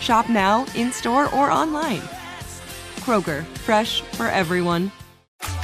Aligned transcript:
Shop 0.00 0.28
now, 0.28 0.66
in 0.74 0.92
store, 0.92 1.32
or 1.34 1.50
online. 1.50 2.02
Kroger, 3.00 3.44
fresh 3.66 4.00
for 4.02 4.26
everyone. 4.26 4.90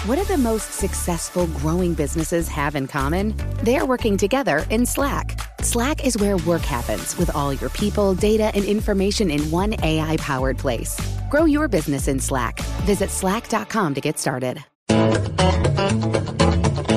What 0.07 0.17
do 0.17 0.25
the 0.25 0.39
most 0.39 0.73
successful 0.73 1.47
growing 1.47 1.95
businesses 1.95 2.49
have 2.49 2.75
in 2.77 2.87
common? 2.87 3.35
They're 3.63 3.87
working 3.87 4.17
together 4.17 4.67
in 4.71 4.87
Slack. 4.87 5.41
Slack 5.63 6.05
is 6.05 6.19
where 6.19 6.37
work 6.39 6.63
happens 6.63 7.17
with 7.17 7.35
all 7.35 7.55
your 7.55 7.71
people, 7.71 8.15
data, 8.15 8.53
and 8.55 8.65
information 8.65 9.31
in 9.31 9.51
one 9.51 9.75
AI 9.83 10.17
powered 10.19 10.59
place. 10.59 11.01
Grow 11.31 11.47
your 11.47 11.69
business 11.69 12.07
in 12.07 12.21
Slack. 12.21 12.61
Visit 12.87 13.11
slack.com 13.11 13.95
to 13.95 14.01
get 14.01 14.19
started. 14.19 14.63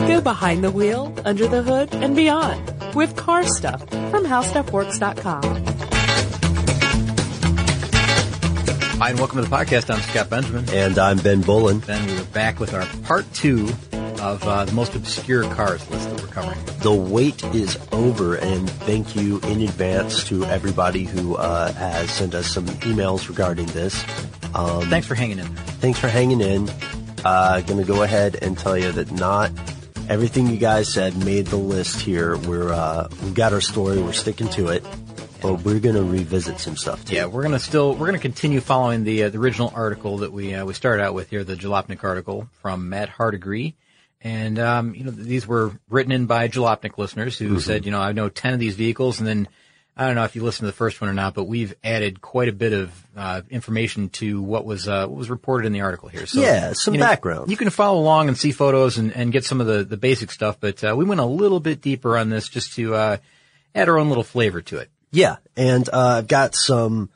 Go 0.07 0.21
behind 0.21 0.63
the 0.63 0.71
wheel, 0.71 1.13
under 1.25 1.47
the 1.47 1.63
hood, 1.63 1.93
and 1.95 2.15
beyond 2.15 2.61
with 2.93 3.15
car 3.15 3.43
stuff 3.43 3.81
from 3.89 4.25
howstuffworks.com. 4.25 5.76
Hi, 8.99 9.11
and 9.11 9.19
welcome 9.19 9.37
to 9.43 9.47
the 9.47 9.55
podcast. 9.55 9.93
I'm 9.93 10.01
Scott 10.01 10.27
Benjamin. 10.31 10.67
And 10.71 10.97
I'm 10.97 11.19
Ben 11.19 11.41
Bowlin. 11.41 11.81
Ben, 11.81 12.03
we 12.07 12.17
are 12.17 12.25
back 12.25 12.59
with 12.59 12.73
our 12.73 12.83
part 13.03 13.31
two 13.31 13.69
of 14.19 14.43
uh, 14.43 14.65
the 14.65 14.71
most 14.71 14.95
obscure 14.95 15.43
cars 15.53 15.87
list 15.91 16.09
that 16.09 16.19
we're 16.19 16.27
covering. 16.29 16.57
The 16.79 16.91
wait 16.91 17.43
is 17.53 17.77
over, 17.91 18.37
and 18.37 18.67
thank 18.67 19.15
you 19.15 19.39
in 19.41 19.61
advance 19.61 20.23
to 20.29 20.45
everybody 20.45 21.03
who 21.03 21.35
uh, 21.35 21.73
has 21.73 22.09
sent 22.09 22.33
us 22.33 22.47
some 22.47 22.65
emails 22.65 23.29
regarding 23.29 23.67
this. 23.67 24.03
Um, 24.55 24.89
thanks 24.89 25.05
for 25.05 25.13
hanging 25.13 25.37
in. 25.37 25.45
Thanks 25.45 25.99
for 25.99 26.07
hanging 26.07 26.41
in. 26.41 26.67
Uh, 27.23 27.61
going 27.61 27.79
to 27.79 27.85
go 27.85 28.01
ahead 28.01 28.39
and 28.41 28.57
tell 28.57 28.75
you 28.75 28.91
that 28.93 29.11
not 29.11 29.51
everything 30.09 30.47
you 30.47 30.57
guys 30.57 30.91
said 30.91 31.15
made 31.23 31.45
the 31.45 31.55
list 31.55 32.01
here. 32.01 32.35
We're 32.35 32.73
uh, 32.73 33.09
we've 33.21 33.35
got 33.35 33.53
our 33.53 33.61
story. 33.61 34.01
We're 34.01 34.13
sticking 34.13 34.49
to 34.49 34.69
it. 34.69 34.83
But 35.41 35.61
we're 35.63 35.79
going 35.79 35.95
to 35.95 36.03
revisit 36.03 36.59
some 36.59 36.75
stuff 36.75 37.05
too. 37.05 37.15
Yeah, 37.15 37.25
we're 37.25 37.43
going 37.43 37.53
to 37.53 37.59
still 37.59 37.91
we're 37.93 38.07
going 38.07 38.13
to 38.13 38.19
continue 38.19 38.61
following 38.61 39.03
the 39.03 39.23
uh, 39.23 39.29
the 39.29 39.37
original 39.37 39.71
article 39.75 40.19
that 40.19 40.31
we 40.31 40.53
uh, 40.53 40.65
we 40.65 40.73
started 40.73 41.03
out 41.03 41.13
with 41.13 41.29
here, 41.29 41.43
the 41.43 41.55
Jalopnik 41.55 42.03
article 42.03 42.49
from 42.61 42.89
Matt 42.89 43.09
Hardigree. 43.09 43.75
And 44.21 44.57
um, 44.57 44.95
you 44.95 45.03
know 45.03 45.11
these 45.11 45.45
were 45.45 45.71
written 45.89 46.11
in 46.11 46.25
by 46.25 46.47
Jalopnik 46.47 46.97
listeners 46.97 47.37
who 47.37 47.49
mm-hmm. 47.49 47.57
said, 47.59 47.85
you 47.85 47.91
know, 47.91 47.99
I 47.99 48.11
know 48.11 48.29
ten 48.29 48.53
of 48.53 48.59
these 48.59 48.75
vehicles, 48.75 49.19
and 49.19 49.27
then 49.27 49.47
I 49.99 50.05
don't 50.05 50.15
know 50.15 50.25
if 50.25 50.35
you 50.35 50.43
listened 50.43 50.65
to 50.67 50.71
the 50.71 50.77
first 50.77 51.01
one 51.01 51.09
or 51.09 51.13
not, 51.13 51.33
but 51.33 51.45
we've 51.45 51.73
added 51.83 52.21
quite 52.21 52.49
a 52.49 52.53
bit 52.53 52.71
of 52.71 53.07
uh, 53.15 53.41
information 53.49 54.09
to 54.09 54.39
what 54.41 54.63
was 54.63 54.87
uh, 54.87 55.07
what 55.07 55.17
was 55.17 55.29
reported 55.29 55.65
in 55.65 55.73
the 55.73 55.81
article 55.81 56.07
here. 56.07 56.27
So 56.27 56.39
yeah, 56.39 56.73
some 56.73 56.93
you 56.93 56.99
know, 56.99 57.07
background. 57.07 57.49
You 57.49 57.57
can 57.57 57.71
follow 57.71 57.99
along 57.99 58.27
and 58.27 58.37
see 58.37 58.51
photos 58.51 58.99
and, 58.99 59.11
and 59.11 59.31
get 59.31 59.43
some 59.43 59.59
of 59.59 59.65
the, 59.65 59.83
the 59.83 59.97
basic 59.97 60.31
stuff, 60.31 60.59
but 60.59 60.83
uh, 60.83 60.95
we 60.95 61.03
went 61.03 61.19
a 61.19 61.25
little 61.25 61.59
bit 61.59 61.81
deeper 61.81 62.15
on 62.15 62.29
this 62.29 62.47
just 62.47 62.73
to 62.73 62.93
uh, 62.93 63.17
add 63.73 63.89
our 63.89 63.97
own 63.97 64.09
little 64.09 64.23
flavor 64.23 64.61
to 64.61 64.77
it. 64.77 64.91
Yeah, 65.11 65.37
and 65.55 65.87
uh, 65.89 66.17
I've 66.19 66.27
got 66.27 66.55
some 66.55 67.09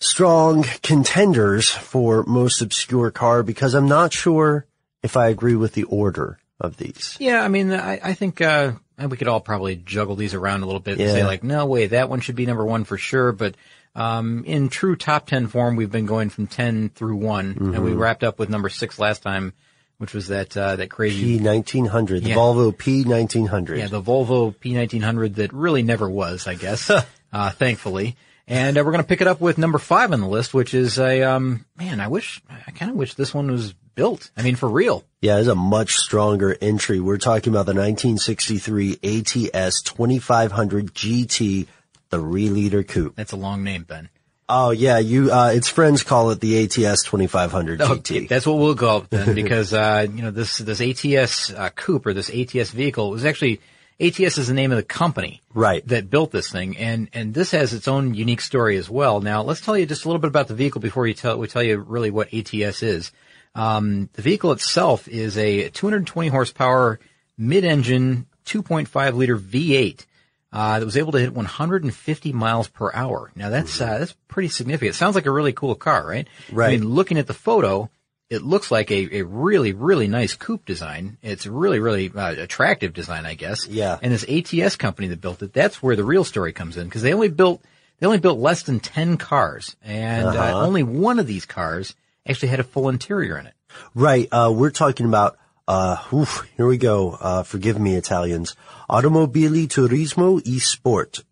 strong 0.00 0.64
contenders 0.82 1.68
for 1.68 2.22
most 2.24 2.62
obscure 2.62 3.10
car 3.10 3.42
because 3.42 3.74
I'm 3.74 3.88
not 3.88 4.12
sure 4.12 4.66
if 5.02 5.16
I 5.16 5.28
agree 5.28 5.56
with 5.56 5.74
the 5.74 5.84
order 5.84 6.38
of 6.60 6.76
these. 6.76 7.16
Yeah, 7.20 7.42
I 7.42 7.48
mean, 7.48 7.72
I, 7.72 8.00
I 8.02 8.14
think 8.14 8.40
uh, 8.40 8.72
we 8.98 9.16
could 9.16 9.28
all 9.28 9.40
probably 9.40 9.76
juggle 9.76 10.16
these 10.16 10.34
around 10.34 10.62
a 10.62 10.66
little 10.66 10.80
bit 10.80 10.98
yeah. 10.98 11.06
and 11.06 11.14
say 11.14 11.24
like, 11.24 11.42
no, 11.42 11.66
way, 11.66 11.88
that 11.88 12.08
one 12.08 12.20
should 12.20 12.36
be 12.36 12.46
number 12.46 12.64
one 12.64 12.84
for 12.84 12.98
sure. 12.98 13.32
But 13.32 13.56
um, 13.94 14.44
in 14.44 14.68
true 14.68 14.96
top 14.96 15.26
ten 15.26 15.48
form, 15.48 15.76
we've 15.76 15.90
been 15.90 16.06
going 16.06 16.30
from 16.30 16.46
ten 16.46 16.88
through 16.88 17.16
one, 17.16 17.54
mm-hmm. 17.54 17.74
and 17.74 17.84
we 17.84 17.90
mm-hmm. 17.90 18.00
wrapped 18.00 18.24
up 18.24 18.38
with 18.38 18.48
number 18.48 18.68
six 18.68 18.98
last 18.98 19.22
time 19.22 19.52
which 19.98 20.14
was 20.14 20.28
that 20.28 20.56
uh, 20.56 20.76
that 20.76 20.90
crazy 20.90 21.38
P 21.38 21.44
nineteen 21.44 21.84
hundred, 21.84 22.24
the 22.24 22.30
yeah. 22.30 22.36
Volvo 22.36 22.76
P 22.76 23.04
nineteen 23.04 23.46
hundred. 23.46 23.78
Yeah, 23.78 23.88
the 23.88 24.02
Volvo 24.02 24.58
P 24.58 24.72
nineteen 24.72 25.02
hundred 25.02 25.36
that 25.36 25.52
really 25.52 25.82
never 25.82 26.08
was, 26.08 26.46
I 26.46 26.54
guess, 26.54 26.90
uh, 26.90 27.50
thankfully. 27.50 28.16
And 28.46 28.78
uh, 28.78 28.82
we're 28.82 28.92
going 28.92 29.04
to 29.04 29.08
pick 29.08 29.20
it 29.20 29.26
up 29.26 29.42
with 29.42 29.58
number 29.58 29.78
five 29.78 30.10
on 30.12 30.20
the 30.20 30.26
list, 30.26 30.54
which 30.54 30.72
is 30.72 30.98
a 30.98 31.22
um, 31.22 31.66
man. 31.76 32.00
I 32.00 32.08
wish 32.08 32.40
I 32.48 32.70
kind 32.70 32.90
of 32.90 32.96
wish 32.96 33.14
this 33.14 33.34
one 33.34 33.50
was 33.50 33.74
built. 33.94 34.30
I 34.36 34.42
mean, 34.42 34.56
for 34.56 34.68
real. 34.68 35.04
Yeah, 35.20 35.38
it's 35.38 35.48
a 35.48 35.54
much 35.54 35.96
stronger 35.96 36.56
entry. 36.62 37.00
We're 37.00 37.18
talking 37.18 37.52
about 37.52 37.66
the 37.66 37.74
1963 37.74 39.00
ATS 39.02 39.82
2500 39.82 40.94
GT, 40.94 41.66
the 42.08 42.20
Re-Liter 42.20 42.84
coupe. 42.84 43.16
That's 43.16 43.32
a 43.32 43.36
long 43.36 43.64
name, 43.64 43.82
Ben. 43.82 44.08
Oh 44.48 44.70
yeah, 44.70 44.98
you. 44.98 45.30
Uh, 45.30 45.50
its 45.54 45.68
friends 45.68 46.02
call 46.02 46.30
it 46.30 46.40
the 46.40 46.64
ATS 46.64 47.02
2500 47.04 47.80
GT. 47.80 47.98
Okay, 47.98 48.26
that's 48.26 48.46
what 48.46 48.54
we'll 48.54 48.74
call 48.74 49.02
it 49.02 49.10
then, 49.10 49.34
because 49.34 49.74
uh, 49.74 50.06
you 50.10 50.22
know 50.22 50.30
this 50.30 50.58
this 50.58 50.80
ATS 50.80 51.52
uh, 51.52 51.68
coupe 51.70 52.06
or 52.06 52.14
this 52.14 52.30
ATS 52.30 52.70
vehicle 52.70 53.10
was 53.10 53.26
actually 53.26 53.60
ATS 54.00 54.38
is 54.38 54.48
the 54.48 54.54
name 54.54 54.70
of 54.70 54.76
the 54.76 54.84
company 54.84 55.42
right 55.52 55.86
that 55.88 56.08
built 56.08 56.30
this 56.30 56.50
thing, 56.50 56.78
and 56.78 57.10
and 57.12 57.34
this 57.34 57.50
has 57.50 57.74
its 57.74 57.88
own 57.88 58.14
unique 58.14 58.40
story 58.40 58.78
as 58.78 58.88
well. 58.88 59.20
Now 59.20 59.42
let's 59.42 59.60
tell 59.60 59.76
you 59.76 59.84
just 59.84 60.04
a 60.04 60.08
little 60.08 60.20
bit 60.20 60.28
about 60.28 60.48
the 60.48 60.54
vehicle 60.54 60.80
before 60.80 61.02
we 61.02 61.12
tell 61.12 61.36
we 61.38 61.46
tell 61.46 61.62
you 61.62 61.78
really 61.78 62.10
what 62.10 62.32
ATS 62.32 62.82
is. 62.82 63.12
Um, 63.54 64.08
the 64.14 64.22
vehicle 64.22 64.52
itself 64.52 65.08
is 65.08 65.36
a 65.36 65.68
220 65.70 66.28
horsepower 66.28 67.00
mid-engine 67.36 68.26
2.5 68.46 69.14
liter 69.14 69.36
V8 69.36 70.06
uh, 70.52 70.78
that 70.78 70.84
was 70.84 70.96
able 70.96 71.12
to 71.12 71.20
hit 71.20 71.34
150 71.34 72.32
miles 72.32 72.68
per 72.68 72.90
hour. 72.92 73.30
Now 73.34 73.50
that's 73.50 73.80
uh, 73.80 73.98
that's 73.98 74.16
pretty 74.28 74.48
significant. 74.48 74.94
It 74.94 74.98
sounds 74.98 75.14
like 75.14 75.26
a 75.26 75.30
really 75.30 75.52
cool 75.52 75.74
car, 75.74 76.06
right? 76.06 76.28
Right. 76.50 76.68
I 76.68 76.70
mean, 76.76 76.88
looking 76.88 77.18
at 77.18 77.26
the 77.26 77.34
photo, 77.34 77.90
it 78.30 78.42
looks 78.42 78.70
like 78.70 78.90
a, 78.90 79.18
a 79.18 79.22
really 79.24 79.72
really 79.72 80.08
nice 80.08 80.34
coupe 80.34 80.64
design. 80.64 81.18
It's 81.22 81.46
really 81.46 81.80
really 81.80 82.10
uh, 82.14 82.32
attractive 82.32 82.94
design, 82.94 83.26
I 83.26 83.34
guess. 83.34 83.66
Yeah. 83.66 83.98
And 84.00 84.12
this 84.12 84.24
ATS 84.28 84.76
company 84.76 85.08
that 85.08 85.20
built 85.20 85.42
it, 85.42 85.52
that's 85.52 85.82
where 85.82 85.96
the 85.96 86.04
real 86.04 86.24
story 86.24 86.52
comes 86.52 86.76
in 86.76 86.86
because 86.86 87.02
they 87.02 87.12
only 87.12 87.28
built 87.28 87.62
they 87.98 88.06
only 88.06 88.18
built 88.18 88.38
less 88.38 88.62
than 88.62 88.80
10 88.80 89.16
cars, 89.16 89.76
and 89.82 90.26
uh, 90.26 90.30
uh-huh. 90.30 90.60
only 90.60 90.82
one 90.82 91.18
of 91.18 91.26
these 91.26 91.46
cars 91.46 91.94
actually 92.26 92.48
had 92.48 92.60
a 92.60 92.64
full 92.64 92.88
interior 92.88 93.38
in 93.38 93.46
it. 93.46 93.54
Right. 93.94 94.28
Uh, 94.30 94.52
we're 94.54 94.70
talking 94.70 95.06
about 95.06 95.36
uh, 95.68 96.02
oof, 96.12 96.48
here 96.56 96.66
we 96.66 96.78
go. 96.78 97.10
Uh, 97.20 97.42
forgive 97.42 97.78
me, 97.78 97.94
Italians. 97.94 98.56
Automobili 98.88 99.68
Turismo 99.68 100.40
e 100.44 100.58
Sport 100.58 101.22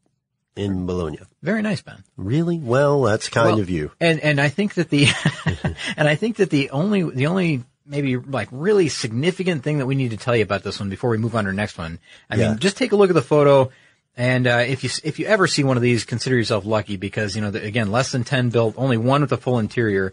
in 0.55 0.87
Bologna. 0.87 1.21
Very 1.43 1.63
nice, 1.63 1.81
Ben. 1.81 2.05
Really? 2.17 2.59
Well, 2.59 3.03
that's 3.03 3.31
kind 3.31 3.53
well, 3.53 3.61
of 3.61 3.71
you. 3.71 3.93
And 3.99 4.21
and 4.21 4.41
I 4.41 4.51
think 4.51 4.75
that 4.75 4.91
the 4.91 5.07
and 5.97 6.07
I 6.07 6.17
think 6.17 6.37
that 6.37 6.51
the 6.51 6.71
only 6.71 7.03
the 7.03 7.29
only 7.29 7.65
maybe 7.87 8.17
like 8.17 8.49
really 8.53 8.89
significant 8.91 9.63
thing 9.65 9.79
that 9.79 9.87
we 9.87 9.95
need 9.95 10.11
to 10.11 10.17
tell 10.19 10.37
you 10.37 10.43
about 10.43 10.63
this 10.63 10.81
one 10.81 10.91
before 10.91 11.11
we 11.11 11.19
move 11.19 11.35
on 11.35 11.45
to 11.45 11.49
our 11.49 11.55
next 11.55 11.79
one. 11.79 11.99
I 12.29 12.37
yeah. 12.37 12.51
mean, 12.51 12.59
just 12.59 12.77
take 12.77 12.93
a 12.93 12.97
look 12.97 13.11
at 13.11 13.15
the 13.15 13.23
photo. 13.23 13.71
And 14.19 14.47
uh, 14.47 14.65
if 14.67 14.85
you 14.85 14.91
if 15.03 15.19
you 15.19 15.27
ever 15.27 15.47
see 15.47 15.65
one 15.65 15.79
of 15.79 15.83
these, 15.83 16.05
consider 16.05 16.37
yourself 16.37 16.67
lucky 16.67 16.97
because 16.97 17.37
you 17.37 17.43
know 17.43 17.51
the, 17.51 17.63
again 17.63 17.91
less 17.91 18.13
than 18.13 18.25
ten 18.25 18.51
built, 18.51 18.75
only 18.77 18.99
one 18.99 19.23
with 19.23 19.33
a 19.33 19.37
full 19.39 19.59
interior. 19.59 20.13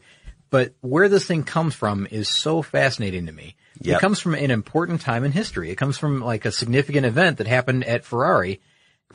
But 0.53 0.75
where 0.81 1.09
this 1.09 1.25
thing 1.25 1.45
comes 1.45 1.73
from 1.73 2.07
is 2.11 2.29
so 2.29 2.61
fascinating 2.61 3.25
to 3.25 3.31
me. 3.31 3.55
Yep. 3.81 3.97
It 3.97 3.99
comes 3.99 4.19
from 4.19 4.35
an 4.35 4.51
important 4.51 5.01
time 5.01 5.23
in 5.23 5.31
history. 5.31 5.71
It 5.71 5.77
comes 5.77 5.97
from 5.97 6.21
like 6.21 6.45
a 6.45 6.51
significant 6.51 7.07
event 7.07 7.39
that 7.39 7.47
happened 7.47 7.85
at 7.85 8.05
Ferrari. 8.05 8.61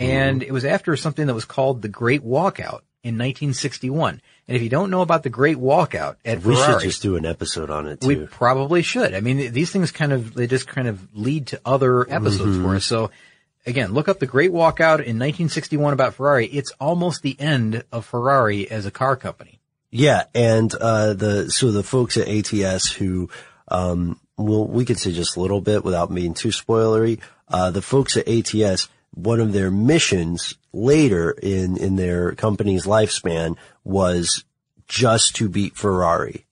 And 0.01 0.41
mm. 0.41 0.45
it 0.49 0.51
was 0.51 0.65
after 0.65 0.97
something 0.97 1.29
that 1.29 1.35
was 1.35 1.45
called 1.45 1.81
the 1.81 1.89
Great 1.89 2.23
Walkout 2.23 2.81
in 3.05 3.15
1961. 3.15 4.21
And 4.49 4.57
if 4.57 4.65
you 4.65 4.69
don't 4.69 4.91
know 4.91 5.01
about 5.01 5.23
the 5.23 5.31
Great 5.31 5.59
Walkout 5.59 6.17
at 6.25 6.43
we 6.43 6.57
Ferrari, 6.57 6.73
should 6.73 6.89
just 6.89 7.03
do 7.03 7.15
an 7.15 7.25
episode 7.25 7.71
on 7.71 7.87
it 7.87 8.01
too. 8.01 8.09
We 8.09 8.27
probably 8.27 8.83
should. 8.83 9.15
I 9.15 9.21
mean, 9.21 9.53
these 9.53 9.71
things 9.71 9.93
kind 9.93 10.13
of, 10.13 10.35
they 10.35 10.49
just 10.49 10.67
kind 10.67 10.89
of 10.89 11.15
lead 11.17 11.47
to 11.49 11.61
other 11.65 12.01
episodes 12.01 12.57
mm-hmm. 12.57 12.65
for 12.65 12.75
us. 12.75 12.85
So 12.85 13.13
again, 13.65 13.93
look 13.93 14.09
up 14.09 14.19
the 14.19 14.27
Great 14.27 14.51
Walkout 14.51 15.05
in 15.07 15.21
1961 15.21 15.93
about 15.93 16.15
Ferrari. 16.15 16.47
It's 16.49 16.73
almost 16.81 17.23
the 17.23 17.39
end 17.39 17.85
of 17.93 18.07
Ferrari 18.07 18.69
as 18.69 18.87
a 18.87 18.91
car 18.91 19.15
company. 19.15 19.58
Yeah. 19.91 20.25
And, 20.35 20.75
uh, 20.75 21.15
the, 21.15 21.51
so 21.51 21.71
the 21.73 21.83
folks 21.83 22.17
at 22.17 22.29
ATS 22.29 22.91
who 22.93 23.29
Um, 23.69 24.19
well, 24.37 24.67
we 24.67 24.85
could 24.85 24.99
say 24.99 25.13
just 25.13 25.37
a 25.37 25.41
little 25.41 25.61
bit 25.61 25.85
without 25.85 26.15
being 26.15 26.33
too 26.33 26.49
spoilery. 26.49 27.21
Uh, 27.49 27.71
the 27.71 27.83
folks 27.83 28.17
at 28.17 28.29
ATS, 28.29 28.89
one 29.13 29.41
of 29.41 29.53
their 29.53 29.71
missions 29.71 30.55
later 30.73 31.31
in, 31.31 31.77
in 31.77 31.97
their 31.97 32.35
company's 32.35 32.87
lifespan 32.87 33.57
was 33.85 34.45
just 34.87 35.37
to 35.37 35.49
beat 35.49 35.77
Ferrari. 35.77 36.47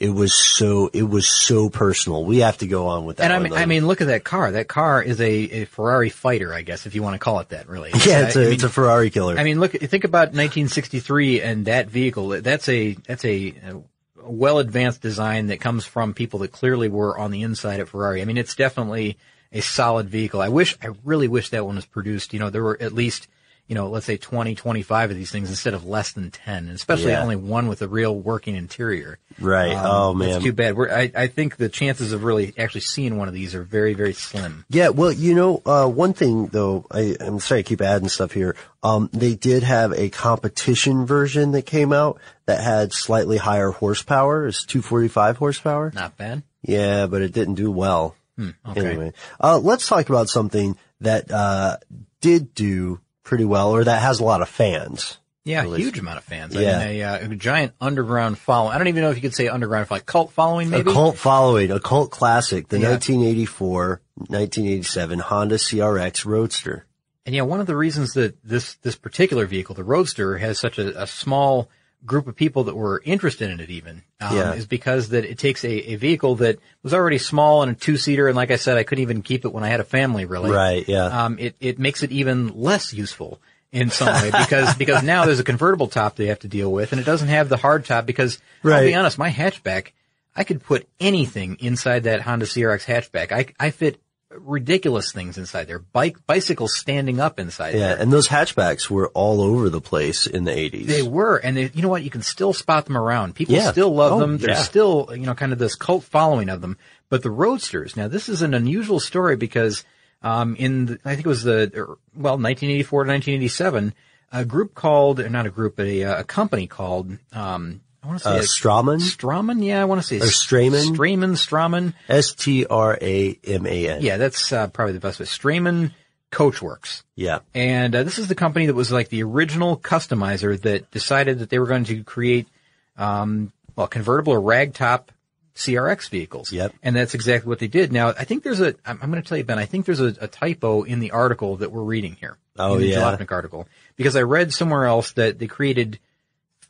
It 0.00 0.08
was 0.08 0.32
so, 0.32 0.88
it 0.94 1.02
was 1.02 1.28
so 1.28 1.68
personal. 1.68 2.24
We 2.24 2.38
have 2.38 2.56
to 2.58 2.66
go 2.66 2.86
on 2.86 3.04
with 3.04 3.18
that. 3.18 3.24
And 3.24 3.32
I 3.34 3.38
mean, 3.38 3.52
though. 3.52 3.58
I 3.58 3.66
mean, 3.66 3.86
look 3.86 4.00
at 4.00 4.06
that 4.06 4.24
car. 4.24 4.50
That 4.50 4.66
car 4.66 5.02
is 5.02 5.20
a, 5.20 5.30
a 5.30 5.64
Ferrari 5.66 6.08
fighter, 6.08 6.54
I 6.54 6.62
guess, 6.62 6.86
if 6.86 6.94
you 6.94 7.02
want 7.02 7.14
to 7.14 7.18
call 7.18 7.40
it 7.40 7.50
that, 7.50 7.68
really. 7.68 7.90
yeah, 8.06 8.26
it's 8.26 8.34
a 8.34 8.40
a, 8.40 8.50
it's 8.50 8.64
a 8.64 8.70
Ferrari 8.70 9.10
killer. 9.10 9.38
I 9.38 9.44
mean, 9.44 9.60
look, 9.60 9.72
think 9.72 10.04
about 10.04 10.28
1963 10.28 11.42
and 11.42 11.66
that 11.66 11.90
vehicle. 11.90 12.28
That's 12.28 12.66
a, 12.70 12.94
that's 12.94 13.26
a, 13.26 13.54
a 13.62 13.82
well 14.22 14.58
advanced 14.58 15.02
design 15.02 15.48
that 15.48 15.60
comes 15.60 15.84
from 15.84 16.14
people 16.14 16.40
that 16.40 16.52
clearly 16.52 16.88
were 16.88 17.18
on 17.18 17.30
the 17.30 17.42
inside 17.42 17.80
at 17.80 17.88
Ferrari. 17.88 18.22
I 18.22 18.24
mean, 18.24 18.38
it's 18.38 18.54
definitely 18.54 19.18
a 19.52 19.60
solid 19.60 20.08
vehicle. 20.08 20.40
I 20.40 20.48
wish, 20.48 20.78
I 20.82 20.88
really 21.04 21.28
wish 21.28 21.50
that 21.50 21.66
one 21.66 21.76
was 21.76 21.84
produced. 21.84 22.32
You 22.32 22.38
know, 22.40 22.50
there 22.50 22.62
were 22.62 22.78
at 22.80 22.92
least, 22.92 23.28
you 23.70 23.76
know, 23.76 23.88
let's 23.88 24.04
say 24.04 24.16
20, 24.16 24.56
25 24.56 25.12
of 25.12 25.16
these 25.16 25.30
things 25.30 25.48
instead 25.48 25.74
of 25.74 25.84
less 25.86 26.10
than 26.10 26.32
10, 26.32 26.64
and 26.66 26.70
especially 26.70 27.12
Yeah. 27.12 27.22
only 27.22 27.36
one 27.36 27.68
with 27.68 27.82
a 27.82 27.86
real 27.86 28.12
working 28.18 28.56
interior. 28.56 29.20
Right. 29.38 29.72
Um, 29.72 29.86
Oh, 29.86 30.12
man. 30.12 30.30
That's 30.30 30.42
too 30.42 30.52
bad. 30.52 30.76
We're, 30.76 30.90
I, 30.90 31.12
I 31.14 31.26
think 31.28 31.56
the 31.56 31.68
chances 31.68 32.12
of 32.12 32.24
really 32.24 32.52
actually 32.58 32.80
seeing 32.80 33.16
one 33.16 33.28
of 33.28 33.34
these 33.34 33.54
are 33.54 33.62
very, 33.62 33.94
very 33.94 34.12
slim. 34.12 34.64
Yeah, 34.70 34.88
well, 34.88 35.12
you 35.12 35.34
know, 35.36 35.62
uh, 35.64 35.86
one 35.86 36.14
thing 36.14 36.48
though, 36.48 36.84
I, 36.90 37.14
I'm 37.20 37.38
sorry 37.38 37.62
to 37.62 37.68
keep 37.68 37.80
adding 37.80 38.08
stuff 38.08 38.32
here. 38.32 38.56
Um, 38.82 39.08
they 39.12 39.36
did 39.36 39.62
have 39.62 39.92
a 39.92 40.08
competition 40.08 41.06
version 41.06 41.52
that 41.52 41.62
came 41.62 41.92
out 41.92 42.18
that 42.46 42.60
had 42.60 42.92
slightly 42.92 43.36
higher 43.36 43.70
horsepower. 43.70 44.48
It's 44.48 44.64
245 44.64 45.36
horsepower. 45.36 45.92
Not 45.94 46.16
bad. 46.16 46.42
Yeah, 46.62 47.06
but 47.06 47.22
it 47.22 47.32
didn't 47.32 47.54
do 47.54 47.70
well. 47.70 48.16
Hmm, 48.36 48.50
okay. 48.66 48.84
Anyway, 48.84 49.12
uh, 49.40 49.60
let's 49.60 49.86
talk 49.86 50.08
about 50.08 50.28
something 50.28 50.76
that, 51.00 51.30
uh, 51.30 51.76
did 52.20 52.52
do 52.52 52.98
pretty 53.30 53.44
well 53.44 53.70
or 53.70 53.84
that 53.84 54.02
has 54.02 54.18
a 54.18 54.24
lot 54.24 54.42
of 54.42 54.48
fans. 54.48 55.16
Yeah, 55.44 55.64
huge 55.64 56.00
amount 56.00 56.18
of 56.18 56.24
fans. 56.24 56.52
Yeah. 56.52 56.78
I 56.80 56.84
mean, 56.88 57.00
a, 57.00 57.02
uh, 57.04 57.30
a 57.30 57.36
giant 57.36 57.72
underground 57.80 58.38
following. 58.38 58.74
I 58.74 58.78
don't 58.78 58.88
even 58.88 59.02
know 59.02 59.10
if 59.10 59.16
you 59.16 59.22
could 59.22 59.36
say 59.36 59.46
underground, 59.46 59.88
like 59.88 60.04
cult 60.04 60.32
following, 60.32 60.68
maybe. 60.68 60.90
A 60.90 60.92
cult 60.92 61.16
following, 61.16 61.70
a 61.70 61.78
cult 61.78 62.10
classic, 62.10 62.66
the 62.68 62.80
Yeah. 62.80 62.90
1984, 62.90 64.02
1987 64.16 65.18
Honda 65.20 65.54
CRX 65.54 66.26
Roadster. 66.26 66.86
And 67.24 67.32
yeah, 67.36 67.42
one 67.42 67.60
of 67.60 67.68
the 67.68 67.76
reasons 67.76 68.14
that 68.14 68.36
this 68.42 68.74
this 68.82 68.96
particular 68.96 69.46
vehicle, 69.46 69.76
the 69.76 69.84
Roadster, 69.84 70.38
has 70.38 70.58
such 70.58 70.78
a, 70.78 71.02
a 71.02 71.06
small 71.06 71.68
group 72.04 72.26
of 72.28 72.34
people 72.36 72.64
that 72.64 72.74
were 72.76 73.02
interested 73.04 73.50
in 73.50 73.60
it, 73.60 73.70
even, 73.70 74.02
um, 74.20 74.34
Yeah. 74.36 74.52
is 74.54 74.66
because 74.66 75.10
that 75.10 75.24
it 75.24 75.38
takes 75.38 75.64
a, 75.64 75.92
a 75.92 75.96
vehicle 75.96 76.36
that 76.36 76.58
was 76.82 76.94
already 76.94 77.18
small 77.18 77.62
and 77.62 77.72
a 77.72 77.74
two 77.74 77.96
seater, 77.96 78.26
and 78.28 78.36
like 78.36 78.50
I 78.50 78.56
said, 78.56 78.76
I 78.78 78.84
couldn't 78.84 79.02
even 79.02 79.22
keep 79.22 79.44
it 79.44 79.52
when 79.52 79.64
I 79.64 79.68
had 79.68 79.80
a 79.80 79.84
family, 79.84 80.24
really. 80.24 80.50
Right, 80.50 80.86
yeah. 80.88 81.24
Um, 81.24 81.38
it 81.38 81.56
it 81.60 81.78
makes 81.78 82.02
it 82.02 82.10
even 82.12 82.48
less 82.60 82.92
useful 82.94 83.40
in 83.72 83.90
some 83.90 84.14
way 84.20 84.30
because 84.30 84.74
because 84.76 85.02
now 85.02 85.26
there's 85.26 85.40
a 85.40 85.44
convertible 85.44 85.86
top 85.88 86.16
they 86.16 86.26
have 86.26 86.40
to 86.40 86.48
deal 86.48 86.72
with, 86.72 86.92
and 86.92 87.00
it 87.00 87.04
doesn't 87.04 87.28
have 87.28 87.48
the 87.48 87.56
hard 87.56 87.84
top 87.84 88.06
because 88.06 88.38
I'll 88.64 88.80
be 88.80 88.94
honest, 88.94 89.18
my 89.18 89.30
hatchback, 89.30 89.88
I 90.34 90.44
could 90.44 90.62
put 90.62 90.88
anything 90.98 91.56
inside 91.60 92.04
that 92.04 92.22
Honda 92.22 92.46
CRX 92.46 92.84
hatchback. 92.84 93.30
I 93.32 93.46
I 93.64 93.70
fit 93.70 94.00
ridiculous 94.30 95.12
things 95.12 95.38
inside 95.38 95.64
there. 95.66 95.78
Bike 95.80 96.24
bicycles 96.26 96.76
standing 96.76 97.20
up 97.20 97.40
inside 97.40 97.74
Yeah, 97.74 97.80
there. 97.94 97.96
and 97.98 98.12
those 98.12 98.28
hatchbacks 98.28 98.88
were 98.88 99.08
all 99.08 99.40
over 99.40 99.68
the 99.68 99.80
place 99.80 100.26
in 100.26 100.44
the 100.44 100.52
80s. 100.52 100.86
They 100.86 101.02
were, 101.02 101.36
and 101.36 101.56
they, 101.56 101.70
you 101.74 101.82
know 101.82 101.88
what? 101.88 102.02
You 102.04 102.10
can 102.10 102.22
still 102.22 102.52
spot 102.52 102.86
them 102.86 102.96
around. 102.96 103.34
People 103.34 103.56
Yeah. 103.56 103.72
still 103.72 103.94
love 103.94 104.12
Oh, 104.12 104.20
them. 104.20 104.38
There's 104.38 104.58
yeah. 104.58 104.62
still, 104.62 105.08
you 105.12 105.26
know, 105.26 105.34
kind 105.34 105.52
of 105.52 105.58
this 105.58 105.74
cult 105.74 106.04
following 106.04 106.48
of 106.48 106.60
them. 106.60 106.76
But 107.08 107.22
the 107.22 107.30
Roadsters, 107.30 107.96
now 107.96 108.06
this 108.08 108.28
is 108.28 108.42
an 108.42 108.54
unusual 108.54 109.00
story 109.00 109.36
because, 109.36 109.84
um, 110.22 110.54
in 110.56 110.86
the, 110.86 110.98
I 111.04 111.14
think 111.16 111.26
it 111.26 111.28
was 111.28 111.42
the, 111.42 111.70
well, 112.14 112.38
1984 112.38 113.04
to 113.04 113.10
1987, 113.10 113.94
a 114.32 114.44
group 114.44 114.74
called, 114.74 115.28
not 115.30 115.46
a 115.46 115.50
group, 115.50 115.74
but 115.76 115.86
a, 115.86 116.02
a 116.20 116.24
company 116.24 116.68
called, 116.68 117.18
um, 117.32 117.80
I 118.02 118.06
want 118.06 118.18
to 118.20 118.24
say 118.24 118.38
Uh, 118.38 118.40
Strawman? 118.40 119.00
Strawman, 119.00 119.64
yeah, 119.64 119.82
I 119.82 119.84
want 119.84 120.00
to 120.00 120.06
say 120.06 120.18
Or 120.18 120.30
Strayman? 120.30 120.94
Strayman, 120.96 121.32
Strawman. 121.32 121.92
S-T-R-A-M-A-N. 122.08 124.02
Yeah, 124.02 124.16
that's 124.16 124.52
uh, 124.52 124.68
probably 124.68 124.94
the 124.94 125.00
best 125.00 125.20
way. 125.20 125.26
Strayman 125.26 125.92
Coachworks. 126.32 127.02
Yeah. 127.14 127.40
And 127.54 127.94
uh, 127.94 128.02
this 128.04 128.18
is 128.18 128.28
the 128.28 128.34
company 128.34 128.66
that 128.66 128.74
was 128.74 128.90
like 128.90 129.08
the 129.08 129.22
original 129.22 129.76
customizer 129.76 130.58
that 130.62 130.90
decided 130.90 131.40
that 131.40 131.50
they 131.50 131.58
were 131.58 131.66
going 131.66 131.84
to 131.84 132.02
create, 132.04 132.48
um, 132.96 133.52
well, 133.76 133.86
convertible 133.86 134.32
or 134.32 134.40
ragtop 134.40 135.08
CRX 135.56 136.08
vehicles. 136.08 136.52
Yep. 136.52 136.72
And 136.82 136.96
that's 136.96 137.14
exactly 137.14 137.48
what 137.48 137.58
they 137.58 137.66
did. 137.68 137.92
Now, 137.92 138.08
I 138.08 138.24
think 138.24 138.44
there's 138.44 138.60
a, 138.60 138.74
I'm, 138.86 138.98
I'm 139.02 139.10
going 139.10 139.22
to 139.22 139.28
tell 139.28 139.36
you, 139.36 139.44
Ben, 139.44 139.58
I 139.58 139.66
think 139.66 139.84
there's 139.86 140.00
a, 140.00 140.14
a 140.20 140.28
typo 140.28 140.82
in 140.84 141.00
the 141.00 141.10
article 141.10 141.56
that 141.56 141.70
we're 141.72 141.82
reading 141.82 142.16
here. 142.18 142.38
Oh, 142.58 142.74
in 142.74 142.80
the 142.80 142.86
yeah? 142.88 143.16
Article. 143.28 143.68
Because 143.96 144.16
I 144.16 144.22
read 144.22 144.52
somewhere 144.52 144.86
else 144.86 145.12
that 145.12 145.38
they 145.38 145.46
created 145.46 145.98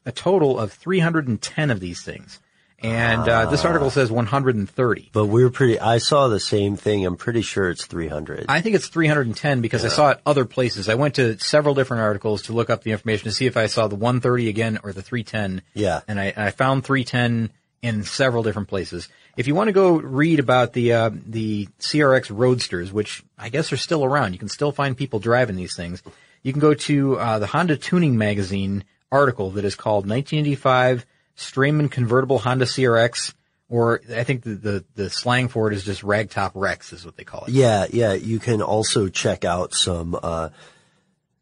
a 0.07 0.13
total 0.13 0.59
of 0.59 0.73
310 0.73 1.71
of 1.71 1.81
these 1.81 2.03
things. 2.03 2.41
And 2.83 3.29
uh, 3.29 3.47
this 3.51 3.65
article 3.65 3.91
says 3.91 4.11
130. 4.11 5.11
But 5.13 5.27
we 5.27 5.45
were 5.45 5.51
pretty, 5.51 5.79
I 5.79 5.99
saw 5.99 6.29
the 6.29 6.41
same 6.41 6.77
thing. 6.77 7.05
I'm 7.05 7.17
pretty 7.17 7.43
sure 7.43 7.69
it's 7.69 7.85
300. 7.85 8.47
I 8.49 8.63
think 8.63 8.75
it's 8.75 8.89
310 8.89 9.61
because 9.61 9.85
I 9.85 9.89
saw 9.89 10.11
it 10.11 10.21
other 10.25 10.47
places. 10.47 10.89
I 10.89 10.95
went 10.95 11.17
to 11.17 11.39
several 11.39 11.75
different 11.75 12.03
articles 12.03 12.43
to 12.43 12.55
look 12.55 12.71
up 12.71 12.83
the 12.83 12.93
information 12.93 13.25
to 13.25 13.33
see 13.33 13.47
if 13.47 13.59
I 13.59 13.67
saw 13.67 13.87
the 13.87 13.97
130 13.97 14.49
again 14.49 14.79
or 14.83 14.93
the 14.93 15.03
310. 15.03 15.63
Yeah. 15.75 16.01
And 16.09 16.19
I, 16.19 16.33
I 16.35 16.51
found 16.53 16.85
310 16.85 17.51
in 17.83 18.05
several 18.05 18.43
different 18.43 18.69
places. 18.69 19.09
If 19.37 19.47
you 19.47 19.55
want 19.55 19.69
to 19.69 19.73
go 19.73 19.97
read 19.99 20.41
about 20.41 20.73
the, 20.73 20.93
uh, 20.95 21.11
the 21.13 21.69
CRX 21.81 22.31
Roadsters, 22.35 22.93
which 22.93 23.23
I 23.39 23.51
guess 23.51 23.73
are 23.73 23.79
still 23.79 24.05
around, 24.05 24.33
you 24.33 24.39
can 24.39 24.49
still 24.49 24.73
find 24.73 24.97
people 24.97 25.19
driving 25.19 25.57
these 25.57 25.77
things. 25.77 26.03
You 26.43 26.53
can 26.53 26.61
go 26.61 26.73
to, 26.73 27.19
uh, 27.19 27.39
the 27.39 27.47
Honda 27.47 27.77
Tuning 27.77 28.17
Magazine 28.17 28.85
article 29.13 29.51
that 29.53 29.65
is 29.65 29.75
called 29.75 30.09
1985 30.09 31.07
Strayman 31.37 31.91
Convertible 31.91 32.39
Honda 32.39 32.67
CRX, 32.67 33.35
or 33.69 34.01
I 34.15 34.25
think 34.25 34.43
the, 34.43 34.55
the, 34.55 34.85
the 34.95 35.11
slang 35.11 35.49
for 35.49 35.71
it 35.71 35.75
is 35.75 35.85
just 35.85 36.03
Ragtop 36.03 36.53
Rex 36.55 36.93
is 36.93 37.05
what 37.05 37.17
they 37.17 37.25
call 37.25 37.45
it. 37.45 37.51
Yeah, 37.51 37.87
yeah. 37.91 38.13
You 38.13 38.39
can 38.39 38.63
also 38.63 39.09
check 39.09 39.45
out 39.45 39.75
some, 39.75 40.19
uh, 40.21 40.51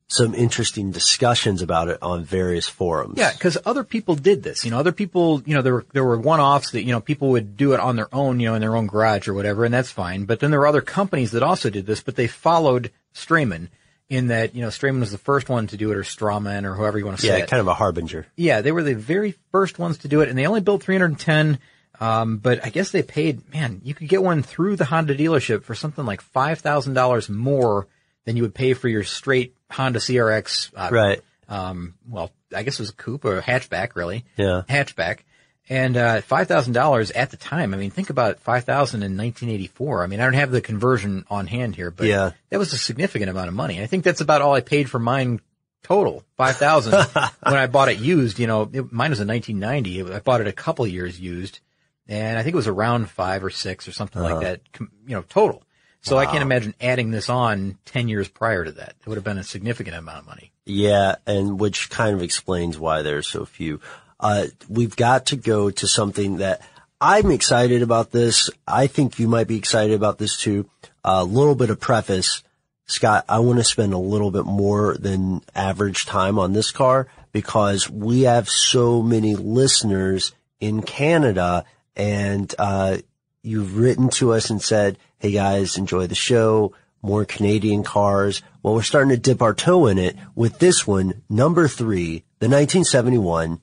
some 0.09 0.35
interesting 0.35 0.91
discussions 0.91 1.63
about 1.63 1.89
it 1.89 1.99
on 2.03 2.25
various 2.25 2.69
forums. 2.69 3.19
Yeah, 3.19 3.33
because 3.33 3.59
other 3.67 3.85
people 3.85 4.15
did 4.15 4.43
this. 4.43 4.65
You 4.65 4.71
know, 4.71 4.79
other 4.79 4.93
people, 4.93 5.43
you 5.45 5.55
know, 5.55 5.63
there 5.63 5.75
were 5.75 5.87
there 5.93 6.05
were 6.05 6.19
one-offs 6.19 6.71
that 6.71 6.83
you 6.83 6.93
know 6.93 7.01
people 7.01 7.31
would 7.31 7.57
do 7.57 7.75
it 7.75 7.81
on 7.81 7.97
their 7.97 8.13
own, 8.15 8.41
you 8.41 8.49
know, 8.49 8.55
in 8.55 8.63
their 8.63 8.75
own 8.75 8.87
garage 8.87 9.29
or 9.29 9.35
whatever, 9.35 9.65
and 9.67 9.73
that's 9.73 9.91
fine. 9.91 10.25
But 10.25 10.41
then 10.41 10.51
there 10.51 10.61
were 10.61 10.67
other 10.67 10.81
companies 10.81 11.33
that 11.33 11.43
also 11.43 11.69
did 11.69 11.87
this, 11.87 12.03
but 12.03 12.17
they 12.17 12.27
followed 12.27 12.91
Strayman 13.15 13.69
in 14.09 14.29
that 14.29 14.55
you 14.55 14.63
know 14.63 14.69
Strayman 14.69 15.01
was 15.01 15.11
the 15.13 15.19
first 15.19 15.49
one 15.49 15.67
to 15.69 15.77
do 15.77 15.91
it, 15.93 15.97
or 15.97 16.03
Strawman, 16.03 16.65
or 16.65 16.75
whoever 16.75 16.99
you 16.99 17.05
want 17.05 17.19
to 17.19 17.27
say 17.27 17.37
Yeah, 17.39 17.45
it. 17.45 17.51
kind 17.51 17.61
of 17.61 17.69
a 17.69 17.75
harbinger. 17.75 18.27
Yeah, 18.37 18.61
they 18.63 18.73
were 18.73 18.83
the 18.83 18.95
very 18.95 19.35
first 19.53 19.79
ones 19.79 19.99
to 19.99 20.09
do 20.09 20.21
it, 20.23 20.29
and 20.29 20.39
they 20.39 20.47
only 20.47 20.61
built 20.61 20.83
310. 20.83 21.59
Um, 22.01 22.37
but 22.39 22.65
I 22.65 22.71
guess 22.71 22.91
they 22.93 23.03
paid. 23.03 23.53
Man, 23.53 23.81
you 23.83 23.93
could 23.93 24.09
get 24.09 24.23
one 24.23 24.43
through 24.45 24.77
the 24.77 24.85
Honda 24.85 25.17
dealership 25.17 25.65
for 25.65 25.75
something 25.75 26.05
like 26.07 26.21
five 26.21 26.61
thousand 26.61 26.95
dollars 26.95 27.29
more 27.29 27.89
than 28.25 28.37
you 28.37 28.43
would 28.43 28.55
pay 28.55 28.75
for 28.75 28.89
your 28.89 29.03
straight 29.05 29.55
Honda 29.71 29.99
CRX. 29.99 30.71
Uh, 30.77 30.89
Right. 30.93 31.21
um, 31.49 31.95
well, 32.09 32.31
I 32.55 32.63
guess 32.63 32.75
it 32.75 32.83
was 32.83 32.91
a 32.91 32.95
coupe 32.95 33.25
or 33.25 33.39
a 33.39 33.43
hatchback, 33.43 33.97
really. 33.97 34.25
Yeah. 34.37 34.63
Hatchback. 34.69 35.21
And, 35.71 35.97
uh, 35.97 36.21
$5,000 36.23 37.13
at 37.15 37.31
the 37.31 37.37
time. 37.37 37.75
I 37.75 37.77
mean, 37.77 37.91
think 37.91 38.09
about 38.11 38.41
5000 38.41 39.03
in 39.03 39.17
1984. 39.17 40.03
I 40.03 40.07
mean, 40.07 40.21
I 40.21 40.25
don't 40.25 40.33
have 40.35 40.51
the 40.51 40.61
conversion 40.61 41.25
on 41.29 41.47
hand 41.47 41.77
here, 41.77 41.91
but 41.91 42.07
Yeah. 42.07 42.31
that 42.51 42.59
was 42.59 42.73
a 42.73 42.79
significant 42.79 43.31
amount 43.31 43.49
of 43.49 43.55
money. 43.55 43.83
I 43.83 43.87
think 43.87 44.05
that's 44.05 44.21
about 44.23 44.41
all 44.41 44.55
I 44.55 44.61
paid 44.63 44.89
for 44.89 44.99
mine 44.99 45.41
total. 45.83 46.25
5000 46.37 46.93
when 47.43 47.55
I 47.55 47.67
bought 47.67 47.89
it 47.91 47.99
used, 47.99 48.39
you 48.39 48.47
know, 48.47 48.63
it, 48.73 48.91
mine 48.93 49.11
was 49.11 49.21
a 49.21 49.27
1990. 49.27 50.15
I 50.15 50.21
bought 50.21 50.41
it 50.41 50.47
a 50.47 50.53
couple 50.53 50.87
years 50.87 51.21
used 51.21 51.61
and 52.09 52.39
I 52.39 52.43
think 52.43 52.55
it 52.55 52.57
was 52.57 52.67
around 52.69 53.11
five 53.11 53.45
or 53.45 53.51
six 53.51 53.87
or 53.87 53.93
something 53.93 54.23
Uh-huh. 54.23 54.35
like 54.37 54.43
that, 54.45 54.61
you 55.07 55.15
know, 55.15 55.23
total. 55.23 55.63
So 56.01 56.17
I 56.17 56.25
can't 56.25 56.41
imagine 56.43 56.75
adding 56.81 57.11
this 57.11 57.29
on 57.29 57.77
10 57.85 58.09
years 58.09 58.29
prior 58.29 58.65
to 58.65 58.73
that. 58.73 58.95
It 59.01 59.07
would 59.07 59.17
have 59.17 59.25
been 59.25 59.37
a 59.37 59.45
significant 59.45 59.95
amount 59.97 60.21
of 60.21 60.27
money. 60.27 60.53
Yeah, 60.65 61.17
and 61.27 61.61
which 61.61 61.91
kind 61.91 62.15
of 62.15 62.23
explains 62.23 62.79
why 62.79 63.03
there's 63.03 63.27
so 63.27 63.45
few. 63.45 63.81
Uh, 64.21 64.47
we've 64.69 64.97
got 64.97 65.27
to 65.27 65.37
go 65.37 65.71
to 65.71 65.87
something 65.87 66.39
that 66.39 66.61
I'm 67.01 67.31
excited 67.31 67.83
about 67.83 68.11
this. 68.11 68.51
I 68.67 68.89
think 68.89 69.19
you 69.19 69.29
might 69.29 69.47
be 69.47 69.57
excited 69.57 69.95
about 69.95 70.19
this 70.19 70.37
too. 70.37 70.69
A 71.05 71.25
little 71.25 71.55
bit 71.55 71.71
of 71.71 71.79
preface. 71.79 72.43
Scott, 72.87 73.25
I 73.29 73.39
want 73.41 73.59
to 73.59 73.65
spend 73.65 73.93
a 73.93 73.99
little 73.99 74.31
bit 74.31 74.47
more 74.47 74.97
than 74.99 75.43
average 75.55 76.07
time 76.07 76.39
on 76.39 76.53
this 76.53 76.73
car 76.73 77.07
because 77.33 77.89
we 77.89 78.23
have 78.23 78.49
so 78.49 79.03
many 79.03 79.37
listeners 79.37 80.33
in 80.59 80.83
Canada 80.83 81.65
and, 81.95 82.53
uh, 82.59 82.99
you've 83.43 83.77
written 83.77 84.09
to 84.09 84.33
us 84.33 84.51
and 84.51 84.61
said, 84.61 84.99
Hey 85.19 85.33
guys, 85.33 85.77
enjoy 85.77 86.07
the 86.07 86.15
show. 86.15 86.73
More 87.03 87.25
Canadian 87.25 87.85
cars. 87.85 88.43
Well, 88.63 88.75
we're 88.75 88.83
starting 88.83 89.11
to 89.11 89.17
dip 89.17 89.41
our 89.41 89.55
toe 89.55 89.87
in 89.87 89.99
it 89.99 90.17
with 90.35 90.59
this 90.59 90.85
one, 90.87 91.23
number 91.29 91.69
three, 91.69 92.25
the 92.41 92.49
1971 92.49 93.61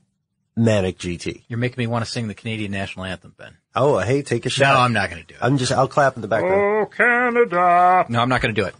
Manic 0.56 0.98
GT. 0.98 1.42
You're 1.48 1.58
making 1.58 1.80
me 1.82 1.86
want 1.86 2.04
to 2.04 2.10
sing 2.10 2.28
the 2.28 2.34
Canadian 2.34 2.72
national 2.72 3.04
anthem, 3.04 3.34
Ben. 3.36 3.56
Oh, 3.74 3.98
hey, 3.98 4.22
take 4.22 4.46
a 4.46 4.50
shot. 4.50 4.74
No. 4.74 4.80
I'm 4.80 4.92
not 4.94 5.10
going 5.10 5.20
to 5.22 5.26
do 5.28 5.34
it. 5.34 5.40
I'm 5.42 5.58
just, 5.58 5.70
I'll 5.72 5.88
clap 5.88 6.16
in 6.16 6.22
the 6.22 6.28
background. 6.28 6.54
Oh, 6.54 6.86
Canada. 6.86 8.06
No, 8.08 8.20
I'm 8.20 8.28
not 8.28 8.40
going 8.40 8.54
to 8.54 8.60
do 8.60 8.66
it. 8.66 8.74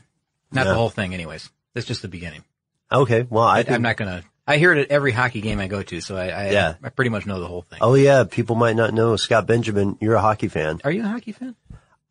Not 0.52 0.64
Yeah. 0.64 0.70
the 0.72 0.76
whole 0.76 0.88
thing, 0.90 1.12
anyways. 1.12 1.50
That's 1.74 1.86
just 1.86 2.02
the 2.02 2.08
beginning. 2.08 2.44
Okay, 2.90 3.26
well, 3.28 3.44
I 3.44 3.58
I, 3.58 3.62
think, 3.64 3.74
I'm 3.74 3.82
not 3.82 3.96
going 3.96 4.20
to. 4.22 4.26
I 4.46 4.58
hear 4.58 4.72
it 4.72 4.78
at 4.78 4.90
every 4.90 5.10
hockey 5.12 5.40
game 5.40 5.58
I 5.58 5.66
go 5.66 5.82
to, 5.82 6.00
so 6.00 6.16
I, 6.16 6.28
I, 6.28 6.50
Yeah. 6.50 6.74
I 6.82 6.88
pretty 6.88 7.10
much 7.10 7.26
know 7.26 7.40
the 7.40 7.48
whole 7.48 7.62
thing. 7.62 7.80
oh 7.82 7.94
yeah, 7.94 8.24
people 8.24 8.54
might 8.56 8.76
not 8.76 8.94
know 8.94 9.16
Scott 9.16 9.46
Benjamin. 9.46 9.98
You're 10.00 10.14
a 10.14 10.20
hockey 10.20 10.48
fan. 10.48 10.80
Are 10.84 10.90
you 10.90 11.02
a 11.04 11.08
hockey 11.08 11.32
fan? 11.32 11.56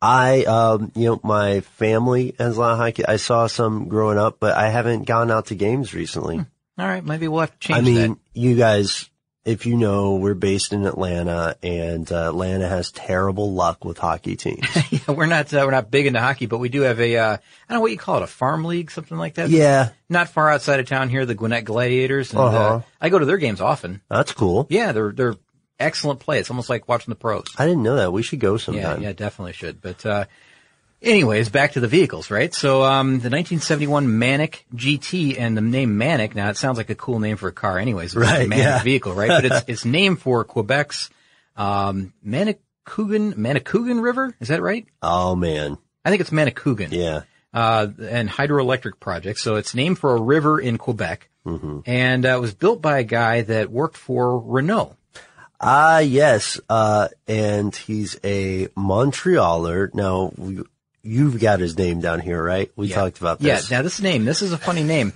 I, 0.02 0.44
um, 0.44 0.92
you 0.94 1.06
know, 1.06 1.20
my 1.24 1.60
family 1.62 2.34
has 2.38 2.56
a 2.58 2.60
lot 2.60 2.72
of 2.72 2.78
hockey. 2.78 3.06
I 3.06 3.16
saw 3.16 3.46
some 3.46 3.88
growing 3.88 4.18
up, 4.18 4.36
but 4.38 4.54
I 4.54 4.68
haven't 4.68 5.04
gone 5.06 5.30
out 5.30 5.46
to 5.46 5.54
games 5.54 5.94
recently. 5.94 6.36
All 6.78 6.86
right, 6.86 7.02
maybe 7.02 7.26
we'll 7.26 7.40
have 7.40 7.58
to 7.58 7.58
change 7.58 7.78
I 7.78 7.80
mean, 7.80 7.96
that. 8.10 8.18
you 8.34 8.54
guys, 8.54 9.08
if 9.46 9.64
you 9.64 9.76
know, 9.76 10.16
we're 10.16 10.34
based 10.34 10.72
in 10.74 10.84
Atlanta 10.84 11.56
and 11.62 12.10
uh, 12.12 12.28
Atlanta 12.28 12.68
has 12.68 12.90
terrible 12.90 13.52
luck 13.54 13.84
with 13.84 13.96
hockey 13.96 14.36
teams. 14.36 14.66
Yeah, 14.90 15.14
we're 15.14 15.26
not 15.26 15.52
uh, 15.54 15.62
we're 15.64 15.70
not 15.70 15.90
big 15.90 16.06
into 16.06 16.20
hockey, 16.20 16.46
but 16.46 16.58
we 16.58 16.68
do 16.68 16.82
have 16.82 17.00
a 17.00 17.16
uh, 17.16 17.32
I 17.32 17.38
don't 17.70 17.76
know 17.78 17.80
what 17.80 17.92
you 17.92 17.96
call 17.98 18.16
it, 18.18 18.22
a 18.24 18.26
farm 18.26 18.64
league, 18.64 18.90
something 18.90 19.16
like 19.16 19.34
that. 19.34 19.48
yeah, 19.48 19.90
Not 20.08 20.28
far 20.28 20.50
outside 20.50 20.80
of 20.80 20.86
town 20.86 21.08
here, 21.08 21.24
the 21.24 21.34
Gwinnett 21.34 21.64
Gladiators. 21.64 22.32
And, 22.32 22.40
Uh-huh. 22.40 22.58
uh, 22.58 22.80
I 23.00 23.08
go 23.08 23.18
to 23.18 23.24
their 23.24 23.38
games 23.38 23.60
often. 23.60 24.02
that's 24.10 24.32
cool. 24.32 24.66
Yeah, 24.68 24.92
they're 24.92 25.12
they're 25.12 25.36
excellent 25.78 26.20
play. 26.20 26.38
It's 26.40 26.50
almost 26.50 26.68
like 26.70 26.88
watching 26.88 27.10
the 27.12 27.16
pros. 27.16 27.44
I 27.58 27.66
didn't 27.66 27.82
know 27.82 27.96
that. 27.96 28.12
We 28.12 28.22
should 28.22 28.40
go 28.40 28.52
Yeah, 28.52 28.58
sometime. 28.58 29.02
yeah, 29.02 29.12
definitely 29.12 29.52
should. 29.52 29.80
But 29.80 30.04
uh 30.04 30.24
anyways, 31.02 31.48
back 31.50 31.72
to 31.72 31.80
the 31.80 31.88
vehicles, 31.88 32.30
right? 32.30 32.52
So 32.54 32.84
um 32.84 33.08
the 33.20 33.30
1971 33.30 34.18
Manic 34.18 34.66
GT 34.74 35.38
and 35.38 35.56
the 35.56 35.60
name 35.60 35.98
Manic, 35.98 36.34
now 36.34 36.48
it 36.50 36.56
sounds 36.56 36.78
like 36.78 36.90
a 36.90 36.94
cool 36.94 37.18
name 37.20 37.36
for 37.36 37.48
a 37.48 37.52
car 37.52 37.78
anyways. 37.78 38.14
It's 38.14 38.16
a 38.16 38.20
Right, 38.20 38.48
Manic 38.48 38.64
yeah. 38.64 38.82
vehicle, 38.82 39.14
right? 39.14 39.28
But 39.28 39.44
it's 39.44 39.64
it's 39.68 39.84
named 39.84 40.20
for 40.20 40.44
Quebec's 40.44 41.10
um 41.56 42.12
Manicougan 42.26 43.34
Manicougan 43.34 44.02
River, 44.02 44.34
is 44.40 44.48
that 44.48 44.62
right? 44.62 44.86
Oh 45.02 45.34
man, 45.36 45.78
I 46.04 46.10
think 46.10 46.20
it's 46.20 46.30
Manicougan. 46.30 46.92
yeah. 46.92 47.22
uh, 47.54 47.88
and 48.10 48.28
hydroelectric 48.28 49.00
project. 49.00 49.38
So 49.38 49.56
it's 49.56 49.74
named 49.74 49.98
for 49.98 50.14
a 50.14 50.20
river 50.20 50.60
in 50.60 50.76
Quebec, 50.78 51.28
and 51.44 52.26
uh, 52.26 52.36
it 52.36 52.40
was 52.40 52.54
built 52.54 52.82
by 52.82 52.98
a 52.98 53.04
guy 53.04 53.42
that 53.42 53.70
worked 53.70 53.96
for 53.96 54.38
Renault. 54.38 54.96
Ah, 55.58 56.00
yes. 56.00 56.60
Uh, 56.68 57.08
and 57.26 57.74
he's 57.74 58.18
a 58.22 58.66
Montrealer. 58.76 59.94
Now, 59.94 60.30
we, 60.36 60.62
you've 61.06 61.40
got 61.40 61.60
his 61.60 61.76
name 61.78 62.00
down 62.00 62.20
here, 62.20 62.42
right? 62.42 62.70
We 62.76 62.88
Yeah. 62.88 62.96
talked 62.96 63.18
about 63.20 63.38
this. 63.38 63.70
Yeah, 63.70 63.78
now 63.78 63.82
this 63.82 64.00
name, 64.00 64.24
this 64.24 64.42
is 64.42 64.52
a 64.52 64.58
funny 64.58 64.82
name. 64.82 65.12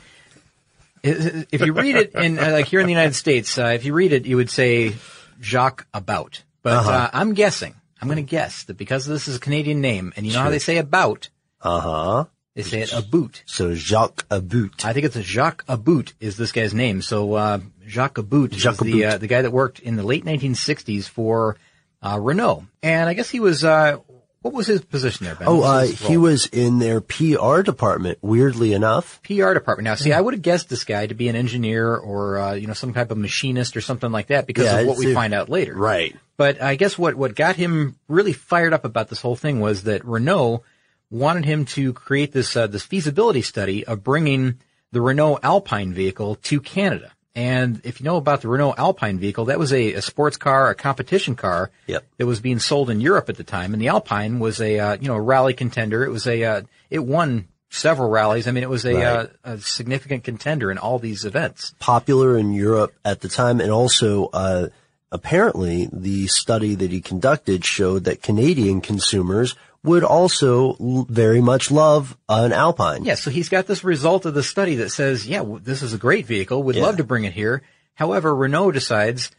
If 1.03 1.61
you 1.65 1.73
read 1.73 1.97
it 1.97 2.15
in, 2.15 2.39
uh, 2.39 2.51
like 2.53 2.67
here 2.67 2.81
in 2.81 2.87
the 2.87 2.93
United 2.93 3.15
States, 3.15 3.57
uh, 3.59 3.67
if 3.75 3.85
you 3.85 3.95
read 3.95 4.13
it, 4.13 4.27
you 4.27 4.37
would 4.37 4.51
say 4.51 4.95
Jacques 5.41 5.87
About. 5.95 6.43
But 6.63 6.73
Uh-huh. 6.75 6.91
uh, 6.91 7.11
I'm 7.15 7.33
guessing, 7.33 7.75
I'm 8.01 8.09
going 8.09 8.17
to 8.17 8.23
guess 8.31 8.65
that 8.65 8.77
because 8.77 9.07
this 9.07 9.27
is 9.27 9.37
a 9.37 9.41
Canadian 9.41 9.81
name, 9.81 10.13
and 10.17 10.27
you 10.27 10.33
know 10.35 10.41
how 10.43 10.51
they 10.51 10.59
say 10.59 10.77
about, 10.77 11.31
Uh 11.63 11.81
huh. 11.81 12.25
they 12.55 12.63
say 12.63 12.83
it 12.83 12.93
about. 12.93 13.43
So 13.47 13.75
Jacques 13.75 14.27
About. 14.31 14.85
I 14.85 14.93
think 14.93 15.07
it's 15.07 15.17
a 15.17 15.23
Jacques 15.23 15.65
About 15.69 16.13
is 16.21 16.37
this 16.37 16.53
guy's 16.53 16.75
name. 16.75 17.01
So 17.01 17.33
uh, 17.35 17.61
Jacques 17.87 18.19
About 18.19 18.51
Jacques 18.51 18.83
is 18.85 18.93
the 18.93 19.05
uh, 19.07 19.19
the 19.19 19.27
guy 19.27 19.41
that 19.41 19.53
worked 19.53 19.79
in 19.81 19.97
the 19.97 20.03
late 20.03 20.25
1960s 20.27 21.09
for 21.09 21.57
uh, 22.03 22.19
Renault, 22.21 22.67
and 22.83 23.09
I 23.09 23.15
guess 23.15 23.31
he 23.31 23.41
was 23.41 23.65
uh, 23.65 23.97
what 24.43 24.55
was 24.55 24.67
his 24.67 24.81
position 24.83 25.27
there? 25.27 25.35
Ben? 25.35 25.49
Oh, 25.49 25.63
uh, 25.63 25.83
he 25.87 26.17
was 26.17 26.47
in 26.47 26.79
their 26.79 27.01
PR 27.01 27.63
department, 27.63 28.19
weirdly 28.23 28.73
enough. 28.73 29.21
PR 29.23 29.53
department. 29.55 29.85
Now, 29.85 29.95
see, 29.97 30.13
I 30.13 30.21
would 30.21 30.35
have 30.35 30.43
guessed 30.43 30.69
this 30.69 30.85
guy 30.85 31.07
to 31.07 31.15
be 31.15 31.29
an 31.29 31.37
engineer 31.37 31.95
or 31.97 32.39
uh, 32.39 32.53
you 32.55 32.67
know 32.67 32.73
some 32.73 32.95
type 32.95 33.11
of 33.11 33.19
machinist 33.19 33.77
or 33.77 33.81
something 33.81 34.11
like 34.11 34.29
that 34.29 34.47
because 34.47 34.65
Yeah, 34.65 34.79
of 34.79 34.87
what 34.87 34.99
we 34.99 35.11
a- 35.13 35.15
find 35.15 35.35
out 35.35 35.49
later. 35.49 35.75
Right. 35.75 36.17
But 36.37 36.63
I 36.63 36.77
guess 36.77 36.97
what, 36.97 37.17
what 37.17 37.35
got 37.35 37.57
him 37.57 37.97
really 38.09 38.33
fired 38.33 38.73
up 38.73 38.87
about 38.87 39.09
this 39.11 39.21
whole 39.21 39.37
thing 39.37 39.61
was 39.61 39.83
that 39.83 40.05
Renault 40.07 40.63
wanted 41.11 41.45
him 41.45 41.67
to 41.67 41.93
create 41.93 42.33
this, 42.33 42.57
uh, 42.57 42.67
this 42.67 42.83
feasibility 42.85 43.43
study 43.43 43.87
of 43.87 44.03
bringing 44.03 44.59
the 44.91 45.03
Renault 45.03 45.41
Alpine 45.43 45.93
vehicle 45.93 46.37
to 46.37 46.61
Canada. 46.63 47.13
And 47.35 47.81
if 47.85 48.01
you 48.01 48.05
know 48.05 48.17
about 48.17 48.41
the 48.43 48.49
Renault 48.49 48.75
Alpine 48.77 49.19
vehicle, 49.19 49.45
that 49.47 49.59
was 49.59 49.73
a, 49.73 49.95
a 49.95 50.03
sports 50.03 50.37
car, 50.37 50.69
a 50.69 50.75
competition 50.75 51.37
car 51.37 51.71
Yep. 51.87 52.05
that 52.19 52.27
was 52.27 52.41
being 52.41 52.59
sold 52.59 52.91
in 52.91 53.01
Europe 53.01 53.29
at 53.29 53.37
the 53.37 53.45
time. 53.45 53.73
And 53.73 53.81
the 53.81 53.89
Alpine 53.89 54.41
was 54.41 54.61
a, 54.61 54.79
uh, 54.79 54.97
you 55.01 55.09
know, 55.09 55.15
a 55.15 55.21
rally 55.21 55.55
contender. 55.55 56.05
It 56.05 56.11
was 56.11 56.27
a, 56.27 56.43
uh, 56.43 56.63
it 56.91 56.99
won 57.01 57.47
several 57.69 58.11
rallies. 58.11 58.49
I 58.49 58.51
mean, 58.51 58.65
it 58.65 58.69
was 58.69 58.85
a, 58.85 58.95
Right. 58.95 59.05
uh, 59.05 59.27
a 59.45 59.59
significant 59.59 60.25
contender 60.25 60.73
in 60.73 60.79
all 60.79 60.99
these 60.99 61.25
events. 61.25 61.73
Popular 61.79 62.37
in 62.37 62.53
Europe 62.53 62.93
at 63.05 63.21
the 63.21 63.29
time, 63.29 63.61
and 63.61 63.71
also, 63.71 64.27
uh, 64.33 64.69
apparently 65.13 65.89
the 65.93 66.27
study 66.29 66.75
that 66.77 66.91
he 66.91 67.01
conducted 67.01 67.65
showed 67.65 68.05
that 68.05 68.23
Canadian 68.23 68.81
consumers 68.81 69.55
would 69.83 70.05
also 70.05 70.77
l- 70.79 71.07
very 71.09 71.41
much 71.41 71.71
love 71.71 72.17
an 72.29 72.53
Alpine. 72.53 73.05
Yeah, 73.05 73.15
so 73.15 73.31
he's 73.31 73.49
got 73.49 73.67
this 73.67 73.83
result 73.83 74.27
of 74.27 74.35
the 74.35 74.43
study 74.43 74.77
that 74.77 74.91
says, 74.91 75.27
yeah, 75.27 75.39
w- 75.39 75.59
this 75.61 75.83
is 75.83 75.95
a 75.95 75.99
great 75.99 76.27
vehicle. 76.27 76.63
We'd 76.63 76.77
Yeah. 76.77 76.83
love 76.83 76.99
to 76.99 77.05
bring 77.05 77.25
it 77.25 77.33
here. 77.33 77.63
However, 77.95 78.35
Renault 78.35 78.73
decides, 78.73 79.31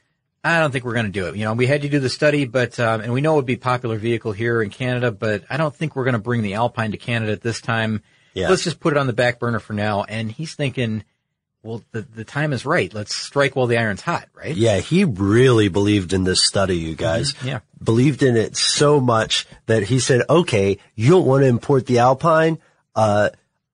I 0.44 0.60
don't 0.60 0.72
think 0.72 0.84
we're 0.86 0.94
going 0.94 1.06
to 1.06 1.12
do 1.12 1.28
it. 1.28 1.36
You 1.36 1.46
know, 1.46 1.54
we 1.54 1.68
had 1.68 1.84
you 1.84 1.90
do 1.90 2.00
the 2.00 2.10
study, 2.10 2.46
but, 2.46 2.80
um, 2.80 3.02
and 3.02 3.14
we 3.14 3.22
know 3.22 3.34
it 3.34 3.38
would 3.38 3.46
be 3.46 3.54
a 3.54 3.58
popular 3.58 3.98
vehicle 3.98 4.32
here 4.32 4.64
in 4.64 4.72
Canada, 4.72 5.12
but 5.12 5.44
I 5.50 5.58
don't 5.58 5.76
think 5.76 5.96
we're 5.96 6.06
going 6.06 6.14
to 6.14 6.20
bring 6.20 6.42
the 6.42 6.56
Alpine 6.56 6.92
to 6.92 6.98
Canada 6.98 7.32
at 7.34 7.42
this 7.42 7.62
time. 7.62 8.02
Yeah. 8.34 8.50
Let's 8.50 8.64
just 8.64 8.80
put 8.80 8.94
it 8.94 8.98
on 8.98 9.06
the 9.08 9.14
back 9.14 9.40
burner 9.40 9.60
for 9.60 9.74
now. 9.74 10.04
And 10.04 10.32
he's 10.32 10.56
thinking, 10.56 11.04
well, 11.64 11.84
the, 11.92 12.02
the 12.02 12.24
time 12.24 12.54
is 12.54 12.66
right. 12.66 12.92
Let's 12.94 13.14
strike 13.14 13.56
while 13.56 13.68
the 13.68 13.78
iron's 13.78 14.02
hot, 14.02 14.28
right? 14.34 14.56
Yeah, 14.56 14.80
he 14.80 15.04
really 15.04 15.68
believed 15.68 16.12
in 16.12 16.24
this 16.24 16.44
study, 16.44 16.78
you 16.78 16.96
guys. 16.96 17.34
Mm-hmm. 17.34 17.48
Yeah. 17.48 17.60
Believed 17.84 18.24
in 18.24 18.36
it 18.36 18.56
so 18.56 19.00
much 19.00 19.48
that 19.68 19.84
he 19.84 20.00
said, 20.00 20.24
okay, 20.30 20.80
you 20.96 21.10
don't 21.12 21.26
want 21.26 21.44
to 21.44 21.48
import 21.48 21.86
the 21.86 22.00
Alpine? 22.00 22.60
Uh, 22.96 23.30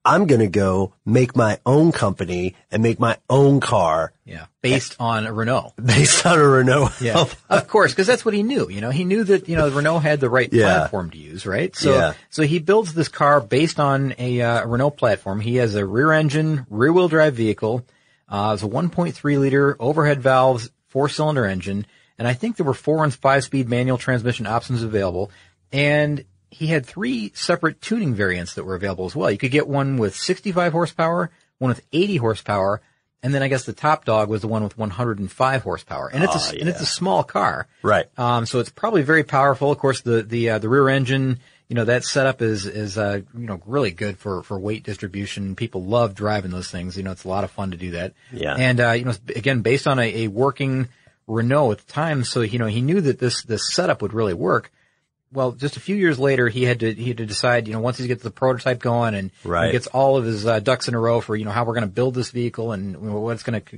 I'm 0.08 0.26
going 0.26 0.40
to 0.40 0.48
go 0.48 0.94
make 1.06 1.36
my 1.36 1.60
own 1.66 1.92
company 1.92 2.56
and 2.72 2.82
make 2.82 2.98
my 3.00 3.18
own 3.30 3.60
car 3.60 4.14
Yeah. 4.26 4.46
Based 4.62 4.96
on 5.00 5.28
a 5.28 5.34
Renault. 5.34 5.74
based 5.84 6.26
on 6.26 6.40
a 6.40 6.48
Renault. 6.48 6.90
Yeah, 7.02 7.26
of 7.50 7.68
course, 7.68 7.92
because 7.92 8.08
that's 8.08 8.24
what 8.26 8.34
he 8.34 8.42
knew. 8.44 8.70
You 8.70 8.80
know, 8.82 8.90
he 8.90 9.04
knew 9.04 9.24
that 9.26 9.48
you 9.50 9.56
know 9.58 9.70
Renault 9.70 10.00
had 10.00 10.20
the 10.22 10.30
right 10.30 10.52
Yeah. 10.52 10.64
platform 10.66 11.10
to 11.12 11.18
use, 11.18 11.46
right? 11.46 11.76
So, 11.76 11.94
Yeah. 11.94 12.14
so 12.30 12.44
he 12.44 12.60
builds 12.60 12.94
this 12.94 13.08
car 13.10 13.42
based 13.42 13.80
on 13.80 14.14
a 14.18 14.42
uh, 14.42 14.66
Renault 14.66 14.92
platform. 14.92 15.40
He 15.42 15.56
has 15.58 15.76
a 15.76 15.86
rear 15.86 16.12
engine, 16.14 16.66
rear 16.70 16.92
wheel 16.94 17.08
drive 17.10 17.36
vehicle. 17.36 17.86
Uh, 18.30 18.52
it's 18.54 18.64
a 18.64 18.68
1.3 18.68 19.40
liter 19.40 19.76
overhead 19.80 20.22
valves, 20.22 20.70
four 20.88 21.08
cylinder 21.10 21.46
engine, 21.46 21.86
and 22.18 22.28
I 22.28 22.34
think 22.34 22.56
there 22.58 22.66
were 22.66 22.74
four 22.74 23.04
and 23.04 23.14
five 23.14 23.44
speed 23.44 23.70
manual 23.70 23.98
transmission 23.98 24.48
options 24.48 24.84
available. 24.84 25.32
And 25.72 26.24
he 26.50 26.68
had 26.68 26.86
three 26.86 27.32
separate 27.36 27.82
tuning 27.82 28.14
variants 28.14 28.54
that 28.56 28.64
were 28.64 28.76
available 28.76 29.06
as 29.06 29.16
well. 29.16 29.30
You 29.30 29.38
could 29.38 29.52
get 29.52 29.68
one 29.68 29.98
with 29.98 30.16
65 30.16 30.72
horsepower, 30.72 31.32
one 31.60 31.70
with 31.70 31.86
80 31.92 32.18
horsepower, 32.18 32.82
and 33.24 33.34
then 33.34 33.42
I 33.44 33.48
guess 33.48 33.66
the 33.66 33.74
top 33.74 34.06
dog 34.06 34.30
was 34.30 34.42
the 34.42 34.48
one 34.48 34.64
with 34.64 34.78
105 34.78 35.64
horsepower. 35.64 36.08
And 36.08 36.24
it's 36.24 36.36
a, 36.36 36.56
Oh, 36.56 36.60
and 36.60 36.70
it's 36.70 36.82
a 36.82 36.86
small 36.86 37.24
car. 37.24 37.68
Right. 37.82 38.06
Um, 38.18 38.46
so 38.46 38.60
it's 38.60 38.70
probably 38.70 39.02
very 39.02 39.24
powerful. 39.24 39.72
Of 39.72 39.80
course, 39.80 40.02
the 40.02 40.22
the 40.22 40.52
uh, 40.52 40.60
the 40.60 40.70
rear 40.70 40.88
engine, 40.88 41.40
you 41.68 41.76
know, 41.76 41.86
that 41.86 42.04
setup 42.06 42.42
is 42.42 42.66
is 42.66 42.98
uh, 42.98 43.22
you 43.36 43.48
know 43.48 43.60
really 43.66 43.92
good 43.92 44.18
for 44.18 44.44
for 44.44 44.60
weight 44.60 44.84
distribution. 44.84 45.56
People 45.56 45.84
love 45.84 46.14
driving 46.14 46.52
those 46.52 46.70
things. 46.70 46.96
You 46.96 47.04
know, 47.04 47.12
it's 47.12 47.24
a 47.26 47.28
lot 47.30 47.44
of 47.44 47.52
fun 47.52 47.72
to 47.72 47.78
do 47.78 47.92
that. 47.92 48.14
Yeah. 48.32 48.56
And 48.56 48.80
uh, 48.80 48.92
you 48.92 49.06
know, 49.06 49.14
again, 49.36 49.62
based 49.62 49.88
on 49.88 50.00
a, 50.00 50.24
a 50.24 50.28
working 50.28 50.88
Renault 51.26 51.72
at 51.74 51.78
the 51.80 51.92
time, 51.92 52.24
so 52.24 52.42
you 52.42 52.60
know 52.60 52.68
he 52.68 52.82
knew 52.82 53.02
that 53.02 53.20
this 53.20 53.44
this 53.44 53.74
setup 53.74 54.02
would 54.02 54.14
really 54.14 54.36
work. 54.36 54.72
Well, 55.34 55.52
just 55.52 55.76
a 55.78 55.80
few 55.82 55.96
years 55.96 56.18
later, 56.20 56.48
he 56.48 56.64
had 56.64 56.80
to 56.80 56.94
he 56.94 57.10
had 57.10 57.18
to 57.18 57.26
decide. 57.26 57.68
You 57.68 57.74
know, 57.74 57.80
once 57.82 57.98
he 57.98 58.08
gets 58.08 58.24
the 58.24 58.32
prototype 58.32 58.80
going 58.80 59.14
and 59.16 59.32
Right. 59.44 59.72
gets 59.72 59.88
all 59.88 60.18
of 60.18 60.24
his 60.26 60.46
uh, 60.46 60.60
ducks 60.60 60.88
in 60.88 60.94
a 60.96 61.00
row 61.00 61.20
for 61.22 61.36
you 61.36 61.44
know 61.46 61.52
how 61.52 61.66
we're 61.66 61.74
going 61.74 61.82
to 61.88 61.94
build 61.94 62.14
this 62.16 62.32
vehicle 62.32 62.72
and 62.72 62.98
what 62.98 63.32
it's 63.32 63.44
going 63.44 63.62
to 63.62 63.72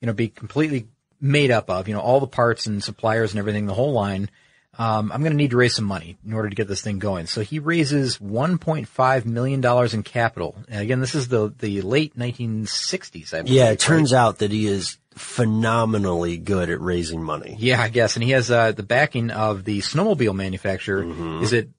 you 0.00 0.06
know 0.06 0.12
be 0.12 0.28
completely 0.28 0.88
made 1.20 1.50
up 1.50 1.70
of. 1.70 1.88
You 1.88 1.94
know, 1.94 2.00
all 2.00 2.20
the 2.20 2.26
parts 2.26 2.66
and 2.66 2.82
suppliers 2.84 3.32
and 3.32 3.38
everything, 3.38 3.66
the 3.66 3.74
whole 3.74 3.92
line. 3.92 4.30
Um, 4.78 5.10
I'm 5.12 5.20
going 5.20 5.32
to 5.32 5.36
need 5.36 5.50
to 5.50 5.56
raise 5.56 5.74
some 5.74 5.84
money 5.84 6.16
in 6.24 6.32
order 6.32 6.48
to 6.48 6.54
get 6.54 6.68
this 6.68 6.80
thing 6.80 7.00
going. 7.00 7.26
So 7.26 7.40
he 7.42 7.58
raises 7.58 8.18
1.5 8.18 9.24
million 9.26 9.60
dollars 9.60 9.94
in 9.94 10.02
capital. 10.04 10.56
And 10.68 10.80
again, 10.80 11.00
this 11.00 11.14
is 11.14 11.28
the 11.28 11.52
the 11.58 11.82
late 11.82 12.16
1960s. 12.16 13.34
I 13.34 13.42
believe, 13.42 13.56
Yeah, 13.56 13.70
it 13.70 13.80
turns 13.80 14.12
out 14.12 14.38
that 14.38 14.50
he 14.52 14.66
is 14.66 14.96
phenomenally 15.14 16.36
good 16.38 16.70
at 16.70 16.80
raising 16.80 17.22
money. 17.22 17.56
Yeah, 17.58 17.80
I 17.80 17.88
guess. 17.88 18.16
And 18.16 18.22
he 18.24 18.30
has 18.32 18.50
uh, 18.50 18.72
the 18.72 18.82
backing 18.82 19.30
of 19.30 19.64
the 19.64 19.80
snowmobile 19.80 20.34
manufacturer. 20.34 21.04
Mm-hmm. 21.04 21.42
Is 21.42 21.52
it 21.52 21.70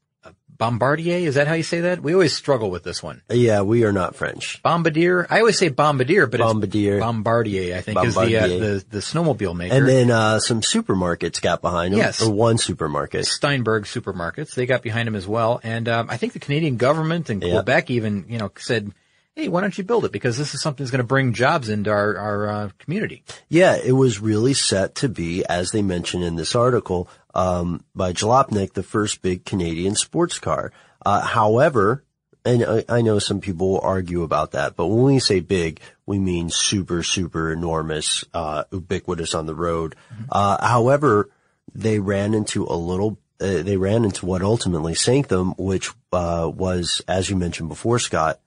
Bombardier? 0.58 1.18
Is 1.28 1.36
that 1.36 1.48
how 1.48 1.56
you 1.56 1.64
say 1.64 1.82
that? 1.82 2.04
We 2.04 2.14
always 2.14 2.36
struggle 2.36 2.70
with 2.70 2.84
this 2.84 3.02
one. 3.02 3.24
Yeah, 3.32 3.62
we 3.64 3.84
are 3.84 3.92
not 3.92 4.16
French. 4.16 4.62
Bombardier. 4.62 5.26
I 5.28 5.40
always 5.40 5.58
say 5.58 5.70
Bombardier, 5.70 6.28
but 6.28 6.40
Bombardier. 6.40 6.98
it's 6.98 7.04
Bombardier. 7.04 7.76
I 7.76 7.82
think 7.82 8.04
is 8.06 8.14
the, 8.14 8.38
uh, 8.38 8.48
the 8.48 8.86
the 8.88 9.00
snowmobile 9.00 9.56
maker. 9.56 9.74
And 9.74 9.88
then 9.88 10.12
uh, 10.12 10.40
some 10.40 10.62
supermarkets 10.62 11.42
got 11.42 11.64
behind 11.64 11.96
him. 11.96 12.00
Yes. 12.00 12.22
Or 12.22 12.32
one 12.32 12.60
supermarket. 12.60 13.26
Steinberg 13.26 13.86
supermarkets. 13.86 14.54
They 14.54 14.68
got 14.68 14.84
behind 14.84 15.08
him 15.08 15.16
as 15.16 15.28
well. 15.28 15.60
And 15.64 15.90
um, 15.90 16.12
I 16.12 16.18
think 16.18 16.34
the 16.34 16.40
Canadian 16.40 16.78
government 16.78 17.32
and 17.32 17.42
Yeah. 17.42 17.54
Quebec 17.54 17.90
even, 17.90 18.26
you 18.30 18.38
know, 18.38 18.52
said, 18.60 18.92
"Hey, 19.36 19.48
why 19.48 19.62
don't 19.62 19.78
you 19.78 19.84
build 19.84 20.06
it? 20.06 20.12
Because 20.12 20.38
this 20.38 20.54
is 20.54 20.62
something 20.62 20.84
that's 20.84 20.92
going 20.92 21.00
to 21.00 21.08
bring 21.08 21.34
jobs 21.34 21.70
into 21.70 21.90
our 21.90 22.18
our 22.18 22.50
uh, 22.50 22.70
community." 22.80 23.24
Yeah, 23.50 23.76
it 23.76 23.94
was 23.94 24.20
really 24.20 24.54
set 24.54 24.96
to 24.96 25.10
be, 25.10 25.46
as 25.46 25.72
they 25.72 25.82
mentioned 25.82 26.24
in 26.24 26.36
this 26.36 26.56
article, 26.56 27.10
um, 27.34 27.84
by 27.96 28.14
Jalopnik, 28.14 28.74
the 28.74 28.84
first 28.84 29.22
big 29.22 29.46
Canadian 29.46 29.96
sports 29.96 30.40
car. 30.40 30.72
Uh, 31.04 31.22
however, 31.22 32.04
and 32.46 32.64
I, 32.64 32.86
I, 32.90 33.02
know 33.02 33.20
some 33.20 33.40
people 33.40 33.72
will 33.72 33.82
argue 33.82 34.24
about 34.24 34.52
that, 34.52 34.76
but 34.76 34.88
when 34.88 35.04
we 35.04 35.20
say 35.20 35.40
big, 35.40 35.80
we 36.06 36.20
mean 36.20 36.50
super, 36.50 37.04
super 37.04 37.52
enormous, 37.52 38.26
uh, 38.34 38.64
ubiquitous 38.72 39.36
on 39.36 39.46
the 39.46 39.56
road. 39.56 39.96
Mm-hmm. 40.14 40.24
Uh, 40.32 40.66
however, 40.66 41.30
they 41.74 42.00
ran 42.00 42.34
into 42.34 42.66
a 42.66 42.76
little, 42.76 43.20
uh, 43.40 43.62
they 43.64 43.78
ran 43.78 44.06
into 44.06 44.26
what 44.26 44.42
ultimately 44.42 44.96
sank 44.96 45.28
them, 45.28 45.54
which, 45.58 45.92
uh, 46.12 46.52
was, 46.54 47.02
as 47.08 47.30
you 47.30 47.36
mentioned 47.36 47.70
before, 47.70 48.00
Scott, 48.00 48.40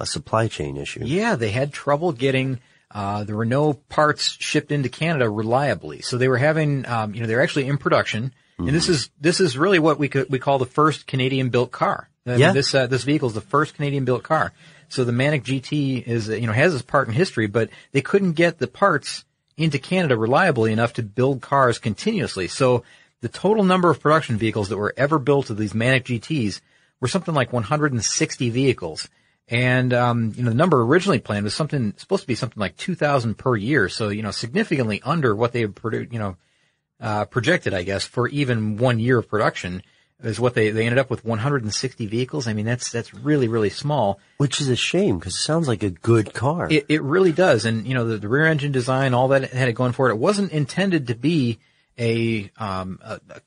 a 0.00 0.06
supply 0.06 0.48
chain 0.48 0.76
issue. 0.76 1.00
Yeah, 1.04 1.36
they 1.36 1.50
had 1.50 1.72
trouble 1.72 2.12
getting, 2.12 2.60
uh, 2.90 3.24
there 3.24 3.36
were 3.36 3.44
no 3.44 3.72
parts 3.72 4.36
shipped 4.38 4.72
into 4.72 4.88
Canada 4.88 5.28
reliably. 5.28 6.02
So 6.02 6.18
they 6.18 6.28
were 6.28 6.38
having, 6.38 6.86
um, 6.86 7.14
you 7.14 7.20
know, 7.20 7.26
they're 7.26 7.42
actually 7.42 7.66
in 7.66 7.78
production. 7.78 8.32
Mm-hmm. 8.58 8.68
And 8.68 8.76
this 8.76 8.88
is, 8.88 9.10
this 9.20 9.40
is 9.40 9.58
really 9.58 9.78
what 9.78 9.98
we 9.98 10.08
could, 10.08 10.30
we 10.30 10.38
call 10.38 10.58
the 10.58 10.66
first 10.66 11.06
Canadian 11.06 11.50
built 11.50 11.72
car. 11.72 12.08
I 12.26 12.30
mean, 12.30 12.40
yeah. 12.40 12.52
This, 12.52 12.74
uh, 12.74 12.86
this 12.86 13.04
vehicle 13.04 13.28
is 13.28 13.34
the 13.34 13.40
first 13.40 13.74
Canadian 13.74 14.04
built 14.04 14.22
car. 14.22 14.52
So 14.88 15.04
the 15.04 15.12
Manic 15.12 15.44
GT 15.44 16.06
is, 16.06 16.28
you 16.28 16.46
know, 16.46 16.52
has 16.52 16.74
its 16.74 16.82
part 16.82 17.08
in 17.08 17.14
history, 17.14 17.46
but 17.46 17.70
they 17.92 18.00
couldn't 18.00 18.32
get 18.32 18.58
the 18.58 18.66
parts 18.66 19.24
into 19.56 19.78
Canada 19.78 20.16
reliably 20.16 20.72
enough 20.72 20.94
to 20.94 21.02
build 21.02 21.42
cars 21.42 21.78
continuously. 21.78 22.48
So 22.48 22.84
the 23.20 23.28
total 23.28 23.64
number 23.64 23.90
of 23.90 24.00
production 24.00 24.36
vehicles 24.38 24.68
that 24.68 24.76
were 24.76 24.94
ever 24.96 25.18
built 25.18 25.50
of 25.50 25.56
these 25.56 25.74
Manic 25.74 26.04
GTs 26.04 26.60
were 27.00 27.08
something 27.08 27.34
like 27.34 27.52
160 27.52 28.50
vehicles. 28.50 29.08
And, 29.50 29.94
um, 29.94 30.34
you 30.36 30.44
know, 30.44 30.50
the 30.50 30.56
number 30.56 30.82
originally 30.82 31.20
planned 31.20 31.44
was 31.44 31.54
something, 31.54 31.94
supposed 31.96 32.22
to 32.22 32.26
be 32.26 32.34
something 32.34 32.60
like 32.60 32.76
2,000 32.76 33.36
per 33.36 33.56
year. 33.56 33.88
So, 33.88 34.10
you 34.10 34.22
know, 34.22 34.30
significantly 34.30 35.00
under 35.04 35.34
what 35.34 35.52
they 35.52 35.62
had 35.62 35.74
produced, 35.74 36.12
you 36.12 36.18
know, 36.18 36.36
uh, 37.00 37.24
projected, 37.24 37.72
I 37.72 37.82
guess, 37.82 38.04
for 38.04 38.28
even 38.28 38.76
one 38.76 38.98
year 38.98 39.18
of 39.18 39.28
production 39.28 39.82
is 40.22 40.38
what 40.38 40.54
they, 40.54 40.70
they 40.70 40.84
ended 40.84 40.98
up 40.98 41.08
with 41.08 41.24
160 41.24 42.06
vehicles. 42.06 42.46
I 42.46 42.52
mean, 42.52 42.66
that's, 42.66 42.90
that's 42.90 43.14
really, 43.14 43.48
really 43.48 43.70
small. 43.70 44.20
Which 44.36 44.60
is 44.60 44.68
a 44.68 44.76
shame 44.76 45.18
because 45.18 45.34
it 45.34 45.38
sounds 45.38 45.68
like 45.68 45.82
a 45.82 45.90
good 45.90 46.34
car. 46.34 46.68
It, 46.70 46.86
it 46.88 47.02
really 47.02 47.32
does. 47.32 47.64
And, 47.64 47.86
you 47.86 47.94
know, 47.94 48.06
the, 48.06 48.18
the 48.18 48.28
rear 48.28 48.46
engine 48.46 48.72
design, 48.72 49.14
all 49.14 49.28
that 49.28 49.52
had 49.52 49.68
it 49.68 49.74
going 49.74 49.92
for 49.92 50.10
it. 50.10 50.14
It 50.14 50.18
wasn't 50.18 50.52
intended 50.52 51.06
to 51.06 51.14
be 51.14 51.58
a, 51.98 52.50
um, 52.58 52.98
a, 53.02 53.20
a 53.30 53.40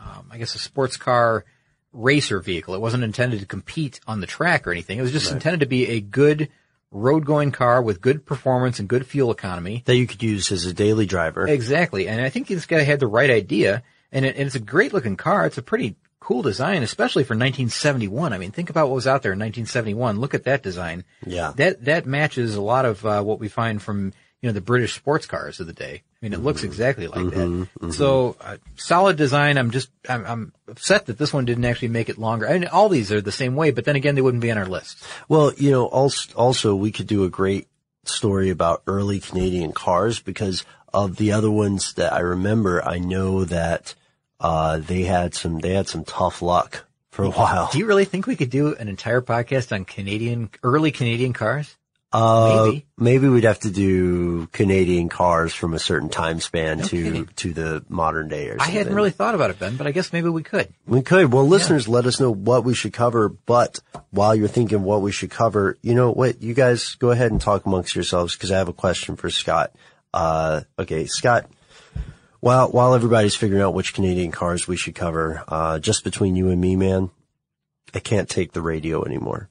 um, 0.00 0.28
I 0.30 0.38
guess 0.38 0.54
a 0.54 0.58
sports 0.58 0.96
car, 0.96 1.44
racer 1.92 2.40
vehicle. 2.40 2.74
It 2.74 2.80
wasn't 2.80 3.04
intended 3.04 3.40
to 3.40 3.46
compete 3.46 4.00
on 4.06 4.20
the 4.20 4.26
track 4.26 4.66
or 4.66 4.72
anything. 4.72 4.98
It 4.98 5.02
was 5.02 5.12
just 5.12 5.26
right. 5.26 5.34
intended 5.34 5.60
to 5.60 5.66
be 5.66 5.88
a 5.88 6.00
good 6.00 6.48
road 6.90 7.24
going 7.24 7.52
car 7.52 7.82
with 7.82 8.00
good 8.00 8.24
performance 8.24 8.78
and 8.78 8.88
good 8.88 9.06
fuel 9.06 9.30
economy. 9.30 9.82
That 9.86 9.96
you 9.96 10.06
could 10.06 10.22
use 10.22 10.50
as 10.52 10.64
a 10.64 10.72
daily 10.72 11.06
driver. 11.06 11.46
Exactly. 11.46 12.08
And 12.08 12.20
I 12.20 12.30
think 12.30 12.48
this 12.48 12.66
guy 12.66 12.80
had 12.80 13.00
the 13.00 13.06
right 13.06 13.30
idea. 13.30 13.82
And, 14.10 14.24
it, 14.24 14.36
and 14.36 14.46
it's 14.46 14.54
a 14.54 14.60
great 14.60 14.92
looking 14.92 15.16
car. 15.16 15.46
It's 15.46 15.58
a 15.58 15.62
pretty 15.62 15.96
cool 16.20 16.42
design, 16.42 16.82
especially 16.82 17.24
for 17.24 17.34
1971. 17.34 18.32
I 18.32 18.38
mean, 18.38 18.52
think 18.52 18.70
about 18.70 18.88
what 18.88 18.94
was 18.94 19.06
out 19.06 19.22
there 19.22 19.32
in 19.32 19.38
1971. 19.38 20.18
Look 20.18 20.34
at 20.34 20.44
that 20.44 20.62
design. 20.62 21.04
Yeah. 21.26 21.52
That, 21.56 21.84
that 21.84 22.06
matches 22.06 22.54
a 22.54 22.62
lot 22.62 22.84
of, 22.84 23.04
uh, 23.04 23.22
what 23.22 23.38
we 23.38 23.48
find 23.48 23.82
from 23.82 24.12
you 24.40 24.48
know, 24.48 24.52
the 24.52 24.60
British 24.60 24.94
sports 24.94 25.26
cars 25.26 25.58
of 25.58 25.66
the 25.66 25.72
day. 25.72 26.02
I 26.04 26.24
mean, 26.24 26.32
it 26.32 26.40
looks 26.40 26.62
exactly 26.62 27.06
like 27.08 27.18
mm-hmm, 27.18 27.38
that. 27.38 27.46
Mm-hmm. 27.46 27.90
So, 27.90 28.36
uh, 28.40 28.56
solid 28.76 29.16
design. 29.16 29.58
I'm 29.58 29.70
just, 29.70 29.90
I'm, 30.08 30.24
I'm, 30.24 30.52
upset 30.68 31.06
that 31.06 31.18
this 31.18 31.32
one 31.32 31.44
didn't 31.44 31.64
actually 31.64 31.88
make 31.88 32.08
it 32.08 32.18
longer. 32.18 32.48
I 32.48 32.58
mean, 32.58 32.68
all 32.68 32.88
these 32.88 33.10
are 33.10 33.20
the 33.20 33.32
same 33.32 33.56
way, 33.56 33.70
but 33.70 33.84
then 33.84 33.96
again, 33.96 34.14
they 34.14 34.20
wouldn't 34.20 34.42
be 34.42 34.50
on 34.50 34.58
our 34.58 34.66
list. 34.66 35.02
Well, 35.28 35.52
you 35.56 35.70
know, 35.70 35.86
also, 35.86 36.34
also 36.34 36.74
we 36.74 36.92
could 36.92 37.06
do 37.06 37.24
a 37.24 37.30
great 37.30 37.68
story 38.04 38.50
about 38.50 38.82
early 38.86 39.20
Canadian 39.20 39.72
cars 39.72 40.20
because 40.20 40.64
of 40.92 41.16
the 41.16 41.32
other 41.32 41.50
ones 41.50 41.94
that 41.94 42.12
I 42.12 42.20
remember. 42.20 42.84
I 42.84 42.98
know 42.98 43.44
that, 43.44 43.94
uh, 44.40 44.78
they 44.78 45.02
had 45.02 45.34
some, 45.34 45.58
they 45.58 45.74
had 45.74 45.88
some 45.88 46.04
tough 46.04 46.42
luck 46.42 46.86
for 47.10 47.24
a 47.24 47.30
while. 47.30 47.70
Do 47.72 47.78
you 47.78 47.86
really 47.86 48.04
think 48.04 48.26
we 48.26 48.36
could 48.36 48.50
do 48.50 48.74
an 48.74 48.88
entire 48.88 49.20
podcast 49.20 49.72
on 49.72 49.84
Canadian, 49.84 50.50
early 50.62 50.92
Canadian 50.92 51.32
cars? 51.32 51.76
Uh, 52.10 52.64
maybe. 52.64 52.86
maybe 52.96 53.28
we'd 53.28 53.44
have 53.44 53.58
to 53.60 53.70
do 53.70 54.46
Canadian 54.46 55.10
cars 55.10 55.52
from 55.52 55.74
a 55.74 55.78
certain 55.78 56.08
time 56.08 56.40
span 56.40 56.80
to 56.80 57.26
to 57.36 57.52
the 57.52 57.84
modern 57.88 58.28
day. 58.28 58.48
Or 58.48 58.58
something. 58.58 58.74
I 58.74 58.78
hadn't 58.78 58.94
really 58.94 59.10
thought 59.10 59.34
about 59.34 59.50
it, 59.50 59.58
Ben, 59.58 59.76
but 59.76 59.86
I 59.86 59.90
guess 59.90 60.10
maybe 60.10 60.30
we 60.30 60.42
could. 60.42 60.72
We 60.86 61.02
could. 61.02 61.30
Well, 61.32 61.46
listeners, 61.46 61.86
yeah. 61.86 61.94
let 61.94 62.06
us 62.06 62.18
know 62.18 62.32
what 62.32 62.64
we 62.64 62.74
should 62.74 62.94
cover. 62.94 63.28
But 63.28 63.80
while 64.10 64.34
you're 64.34 64.48
thinking 64.48 64.82
what 64.82 65.02
we 65.02 65.12
should 65.12 65.30
cover, 65.30 65.76
you 65.82 65.94
know 65.94 66.10
what? 66.10 66.42
You 66.42 66.54
guys 66.54 66.94
go 66.94 67.10
ahead 67.10 67.30
and 67.30 67.40
talk 67.40 67.66
amongst 67.66 67.94
yourselves 67.94 68.34
because 68.34 68.52
I 68.52 68.56
have 68.56 68.68
a 68.68 68.72
question 68.72 69.16
for 69.16 69.28
Scott. 69.28 69.74
Uh, 70.14 70.62
okay, 70.78 71.04
Scott. 71.04 71.50
While 72.40 72.70
while 72.70 72.94
everybody's 72.94 73.34
figuring 73.34 73.62
out 73.62 73.74
which 73.74 73.92
Canadian 73.92 74.30
cars 74.30 74.66
we 74.66 74.78
should 74.78 74.94
cover, 74.94 75.44
uh, 75.46 75.78
just 75.78 76.04
between 76.04 76.36
you 76.36 76.48
and 76.48 76.60
me, 76.60 76.74
man, 76.74 77.10
I 77.92 78.00
can't 78.00 78.30
take 78.30 78.52
the 78.52 78.62
radio 78.62 79.04
anymore. 79.04 79.50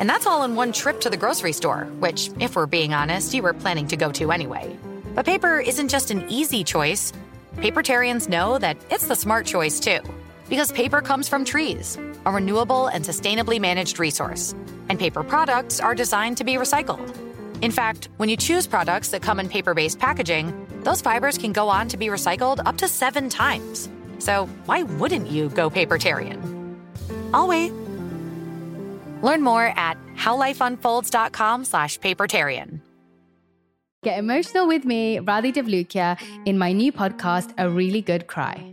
And 0.00 0.08
that's 0.08 0.26
all 0.26 0.44
in 0.44 0.56
one 0.56 0.72
trip 0.72 1.02
to 1.02 1.10
the 1.10 1.18
grocery 1.18 1.52
store, 1.52 1.84
which, 1.98 2.30
if 2.40 2.56
we're 2.56 2.64
being 2.64 2.94
honest, 2.94 3.34
you 3.34 3.42
were 3.42 3.52
planning 3.52 3.86
to 3.88 3.98
go 3.98 4.10
to 4.12 4.32
anyway. 4.32 4.74
But 5.14 5.26
paper 5.26 5.60
isn't 5.60 5.90
just 5.90 6.10
an 6.10 6.24
easy 6.30 6.64
choice. 6.64 7.12
Papertarians 7.56 8.26
know 8.26 8.58
that 8.58 8.78
it's 8.90 9.08
the 9.08 9.14
smart 9.14 9.44
choice 9.44 9.78
too. 9.78 10.00
Because 10.48 10.72
paper 10.72 11.02
comes 11.02 11.28
from 11.28 11.44
trees, 11.44 11.98
a 12.24 12.32
renewable 12.32 12.86
and 12.86 13.04
sustainably 13.04 13.60
managed 13.60 13.98
resource. 13.98 14.54
And 14.88 14.98
paper 14.98 15.22
products 15.22 15.80
are 15.80 15.94
designed 15.94 16.38
to 16.38 16.44
be 16.44 16.54
recycled. 16.54 17.14
In 17.60 17.70
fact, 17.70 18.08
when 18.16 18.30
you 18.30 18.38
choose 18.38 18.66
products 18.66 19.10
that 19.10 19.20
come 19.20 19.38
in 19.38 19.50
paper 19.50 19.74
based 19.74 19.98
packaging, 19.98 20.66
those 20.82 21.02
fibers 21.02 21.36
can 21.36 21.52
go 21.52 21.68
on 21.68 21.88
to 21.88 21.98
be 21.98 22.06
recycled 22.06 22.62
up 22.64 22.78
to 22.78 22.88
seven 22.88 23.28
times. 23.28 23.90
So 24.18 24.46
why 24.64 24.82
wouldn't 24.82 25.30
you 25.30 25.50
go 25.50 25.68
papertarian? 25.68 26.40
I'll 27.34 27.48
wait. 27.48 27.70
Learn 29.22 29.42
more 29.42 29.72
at 29.76 29.96
howlifeunfolds.com 30.16 31.64
slash 31.64 31.98
papertarian. 31.98 32.80
Get 34.02 34.18
emotional 34.18 34.66
with 34.66 34.86
me, 34.86 35.18
Radhi 35.18 35.52
Devlukia, 35.52 36.18
in 36.46 36.56
my 36.56 36.72
new 36.72 36.90
podcast, 36.90 37.52
A 37.58 37.68
Really 37.68 38.00
Good 38.00 38.26
Cry. 38.28 38.72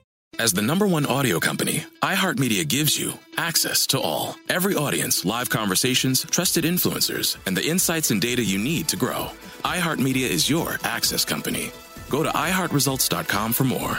As 0.39 0.53
the 0.53 0.61
number 0.61 0.87
one 0.87 1.05
audio 1.05 1.39
company, 1.39 1.83
iHeartMedia 2.01 2.65
gives 2.67 2.97
you 2.97 3.13
access 3.35 3.85
to 3.87 3.99
all. 3.99 4.35
Every 4.47 4.75
audience, 4.75 5.25
live 5.25 5.49
conversations, 5.49 6.23
trusted 6.23 6.63
influencers, 6.63 7.35
and 7.45 7.55
the 7.55 7.67
insights 7.67 8.11
and 8.11 8.21
data 8.21 8.41
you 8.43 8.57
need 8.57 8.87
to 8.89 8.95
grow. 8.95 9.27
iHeartMedia 9.65 10.29
is 10.29 10.49
your 10.49 10.79
access 10.83 11.25
company. 11.25 11.71
Go 12.09 12.23
to 12.23 12.29
iHeartResults.com 12.29 13.53
for 13.53 13.65
more. 13.65 13.97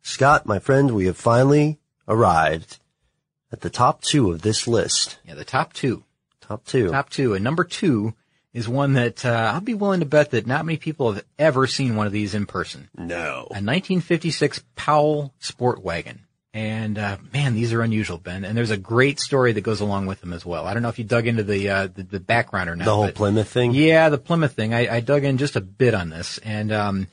Scott, 0.00 0.46
my 0.46 0.58
friend, 0.58 0.92
we 0.92 1.04
have 1.06 1.16
finally 1.16 1.78
arrived 2.08 2.78
at 3.52 3.60
the 3.60 3.70
top 3.70 4.00
two 4.00 4.30
of 4.32 4.40
this 4.42 4.66
list. 4.66 5.18
Yeah, 5.26 5.34
the 5.34 5.44
top 5.44 5.74
two. 5.74 6.04
Top 6.40 6.64
two. 6.64 6.88
Top 6.90 7.10
two. 7.10 7.34
And 7.34 7.44
number 7.44 7.64
two 7.64 8.14
is 8.52 8.68
one 8.68 8.94
that 8.94 9.24
uh, 9.24 9.52
I'll 9.54 9.60
be 9.60 9.74
willing 9.74 10.00
to 10.00 10.06
bet 10.06 10.32
that 10.32 10.46
not 10.46 10.66
many 10.66 10.76
people 10.76 11.12
have 11.12 11.24
ever 11.38 11.66
seen 11.66 11.96
one 11.96 12.06
of 12.06 12.12
these 12.12 12.34
in 12.34 12.46
person. 12.46 12.88
No. 12.96 13.46
A 13.50 13.60
1956 13.62 14.62
Powell 14.76 15.32
Sport 15.38 15.82
Wagon. 15.82 16.26
And 16.54 16.98
uh, 16.98 17.16
man, 17.32 17.54
these 17.54 17.72
are 17.72 17.80
unusual, 17.80 18.18
Ben. 18.18 18.44
And 18.44 18.54
there's 18.54 18.70
a 18.70 18.76
great 18.76 19.18
story 19.18 19.52
that 19.52 19.62
goes 19.62 19.80
along 19.80 20.04
with 20.04 20.20
them 20.20 20.34
as 20.34 20.44
well. 20.44 20.66
I 20.66 20.74
don't 20.74 20.82
know 20.82 20.90
if 20.90 20.98
you 20.98 21.04
dug 21.04 21.26
into 21.26 21.42
the 21.42 21.70
uh, 21.70 21.86
the, 21.86 22.02
the 22.02 22.20
background 22.20 22.68
or 22.68 22.76
not. 22.76 22.84
The 22.84 22.94
whole 22.94 23.10
Plymouth 23.10 23.48
thing? 23.48 23.72
Yeah, 23.72 24.10
the 24.10 24.18
Plymouth 24.18 24.52
thing. 24.52 24.74
I, 24.74 24.96
I 24.96 25.00
dug 25.00 25.24
in 25.24 25.38
just 25.38 25.56
a 25.56 25.62
bit 25.62 25.94
on 25.94 26.10
this, 26.10 26.36
and 26.38 26.70
um, 26.70 27.06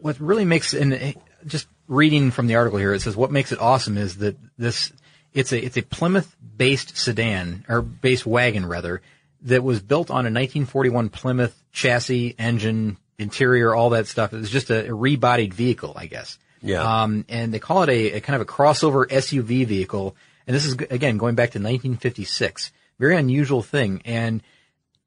what 0.00 0.18
really 0.18 0.44
makes 0.44 0.74
and 0.74 0.92
uh, 0.92 1.12
just 1.46 1.68
reading 1.86 2.32
from 2.32 2.48
the 2.48 2.56
article 2.56 2.80
here, 2.80 2.92
it 2.92 3.00
says 3.00 3.14
what 3.14 3.30
makes 3.30 3.52
it 3.52 3.60
awesome 3.60 3.96
is 3.96 4.16
that 4.16 4.36
this 4.58 4.92
it's 5.32 5.52
a 5.52 5.64
it's 5.64 5.76
a 5.76 5.82
Plymouth 5.82 6.34
based 6.56 6.96
sedan 6.96 7.64
or 7.68 7.80
based 7.80 8.26
wagon 8.26 8.66
rather 8.66 9.02
that 9.42 9.62
was 9.62 9.80
built 9.80 10.10
on 10.10 10.26
a 10.26 10.30
1941 10.30 11.08
Plymouth 11.08 11.62
chassis, 11.72 12.34
engine, 12.38 12.96
interior, 13.18 13.74
all 13.74 13.90
that 13.90 14.06
stuff. 14.06 14.32
It 14.32 14.38
was 14.38 14.50
just 14.50 14.70
a, 14.70 14.86
a 14.86 14.90
rebodied 14.90 15.54
vehicle, 15.54 15.94
I 15.96 16.06
guess. 16.06 16.38
Yeah. 16.60 17.02
Um, 17.02 17.24
and 17.28 17.52
they 17.52 17.58
call 17.58 17.82
it 17.82 17.88
a, 17.88 18.12
a 18.12 18.20
kind 18.20 18.36
of 18.36 18.42
a 18.42 18.50
crossover 18.50 19.06
SUV 19.06 19.66
vehicle. 19.66 20.16
And 20.46 20.54
this 20.54 20.64
is 20.64 20.74
again 20.74 21.18
going 21.18 21.34
back 21.34 21.50
to 21.50 21.58
1956. 21.58 22.72
Very 22.98 23.16
unusual 23.16 23.62
thing. 23.62 24.02
And 24.04 24.42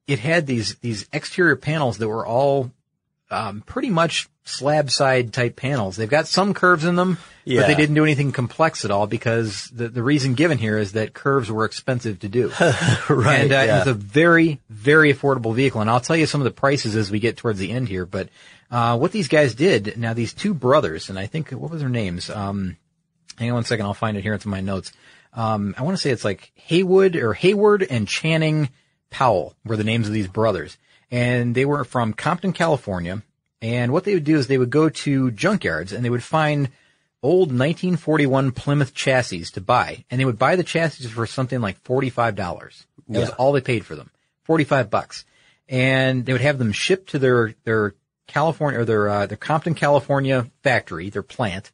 it 0.08 0.19
had 0.19 0.48
these 0.48 0.76
these 0.76 1.08
exterior 1.13 1.56
panels 1.56 1.98
that 1.98 2.08
were 2.08 2.26
all 2.26 2.71
um, 3.32 3.62
pretty 3.62 3.90
much 3.90 4.30
slab 4.44 4.92
side 4.92 5.34
type 5.34 5.56
panels. 5.56 5.96
They've 5.96 6.10
got 6.10 6.28
some 6.28 6.54
curves 6.54 6.86
in 6.86 6.96
them, 6.96 7.18
but 7.62 7.68
they 7.68 7.76
didn't 7.76 7.96
do 7.96 8.04
anything 8.04 8.32
complex 8.32 8.86
at 8.86 8.92
all 8.92 9.08
because 9.08 9.70
the 9.74 9.90
the 9.90 10.04
reason 10.04 10.36
given 10.36 10.58
here 10.58 10.78
is 10.78 10.94
that 10.94 11.14
curves 11.14 11.52
were 11.52 11.66
expensive 11.66 12.20
to 12.20 12.30
do. 12.30 12.52
Right, 13.10 13.42
And 13.42 13.52
uh, 13.52 13.56
yeah. 13.56 13.78
it's 13.80 13.88
a 13.88 13.94
very 13.94 14.60
very 14.70 15.14
affordable 15.14 15.54
vehicle. 15.56 15.82
And 15.82 15.90
I'll 15.90 16.00
tell 16.00 16.16
you 16.16 16.26
some 16.26 16.42
of 16.42 16.46
the 16.46 16.52
prices 16.52 16.96
as 16.96 17.12
we 17.12 17.20
get 17.20 17.38
towards 17.38 17.60
the 17.60 17.72
end 17.72 17.88
here. 17.88 18.06
But 18.06 18.30
uh, 18.72 18.98
what 18.98 19.12
these 19.12 19.28
guys 19.28 19.56
did 19.56 19.98
now, 19.98 20.14
these 20.14 20.34
two 20.34 20.54
brothers, 20.54 21.10
and 21.10 21.18
I 21.18 21.26
think 21.26 21.52
what 21.52 21.72
was 21.72 21.82
their 21.82 21.90
names? 21.90 22.30
Um, 22.30 22.78
hang 23.38 23.50
on 23.50 23.56
one 23.56 23.64
second, 23.64 23.86
I'll 23.86 23.94
find 23.94 24.18
it 24.18 24.22
here 24.22 24.34
into 24.34 24.48
my 24.48 24.62
notes. 24.62 24.92
Um, 25.34 25.76
I 25.78 25.82
want 25.82 25.98
to 25.98 26.02
say 26.02 26.12
it's 26.12 26.24
like 26.24 26.52
Haywood 26.56 27.16
or 27.16 27.34
Hayward 27.34 27.84
and 27.84 28.08
Channing 28.08 28.70
Powell 29.10 29.54
were 29.66 29.78
the 29.78 29.84
names 29.84 30.08
of 30.08 30.14
these 30.14 30.28
brothers. 30.28 30.78
And 31.12 31.56
they 31.56 31.65
were 31.65 31.84
from 31.84 32.13
Compton, 32.13 32.54
California. 32.54 33.22
And 33.62 33.91
what 33.91 34.04
they 34.04 34.13
would 34.13 34.24
do 34.24 34.38
is 34.38 34.48
they 34.48 34.58
would 34.58 34.70
go 34.70 34.89
to 34.89 35.32
junkyards 35.32 35.94
and 35.94 36.04
they 36.04 36.10
would 36.10 36.24
find 36.24 36.70
old 37.24 37.50
1941 37.50 38.52
Plymouth 38.52 38.94
chassis 38.94 39.46
to 39.46 39.62
buy. 39.62 40.06
And 40.10 40.20
they 40.20 40.26
would 40.26 40.38
buy 40.38 40.56
the 40.56 40.63
chassis 40.63 41.08
for 41.08 41.26
something 41.26 41.62
like 41.62 41.84
$45. 41.84 42.36
That 42.36 43.20
was 43.20 43.30
all 43.32 43.52
they 43.52 43.62
paid 43.62 43.86
for 43.86 43.96
them. 43.96 44.12
45 44.44 44.89
bucks. 44.89 45.26
And 45.68 46.26
they 46.26 46.34
would 46.34 46.41
have 46.41 46.60
them 46.60 46.72
shipped 46.72 47.10
to 47.10 47.20
their, 47.20 47.56
their 47.63 47.96
California 48.28 48.80
or 48.80 48.86
their, 48.86 49.10
uh, 49.10 49.26
their 49.26 49.38
Compton, 49.38 49.74
California 49.74 50.48
factory, 50.62 51.10
their 51.10 51.24
plant, 51.24 51.72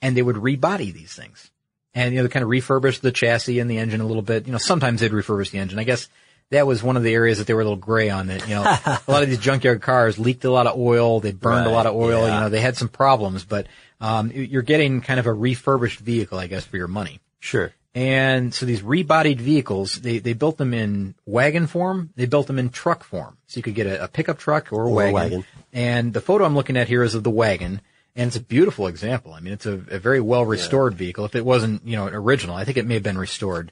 and 0.00 0.16
they 0.16 0.22
would 0.22 0.36
rebody 0.36 0.92
these 0.92 1.14
things. 1.14 1.50
And, 1.94 2.12
you 2.12 2.18
know, 2.18 2.24
they 2.24 2.32
kind 2.32 2.42
of 2.42 2.48
refurbish 2.48 3.00
the 3.00 3.12
chassis 3.12 3.58
and 3.58 3.70
the 3.70 3.78
engine 3.78 4.00
a 4.00 4.06
little 4.06 4.22
bit. 4.22 4.46
You 4.46 4.52
know, 4.52 4.58
sometimes 4.58 5.00
they'd 5.00 5.12
refurbish 5.12 5.50
the 5.50 5.58
engine. 5.58 5.78
I 5.78 5.84
guess 5.84 6.08
that 6.50 6.66
was 6.66 6.82
one 6.82 6.96
of 6.96 7.02
the 7.02 7.12
areas 7.14 7.38
that 7.38 7.46
they 7.46 7.54
were 7.54 7.62
a 7.62 7.64
little 7.64 7.76
gray 7.76 8.10
on 8.10 8.28
that, 8.28 8.48
you 8.48 8.54
know, 8.54 8.62
a 8.62 9.00
lot 9.10 9.22
of 9.22 9.28
these 9.28 9.38
junkyard 9.38 9.82
cars 9.82 10.18
leaked 10.18 10.44
a 10.44 10.50
lot 10.50 10.66
of 10.66 10.78
oil. 10.78 11.20
They 11.20 11.32
burned 11.32 11.66
a 11.66 11.70
lot 11.70 11.86
of 11.86 11.94
oil. 11.94 12.26
yeah. 12.26 12.34
You 12.34 12.40
know, 12.42 12.48
they 12.48 12.60
had 12.60 12.76
some 12.76 12.88
problems, 12.88 13.44
but, 13.44 13.66
um, 14.00 14.30
you're 14.32 14.62
getting 14.62 15.00
kind 15.00 15.18
of 15.18 15.26
a 15.26 15.32
refurbished 15.32 16.00
vehicle, 16.00 16.38
I 16.38 16.46
guess, 16.46 16.64
for 16.64 16.76
your 16.76 16.88
money. 16.88 17.20
Sure. 17.40 17.72
And 17.96 18.52
so 18.52 18.66
these 18.66 18.82
rebodied 18.82 19.38
vehicles, 19.38 20.00
they, 20.00 20.18
they 20.18 20.32
built 20.32 20.56
them 20.58 20.74
in 20.74 21.14
wagon 21.26 21.66
form. 21.68 22.10
They 22.16 22.26
built 22.26 22.48
them 22.48 22.58
in 22.58 22.70
truck 22.70 23.04
form. 23.04 23.36
So 23.46 23.58
you 23.58 23.62
could 23.62 23.76
get 23.76 23.86
a, 23.86 24.04
a 24.04 24.08
pickup 24.08 24.38
truck 24.38 24.72
or 24.72 24.82
a 24.82 24.86
Or 24.86 24.90
a 24.90 24.92
wagon. 24.94 25.14
wagon. 25.14 25.44
And 25.72 26.12
the 26.12 26.20
photo 26.20 26.44
I'm 26.44 26.56
looking 26.56 26.76
at 26.76 26.88
here 26.88 27.04
is 27.04 27.14
of 27.14 27.22
the 27.22 27.30
wagon. 27.30 27.80
And 28.16 28.26
it's 28.28 28.36
a 28.36 28.40
beautiful 28.40 28.88
example. 28.88 29.32
I 29.32 29.40
mean, 29.40 29.52
it's 29.52 29.66
a, 29.66 29.74
a 29.74 29.98
very 29.98 30.20
well 30.20 30.44
restored 30.44 30.94
vehicle. 30.94 31.24
If 31.24 31.34
it 31.36 31.44
wasn't, 31.44 31.86
you 31.86 31.96
know, 31.96 32.06
original, 32.06 32.56
I 32.56 32.64
think 32.64 32.76
it 32.78 32.86
may 32.86 32.94
have 32.94 33.02
been 33.02 33.18
restored. 33.18 33.70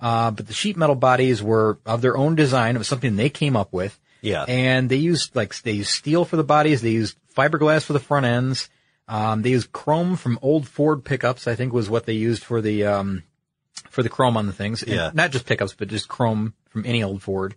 Uh, 0.00 0.30
but 0.30 0.46
the 0.46 0.52
sheet 0.52 0.76
metal 0.76 0.94
bodies 0.94 1.42
were 1.42 1.78
of 1.84 2.00
their 2.00 2.16
own 2.16 2.34
design. 2.34 2.74
It 2.74 2.78
was 2.78 2.88
something 2.88 3.16
they 3.16 3.28
came 3.28 3.56
up 3.56 3.72
with. 3.72 3.98
Yeah. 4.22 4.44
And 4.48 4.88
they 4.88 4.96
used, 4.96 5.34
like, 5.36 5.60
they 5.62 5.72
used 5.72 5.90
steel 5.90 6.24
for 6.24 6.36
the 6.36 6.44
bodies. 6.44 6.82
They 6.82 6.90
used 6.90 7.16
fiberglass 7.34 7.84
for 7.84 7.92
the 7.92 8.00
front 8.00 8.26
ends. 8.26 8.68
Um, 9.08 9.42
they 9.42 9.50
used 9.50 9.72
chrome 9.72 10.16
from 10.16 10.38
old 10.40 10.68
Ford 10.68 11.04
pickups, 11.04 11.46
I 11.46 11.54
think 11.54 11.72
was 11.72 11.90
what 11.90 12.06
they 12.06 12.12
used 12.12 12.44
for 12.44 12.60
the, 12.60 12.84
um, 12.84 13.24
for 13.88 14.02
the 14.02 14.08
chrome 14.08 14.36
on 14.36 14.46
the 14.46 14.52
things. 14.52 14.82
And 14.82 14.92
Yeah. 14.92 15.10
Not 15.12 15.32
just 15.32 15.46
pickups, 15.46 15.74
but 15.74 15.88
just 15.88 16.08
chrome 16.08 16.54
from 16.68 16.84
any 16.86 17.02
old 17.02 17.22
Ford. 17.22 17.54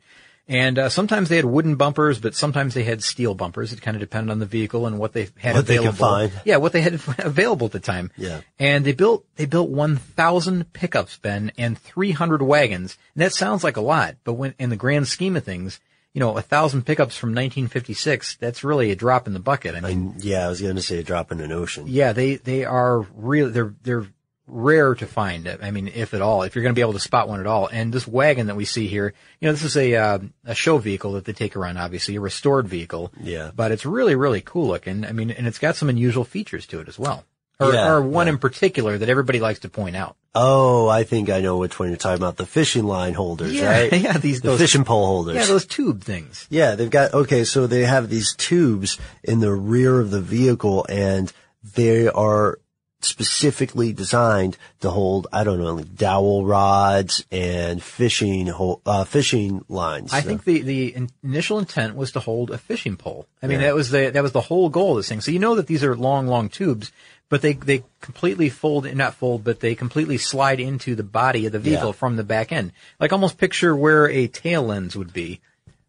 And 0.47 0.77
uh, 0.77 0.89
sometimes 0.89 1.29
they 1.29 1.37
had 1.37 1.45
wooden 1.45 1.75
bumpers, 1.75 2.19
but 2.19 2.35
sometimes 2.35 2.73
they 2.73 2.83
had 2.83 3.01
steel 3.01 3.33
bumpers. 3.33 3.71
It 3.71 3.81
kind 3.81 3.95
of 3.95 4.01
depended 4.01 4.29
on 4.31 4.39
the 4.39 4.45
vehicle 4.45 4.85
and 4.85 4.99
what 4.99 5.13
they 5.13 5.29
had 5.37 5.55
What 5.55 5.67
they 5.67 5.77
could 5.77 5.87
available. 5.87 5.97
find. 6.29 6.31
Yeah, 6.43 6.57
what 6.57 6.73
they 6.73 6.81
had 6.81 6.93
available 7.19 7.67
at 7.67 7.71
the 7.71 7.79
time. 7.79 8.11
Yeah. 8.17 8.41
And 8.59 8.83
they 8.83 8.91
built 8.91 9.25
they 9.37 9.45
built 9.45 9.69
1,000 9.69 10.73
pickups, 10.73 11.17
Ben, 11.17 11.51
and 11.57 11.77
300 11.77 12.41
wagons. 12.41 12.97
And 13.15 13.21
that 13.23 13.31
sounds 13.33 13.63
like 13.63 13.77
a 13.77 13.81
lot, 13.81 14.15
but 14.25 14.33
when 14.33 14.53
in 14.59 14.69
the 14.69 14.75
grand 14.75 15.07
scheme 15.07 15.35
of 15.37 15.43
things, 15.45 15.79
you 16.13 16.19
know, 16.19 16.37
a 16.37 16.41
thousand 16.41 16.85
pickups 16.85 17.15
from 17.17 17.29
1956, 17.29 18.35
that's 18.35 18.63
really 18.63 18.91
a 18.91 18.95
drop 18.95 19.25
in 19.27 19.33
the 19.33 19.39
bucket. 19.39 19.75
I 19.75 19.79
mean, 19.79 20.13
Yeah, 20.19 20.45
I 20.45 20.49
was 20.49 20.61
going 20.61 20.75
to 20.75 20.81
say 20.81 20.99
a 20.99 21.03
drop 21.03 21.31
in 21.31 21.39
an 21.39 21.51
ocean. 21.51 21.85
yeah, 21.87 22.13
they, 22.13 22.35
they 22.35 22.65
are 22.65 22.99
really, 23.15 23.49
they're, 23.51 23.73
they're 23.81 24.05
rare 24.47 24.93
to 24.95 25.05
find. 25.07 25.47
I 25.61 25.71
mean, 25.71 25.87
if 25.87 26.13
at 26.13 26.21
all, 26.21 26.43
if 26.43 26.55
you're 26.55 26.63
going 26.63 26.73
to 26.73 26.77
be 26.77 26.81
able 26.81 26.93
to 26.93 26.99
spot 26.99 27.29
one 27.29 27.39
at 27.39 27.47
all. 27.47 27.67
And 27.67 27.93
this 27.93 28.07
wagon 28.07 28.47
that 28.47 28.55
we 28.55 28.65
see 28.65 28.87
here, 28.87 29.13
you 29.39 29.47
know, 29.47 29.53
this 29.53 29.63
is 29.63 29.77
a, 29.77 29.95
uh, 29.95 30.19
a 30.45 30.53
show 30.55 30.77
vehicle 30.79 31.13
that 31.13 31.25
they 31.25 31.33
take 31.33 31.55
around, 31.55 31.77
obviously, 31.77 32.15
a 32.17 32.21
restored 32.21 32.67
vehicle. 32.67 33.11
Yeah. 33.21 33.51
But 33.55 33.71
it's 33.71 33.85
really, 33.85 34.15
really 34.15 34.41
cool 34.41 34.67
looking. 34.67 35.05
I 35.05 35.11
mean, 35.13 35.31
and 35.31 35.47
it's 35.47 35.59
got 35.59 35.75
some 35.75 35.89
unusual 35.89 36.25
features 36.25 36.65
to 36.67 36.79
it 36.81 36.87
as 36.89 36.99
well. 36.99 37.23
Or, 37.59 37.71
Yeah, 37.73 37.87
or 37.91 38.01
one 38.01 38.27
in 38.27 38.37
particular 38.39 38.97
that 38.97 39.07
everybody 39.09 39.39
likes 39.39 39.59
to 39.59 39.69
point 39.69 39.95
out. 39.95 40.17
Oh, 40.35 40.87
I 40.89 41.03
think 41.03 41.29
I 41.29 41.39
know 41.39 41.57
which 41.57 41.77
one 41.79 41.89
you're 41.89 41.97
talking 41.97 42.17
about. 42.17 42.35
The 42.35 42.47
fishing 42.47 42.83
line 42.83 43.13
holders, 43.13 43.53
Yeah, 43.53 43.69
right? 43.81 43.93
yeah, 44.01 44.17
these- 44.17 44.41
the 44.41 44.49
those- 44.49 44.59
fishing 44.59 44.83
pole 44.83 45.05
holders. 45.05 45.35
Yeah, 45.35 45.45
those 45.45 45.65
tube 45.65 46.03
things. 46.03 46.47
Yeah, 46.49 46.73
they've 46.75 46.89
got, 46.89 47.13
okay, 47.13 47.43
so 47.45 47.67
they 47.67 47.85
have 47.85 48.09
these 48.09 48.35
tubes 48.35 48.97
in 49.23 49.39
the 49.39 49.51
rear 49.53 49.99
of 50.01 50.09
the 50.09 50.19
vehicle 50.21 50.85
and 50.89 51.31
they 51.75 52.07
are 52.09 52.59
specifically 53.05 53.93
designed 53.93 54.57
to 54.81 54.89
hold, 54.89 55.27
I 55.31 55.43
don't 55.43 55.59
know, 55.59 55.73
like 55.75 55.95
dowel 55.95 56.45
rods 56.45 57.25
and 57.31 57.81
fishing, 57.81 58.47
hol- 58.47 58.81
uh, 58.85 59.03
fishing 59.03 59.63
lines. 59.69 60.13
I 60.13 60.21
think 60.21 60.43
the, 60.43 60.61
the 60.61 60.95
in- 60.95 61.09
initial 61.23 61.59
intent 61.59 61.95
was 61.95 62.11
to 62.13 62.19
hold 62.19 62.51
a 62.51 62.57
fishing 62.57 62.97
pole. 62.97 63.27
I 63.41 63.47
mean, 63.47 63.59
Yeah. 63.59 63.67
that 63.67 63.75
was 63.75 63.89
the, 63.91 64.09
that 64.11 64.23
was 64.23 64.31
the 64.31 64.41
whole 64.41 64.69
goal 64.69 64.91
of 64.91 64.97
this 64.97 65.09
thing. 65.09 65.21
So 65.21 65.31
you 65.31 65.39
know 65.39 65.55
that 65.55 65.67
these 65.67 65.83
are 65.83 65.95
long, 65.95 66.27
long 66.27 66.49
tubes, 66.49 66.91
but 67.29 67.41
they, 67.41 67.53
they 67.53 67.83
completely 68.01 68.49
fold, 68.49 68.93
not 68.95 69.15
fold, 69.15 69.43
but 69.43 69.59
they 69.59 69.75
completely 69.75 70.17
slide 70.17 70.59
into 70.59 70.95
the 70.95 71.03
body 71.03 71.45
of 71.45 71.51
the 71.51 71.59
vehicle 71.59 71.87
Yeah. 71.87 71.93
from 71.93 72.15
the 72.15 72.23
back 72.23 72.51
end. 72.51 72.71
Like 72.99 73.11
almost 73.13 73.37
picture 73.37 73.75
where 73.75 74.09
a 74.09 74.27
tail 74.27 74.63
lens 74.63 74.95
would 74.95 75.13
be. 75.13 75.41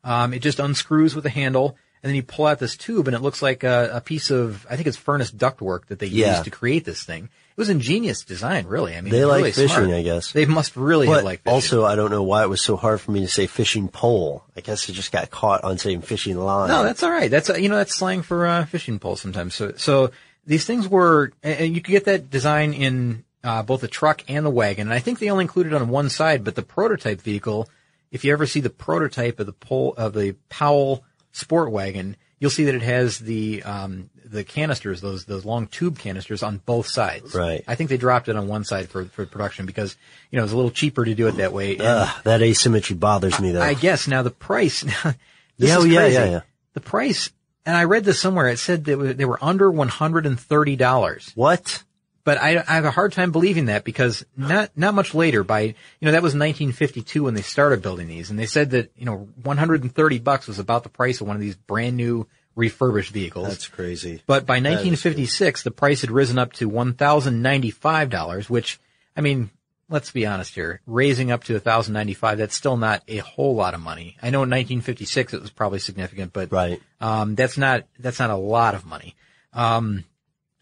Um, 0.02 0.34
it 0.34 0.40
just 0.40 0.58
unscrews 0.60 1.14
with 1.14 1.24
a 1.26 1.30
handle 1.30 1.76
and 2.04 2.10
then 2.10 2.14
you 2.16 2.22
pull 2.22 2.44
out 2.44 2.58
this 2.58 2.76
tube 2.76 3.08
and 3.08 3.16
it 3.16 3.20
looks 3.22 3.40
like 3.40 3.64
a, 3.64 3.88
a 3.94 4.00
piece 4.02 4.30
of, 4.30 4.66
I 4.68 4.76
think 4.76 4.86
it's 4.86 4.96
furnace 4.98 5.30
ductwork 5.32 5.86
that 5.86 5.98
they 5.98 6.06
Yeah. 6.06 6.32
used 6.32 6.44
to 6.44 6.50
create 6.50 6.84
this 6.84 7.02
thing. 7.02 7.24
It 7.24 7.56
was 7.60 7.70
ingenious 7.70 8.24
design, 8.24 8.66
really. 8.66 8.94
I 8.94 9.00
mean, 9.00 9.10
They 9.12 9.24
like 9.24 9.38
really 9.38 9.52
fishing, 9.52 9.68
smart. 9.68 9.90
I 9.90 10.02
guess. 10.02 10.32
They 10.32 10.44
must 10.44 10.76
really 10.76 11.06
but 11.06 11.14
have 11.14 11.24
liked 11.24 11.44
fishing. 11.44 11.54
also, 11.54 11.84
I 11.84 11.94
don't 11.96 12.10
know 12.10 12.22
why 12.22 12.42
it 12.42 12.48
was 12.50 12.60
so 12.60 12.76
hard 12.76 13.00
for 13.00 13.10
me 13.10 13.20
to 13.20 13.28
say 13.28 13.46
fishing 13.46 13.88
pole. 13.88 14.44
I 14.56 14.60
guess 14.60 14.86
it 14.88 14.92
just 14.92 15.12
got 15.12 15.30
caught 15.30 15.64
on 15.64 15.78
saying 15.78 16.02
fishing 16.02 16.36
line. 16.36 16.68
No, 16.68 16.82
that's 16.82 17.02
all 17.02 17.10
right. 17.10 17.30
That's 17.30 17.48
uh, 17.48 17.54
you 17.54 17.68
know 17.70 17.76
that's 17.76 17.94
slang 17.94 18.20
for 18.22 18.46
uh, 18.46 18.66
fishing 18.66 18.98
pole 18.98 19.16
sometimes. 19.16 19.54
So 19.54 19.72
so 19.78 20.10
these 20.44 20.64
things 20.66 20.86
were, 20.88 21.32
and 21.42 21.58
and 21.60 21.74
you 21.74 21.80
could 21.80 21.92
get 21.92 22.04
that 22.06 22.28
design 22.28 22.74
in 22.74 23.24
uh, 23.44 23.62
both 23.62 23.80
the 23.82 23.88
truck 23.88 24.24
and 24.28 24.44
the 24.44 24.50
wagon. 24.50 24.88
And 24.88 24.92
I 24.94 24.98
think 24.98 25.20
they 25.20 25.30
only 25.30 25.42
included 25.44 25.72
on 25.74 25.88
one 25.88 26.10
side, 26.10 26.42
but 26.44 26.56
the 26.56 26.62
prototype 26.62 27.20
vehicle, 27.22 27.68
if 28.10 28.24
you 28.24 28.32
ever 28.32 28.46
see 28.46 28.60
the 28.60 28.68
prototype 28.68 29.38
of 29.38 29.46
the 29.46 29.52
pole 29.52 29.94
of 29.96 30.12
the 30.12 30.34
Powell 30.48 31.04
Sport 31.34 31.72
Wagon, 31.72 32.16
you'll 32.38 32.48
see 32.50 32.64
that 32.64 32.74
it 32.76 32.82
has 32.82 33.18
the 33.18 33.62
um, 33.64 34.08
the 34.24 34.44
canisters, 34.44 35.00
those 35.00 35.24
those 35.24 35.44
long 35.44 35.66
tube 35.66 35.98
canisters 35.98 36.42
on 36.44 36.58
both 36.64 36.86
sides. 36.86 37.34
Right. 37.34 37.64
I 37.66 37.74
think 37.74 37.90
they 37.90 37.96
dropped 37.96 38.28
it 38.28 38.36
on 38.36 38.46
one 38.46 38.62
side 38.64 38.88
for 38.88 39.04
for 39.06 39.26
production 39.26 39.66
because 39.66 39.96
you 40.30 40.36
know 40.36 40.42
it 40.42 40.46
was 40.46 40.52
a 40.52 40.56
little 40.56 40.70
cheaper 40.70 41.04
to 41.04 41.14
do 41.14 41.26
it 41.26 41.32
that 41.38 41.52
way. 41.52 41.76
Ugh, 41.78 42.22
that 42.22 42.40
asymmetry 42.40 42.94
bothers 42.96 43.40
me 43.40 43.50
though. 43.50 43.60
I 43.62 43.74
guess 43.74 44.06
now 44.06 44.22
the 44.22 44.30
price. 44.30 44.80
this 45.02 45.14
Yeah, 45.56 45.78
is 45.78 45.84
oh, 45.84 45.86
yeah, 45.86 45.98
crazy. 45.98 46.14
yeah, 46.14 46.24
yeah. 46.30 46.40
The 46.74 46.80
price, 46.80 47.30
and 47.66 47.76
I 47.76 47.84
read 47.84 48.04
this 48.04 48.20
somewhere. 48.20 48.48
It 48.48 48.58
said 48.60 48.84
they 48.84 48.94
were, 48.94 49.12
they 49.12 49.24
were 49.24 49.38
under 49.42 49.70
one 49.70 49.88
hundred 49.88 50.24
and 50.26 50.38
thirty 50.38 50.76
dollars. 50.76 51.32
What? 51.34 51.82
But 52.24 52.38
I, 52.38 52.56
I 52.56 52.74
have 52.74 52.86
a 52.86 52.90
hard 52.90 53.12
time 53.12 53.32
believing 53.32 53.66
that 53.66 53.84
because 53.84 54.24
not 54.36 54.70
not 54.76 54.94
much 54.94 55.14
later, 55.14 55.44
by 55.44 55.60
you 55.60 55.74
know 56.02 56.12
that 56.12 56.22
was 56.22 56.32
1952 56.32 57.24
when 57.24 57.34
they 57.34 57.42
started 57.42 57.82
building 57.82 58.08
these, 58.08 58.30
and 58.30 58.38
they 58.38 58.46
said 58.46 58.70
that 58.70 58.90
you 58.96 59.04
know 59.04 59.28
130 59.42 60.18
bucks 60.20 60.46
was 60.46 60.58
about 60.58 60.82
the 60.84 60.88
price 60.88 61.20
of 61.20 61.26
one 61.26 61.36
of 61.36 61.42
these 61.42 61.56
brand 61.56 61.96
new 61.96 62.26
refurbished 62.56 63.12
vehicles. 63.12 63.48
That's 63.48 63.68
crazy. 63.68 64.22
But 64.26 64.46
by 64.46 64.54
1956, 64.54 65.62
the 65.62 65.70
price 65.70 66.02
had 66.02 66.10
risen 66.10 66.38
up 66.38 66.52
to 66.54 66.70
$1,095, 66.70 68.50
which, 68.50 68.80
I 69.16 69.20
mean, 69.20 69.50
let's 69.88 70.10
be 70.10 70.26
honest 70.26 70.54
here. 70.54 70.80
Raising 70.86 71.30
up 71.30 71.44
to 71.44 71.54
1095, 71.54 72.38
that's 72.38 72.54
still 72.54 72.76
not 72.76 73.02
a 73.08 73.18
whole 73.18 73.54
lot 73.54 73.74
of 73.74 73.80
money. 73.80 74.16
I 74.22 74.30
know 74.30 74.42
in 74.42 74.50
1956 74.50 75.34
it 75.34 75.40
was 75.40 75.50
probably 75.50 75.78
significant, 75.78 76.32
but 76.32 76.52
right. 76.52 76.80
um, 77.00 77.34
that's 77.34 77.58
not 77.58 77.84
that's 77.98 78.18
not 78.18 78.30
a 78.30 78.36
lot 78.36 78.74
of 78.74 78.86
money. 78.86 79.14
Um, 79.52 80.04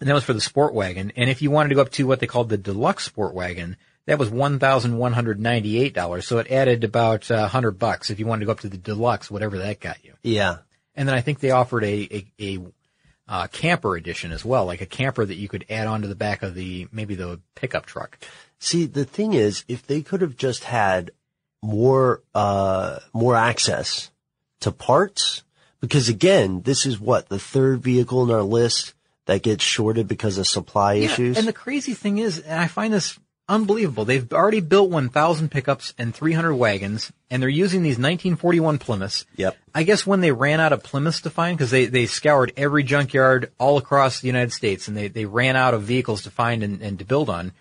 and 0.03 0.11
that 0.11 0.15
was 0.15 0.25
for 0.25 0.33
the 0.33 0.41
sport 0.41 0.75
wagon. 0.75 1.13
And 1.15 1.31
if 1.31 1.43
you 1.43 1.53
wanted 1.53 1.69
to 1.69 1.77
go 1.77 1.83
up 1.83 1.91
to 1.93 2.09
what 2.09 2.19
they 2.19 2.27
called 2.27 2.49
the 2.49 2.59
deluxe 2.59 3.05
sport 3.05 3.35
wagon, 3.35 3.77
that 4.07 4.19
was 4.19 4.29
one 4.29 4.59
thousand 4.59 4.99
one 4.99 5.13
hundred 5.13 5.39
ninety-eight 5.39 5.95
dollars. 5.95 6.27
So 6.27 6.39
it 6.39 6.51
added 6.51 6.83
about 6.83 7.31
a 7.31 7.43
uh, 7.43 7.49
hundred 7.49 7.79
bucks 7.79 8.11
if 8.11 8.19
you 8.19 8.27
wanted 8.27 8.41
to 8.41 8.47
go 8.47 8.53
up 8.53 8.61
to 8.61 8.69
the 8.69 8.77
deluxe, 8.77 9.31
whatever 9.31 9.59
that 9.59 9.79
got 9.79 10.05
you. 10.05 10.15
Yeah. 10.25 10.57
And 10.97 11.09
then 11.09 11.15
I 11.15 11.21
think 11.21 11.39
they 11.39 11.53
offered 11.53 11.85
a 11.85 12.09
a, 12.11 12.27
a 12.41 12.59
uh, 13.29 13.47
camper 13.47 13.95
edition 13.95 14.33
as 14.33 14.45
well, 14.45 14.67
like 14.67 14.81
a 14.81 14.87
camper 14.87 15.25
that 15.25 15.37
you 15.37 15.49
could 15.49 15.67
add 15.71 15.87
onto 15.87 16.09
the 16.09 16.17
back 16.17 16.43
of 16.43 16.57
the 16.57 16.89
maybe 16.91 17.15
the 17.15 17.41
pickup 17.55 17.87
truck. 17.87 18.19
See, 18.59 18.87
the 18.87 19.05
thing 19.05 19.35
is, 19.35 19.65
if 19.69 19.87
they 19.87 20.03
could 20.03 20.21
have 20.21 20.37
just 20.37 20.65
had 20.65 21.13
more 21.63 22.25
uh, 22.35 22.99
more 23.13 23.37
access 23.37 24.11
to 24.61 24.73
parts, 24.73 25.45
because 25.81 26.09
again, 26.09 26.63
this 26.63 26.87
is 26.87 26.99
what 26.99 27.29
the 27.29 27.39
third 27.39 27.83
vehicle 27.83 28.25
in 28.25 28.35
our 28.35 28.43
list 28.43 28.95
that 29.33 29.43
gets 29.43 29.65
shorted 29.65 30.07
because 30.07 30.37
of 30.37 30.47
supply 30.47 30.95
yeah, 30.95 31.07
issues. 31.07 31.39
And 31.39 31.49
the 31.49 31.53
crazy 31.55 31.95
thing 31.95 32.19
is, 32.19 32.39
and 32.39 32.61
I 32.61 32.67
find 32.67 32.93
this 32.93 33.19
unbelievable. 33.49 34.05
They've 34.05 34.31
already 34.33 34.61
built 34.61 34.91
1,000 34.91 35.51
pickups 35.51 35.95
and 35.97 36.15
300 36.15 36.55
wagons, 36.55 37.11
and 37.31 37.43
they're 37.43 37.49
using 37.49 37.83
these 37.83 37.97
1941 37.97 38.79
Plymouths. 38.79 39.25
Yep. 39.37 39.57
I 39.75 39.83
guess 39.85 40.07
when 40.07 40.21
they 40.21 40.33
ran 40.33 40.61
out 40.61 40.73
of 40.73 40.83
Plymouths 40.83 41.23
to 41.23 41.31
find, 41.31 41.57
because 41.57 41.71
they, 41.71 41.87
they 41.87 42.07
scoured 42.07 42.53
every 42.57 42.83
junkyard 42.83 43.51
all 43.59 43.79
across 43.79 44.21
the 44.21 44.27
United 44.27 44.53
States, 44.53 44.87
and 44.87 44.97
they, 44.97 45.09
they 45.09 45.25
ran 45.25 45.57
out 45.57 45.75
of 45.75 45.83
vehicles 45.83 46.23
to 46.23 46.31
find 46.31 46.63
and, 46.63 46.83
and 46.83 46.99
to 46.99 47.05
build 47.05 47.31
on, 47.31 47.53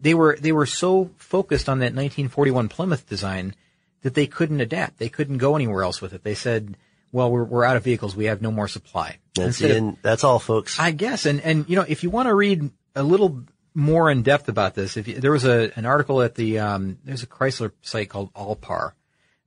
they 0.00 0.14
were 0.14 0.36
they 0.40 0.50
were 0.50 0.66
so 0.66 1.10
focused 1.16 1.68
on 1.68 1.78
that 1.78 1.94
1941 1.94 2.68
Plymouth 2.68 3.08
design 3.08 3.54
that 4.02 4.14
they 4.14 4.26
couldn't 4.26 4.60
adapt. 4.60 4.98
They 4.98 5.08
couldn't 5.08 5.38
go 5.38 5.54
anywhere 5.54 5.84
else 5.84 6.00
with 6.00 6.12
it. 6.12 6.24
They 6.24 6.34
said, 6.34 6.76
"Well, 7.12 7.30
we're 7.30 7.44
we're 7.44 7.64
out 7.64 7.76
of 7.76 7.84
vehicles. 7.84 8.16
We 8.16 8.24
have 8.24 8.42
no 8.42 8.50
more 8.50 8.68
supply." 8.68 9.18
That's, 9.34 9.60
of, 9.60 9.96
that's 10.02 10.24
all, 10.24 10.38
folks. 10.38 10.78
I 10.78 10.90
guess. 10.90 11.26
And 11.26 11.40
and 11.40 11.68
you 11.68 11.76
know, 11.76 11.84
if 11.86 12.02
you 12.02 12.10
want 12.10 12.26
to 12.26 12.34
read 12.34 12.70
a 12.94 13.02
little 13.02 13.44
more 13.74 14.10
in 14.10 14.22
depth 14.22 14.48
about 14.48 14.74
this, 14.74 14.96
if 14.96 15.08
you, 15.08 15.20
there 15.20 15.32
was 15.32 15.44
a 15.44 15.70
an 15.76 15.86
article 15.86 16.22
at 16.22 16.34
the 16.34 16.58
um, 16.58 16.98
there's 17.04 17.22
a 17.22 17.26
Chrysler 17.26 17.72
site 17.82 18.08
called 18.08 18.32
Allpar, 18.34 18.92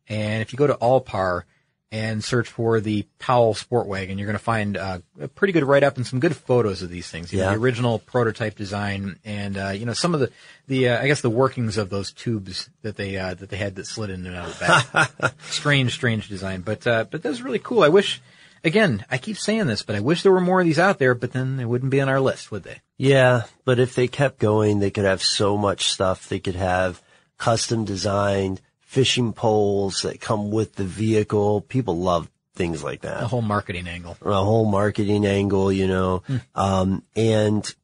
and 0.08 0.42
if 0.42 0.54
you 0.54 0.58
go 0.58 0.68
to 0.68 0.76
Allpar 0.76 1.44
and 1.92 2.24
search 2.24 2.50
for 2.50 2.80
the 2.80 3.06
Powell 3.20 3.54
Sport 3.54 3.88
Wagon, 3.88 4.18
you're 4.18 4.26
going 4.26 4.38
to 4.38 4.44
find 4.44 4.76
uh, 4.76 5.00
a 5.20 5.28
pretty 5.28 5.54
good 5.54 5.64
write 5.64 5.84
up 5.84 5.98
and 5.98 6.06
some 6.06 6.20
good 6.20 6.36
photos 6.36 6.82
of 6.82 6.90
these 6.90 7.10
things. 7.10 7.32
You 7.32 7.40
yeah. 7.40 7.46
know, 7.46 7.52
the 7.52 7.60
original 7.60 8.00
prototype 8.00 8.56
design 8.56 9.20
and 9.24 9.58
uh, 9.58 9.70
you 9.70 9.86
know 9.86 9.94
some 9.94 10.14
of 10.14 10.20
the 10.20 10.32
the 10.68 10.90
uh, 10.90 11.02
I 11.02 11.08
guess 11.08 11.22
the 11.22 11.30
workings 11.30 11.78
of 11.78 11.90
those 11.90 12.12
tubes 12.12 12.70
that 12.82 12.98
they 12.98 13.18
uh, 13.18 13.36
that 13.36 13.50
they 13.50 13.58
had 13.58 13.76
that 13.76 13.88
slid 13.88 14.10
in 14.10 14.26
and 14.26 14.36
out 14.36 14.50
of 14.50 14.60
the 14.60 15.10
back. 15.14 15.34
strange, 15.46 15.94
strange 15.94 16.28
design, 16.28 16.62
but 16.62 16.86
uh, 16.86 17.06
but 17.10 17.22
that 17.24 17.30
was 17.30 17.42
really 17.42 17.60
cool. 17.60 17.84
I 17.84 17.90
wish 17.90 18.22
again, 18.64 19.06
I 19.10 19.18
keep 19.18 19.38
saying 19.38 19.68
this, 19.68 19.84
but 19.84 19.96
I 19.96 20.02
wish 20.02 20.24
there 20.24 20.32
were 20.32 20.42
more 20.42 20.60
of 20.60 20.66
these 20.66 20.80
out 20.80 21.00
there, 21.00 21.16
but 21.16 21.32
then 21.32 21.58
they 21.58 21.66
wouldn't 21.66 21.92
be 21.92 22.02
on 22.02 22.10
our 22.10 22.20
list, 22.20 22.52
would 22.52 22.64
they? 22.64 22.82
Yeah, 22.98 23.44
but 23.64 23.80
if 23.80 23.96
they 23.96 24.08
kept 24.08 24.40
going, 24.40 24.80
they 24.80 24.92
could 24.92 25.06
have 25.06 25.22
so 25.22 25.58
much 25.58 25.92
stuff. 25.92 26.28
They 26.28 26.40
could 26.40 26.56
have 26.56 27.02
custom 27.38 27.86
designed 27.86 28.62
fishing 28.96 29.34
poles 29.34 30.04
that 30.04 30.22
come 30.22 30.52
with 30.52 30.76
the 30.76 30.86
vehicle. 30.86 31.60
People 31.60 31.98
love 31.98 32.30
things 32.56 32.82
like 32.82 33.02
that. 33.02 33.24
A 33.24 33.28
whole 33.28 33.42
marketing 33.42 33.90
angle. 33.90 34.16
A 34.22 34.42
whole 34.42 34.64
marketing 34.64 35.26
angle, 35.26 35.70
you 35.70 35.86
know. 35.86 36.24
Hmm. 36.26 36.38
Um, 36.56 37.04
and 37.14 37.76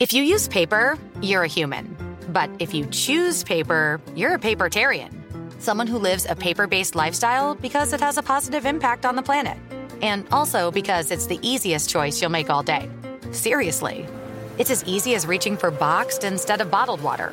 if 0.00 0.14
you 0.14 0.22
use 0.22 0.48
paper, 0.48 0.98
you're 1.20 1.42
a 1.42 1.48
human. 1.48 1.94
But 2.30 2.48
if 2.60 2.72
you 2.72 2.86
choose 2.86 3.44
paper, 3.44 4.00
you're 4.16 4.36
a 4.36 4.38
papertarian 4.38 5.18
someone 5.58 5.86
who 5.86 5.98
lives 5.98 6.26
a 6.28 6.34
paper 6.34 6.66
based 6.66 6.94
lifestyle 6.94 7.54
because 7.54 7.92
it 7.92 8.00
has 8.00 8.16
a 8.18 8.22
positive 8.22 8.66
impact 8.66 9.04
on 9.06 9.16
the 9.16 9.22
planet. 9.22 9.58
And 10.00 10.26
also 10.32 10.70
because 10.70 11.10
it's 11.10 11.26
the 11.26 11.38
easiest 11.46 11.88
choice 11.88 12.20
you'll 12.22 12.30
make 12.30 12.48
all 12.48 12.62
day. 12.62 12.88
Seriously. 13.32 14.06
It's 14.58 14.70
as 14.70 14.82
easy 14.84 15.14
as 15.14 15.26
reaching 15.26 15.58
for 15.58 15.70
boxed 15.70 16.24
instead 16.24 16.60
of 16.62 16.70
bottled 16.70 17.02
water. 17.02 17.32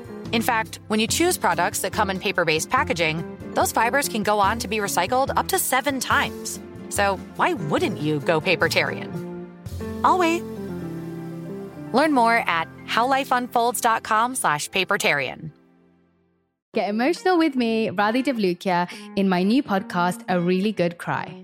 In 0.31 0.41
fact, 0.41 0.79
when 0.87 0.99
you 0.99 1.07
choose 1.07 1.37
products 1.37 1.79
that 1.79 1.93
come 1.93 2.09
in 2.09 2.19
paper 2.19 2.45
based 2.45 2.69
packaging, 2.69 3.37
those 3.53 3.71
fibers 3.71 4.07
can 4.07 4.23
go 4.23 4.39
on 4.39 4.59
to 4.59 4.67
be 4.67 4.77
recycled 4.77 5.31
up 5.35 5.47
to 5.49 5.59
seven 5.59 5.99
times. 5.99 6.59
So 6.89 7.17
why 7.35 7.53
wouldn't 7.53 7.99
you 7.99 8.19
go 8.19 8.39
papertarian? 8.41 9.09
I'll 10.03 10.17
wait. 10.17 10.43
Learn 11.93 12.13
more 12.13 12.37
at 12.47 12.67
howlifeunfolds.com 12.87 14.35
slash 14.35 14.69
papertarian. 14.69 15.51
Get 16.73 16.89
emotional 16.89 17.37
with 17.37 17.55
me, 17.55 17.89
Radhi 17.89 18.23
Devlukia, 18.23 18.89
in 19.17 19.27
my 19.27 19.43
new 19.43 19.61
podcast, 19.61 20.23
A 20.29 20.39
Really 20.39 20.71
Good 20.71 20.97
Cry. 20.97 21.43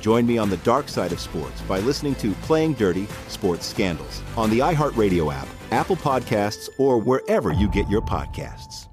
Join 0.00 0.26
me 0.26 0.38
on 0.38 0.50
the 0.50 0.56
dark 0.58 0.88
side 0.88 1.12
of 1.12 1.20
sports 1.20 1.60
by 1.62 1.80
listening 1.80 2.14
to 2.16 2.32
Playing 2.42 2.74
Dirty 2.74 3.06
Sports 3.28 3.66
Scandals 3.66 4.22
on 4.36 4.50
the 4.50 4.60
iHeartRadio 4.60 5.32
app 5.32 5.48
Apple 5.70 5.96
Podcasts, 5.96 6.68
or 6.78 6.98
wherever 6.98 7.52
you 7.52 7.68
get 7.68 7.88
your 7.88 8.00
podcasts. 8.00 8.88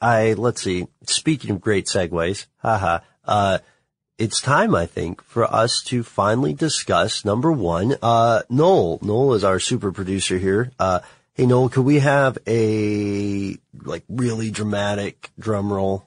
I, 0.00 0.34
let's 0.34 0.62
see, 0.62 0.86
speaking 1.02 1.50
of 1.50 1.60
great 1.60 1.86
segues, 1.86 2.46
haha, 2.58 3.00
uh, 3.24 3.58
it's 4.18 4.40
time, 4.40 4.74
I 4.74 4.86
think, 4.86 5.22
for 5.22 5.44
us 5.44 5.82
to 5.84 6.02
finally 6.02 6.52
discuss 6.52 7.24
number 7.24 7.50
one, 7.50 7.96
uh, 8.02 8.42
Noel. 8.48 8.98
Noel 9.02 9.34
is 9.34 9.44
our 9.44 9.58
super 9.58 9.92
producer 9.92 10.38
here. 10.38 10.70
Uh, 10.78 11.00
hey 11.32 11.46
Noel, 11.46 11.68
could 11.68 11.84
we 11.84 11.98
have 11.98 12.38
a, 12.46 13.56
like, 13.82 14.04
really 14.08 14.50
dramatic 14.50 15.30
drum 15.38 15.72
roll? 15.72 16.06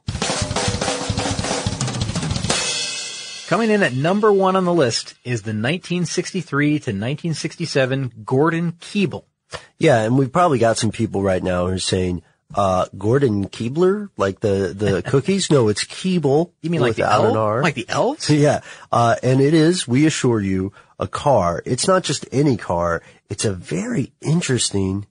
Coming 3.47 3.69
in 3.69 3.81
at 3.81 3.93
number 3.93 4.29
one 4.29 4.57
on 4.57 4.65
the 4.65 4.73
list 4.73 5.15
is 5.23 5.43
the 5.43 5.51
1963 5.51 6.69
to 6.69 6.73
1967 6.73 8.11
Gordon 8.25 8.73
Keeble 8.73 9.23
Yeah, 9.77 10.01
and 10.01 10.17
we've 10.17 10.33
probably 10.33 10.59
got 10.59 10.77
some 10.77 10.91
people 10.91 11.23
right 11.23 11.41
now 11.41 11.65
who 11.67 11.71
are 11.71 11.79
saying, 11.79 12.23
uh, 12.53 12.87
Gordon 12.97 13.47
Keebler, 13.47 14.09
like 14.17 14.41
the, 14.41 14.73
the 14.75 15.01
cookies? 15.05 15.49
No, 15.49 15.69
it's 15.69 15.85
Keeble. 15.85 16.51
You 16.61 16.69
mean 16.69 16.81
like 16.81 16.97
the 16.97 17.09
elf? 17.09 17.63
Like 17.63 17.75
the 17.75 17.87
elves? 17.87 18.29
Yeah. 18.37 18.59
Uh, 18.91 19.15
and 19.23 19.39
it 19.39 19.53
is, 19.53 19.87
we 19.87 20.05
assure 20.05 20.41
you, 20.41 20.73
a 20.99 21.07
car. 21.07 21.63
It's 21.65 21.87
not 21.87 22.03
just 22.03 22.25
any 22.33 22.57
car. 22.57 23.01
It's 23.29 23.45
a 23.45 23.53
very 23.53 24.11
interesting 24.19 25.07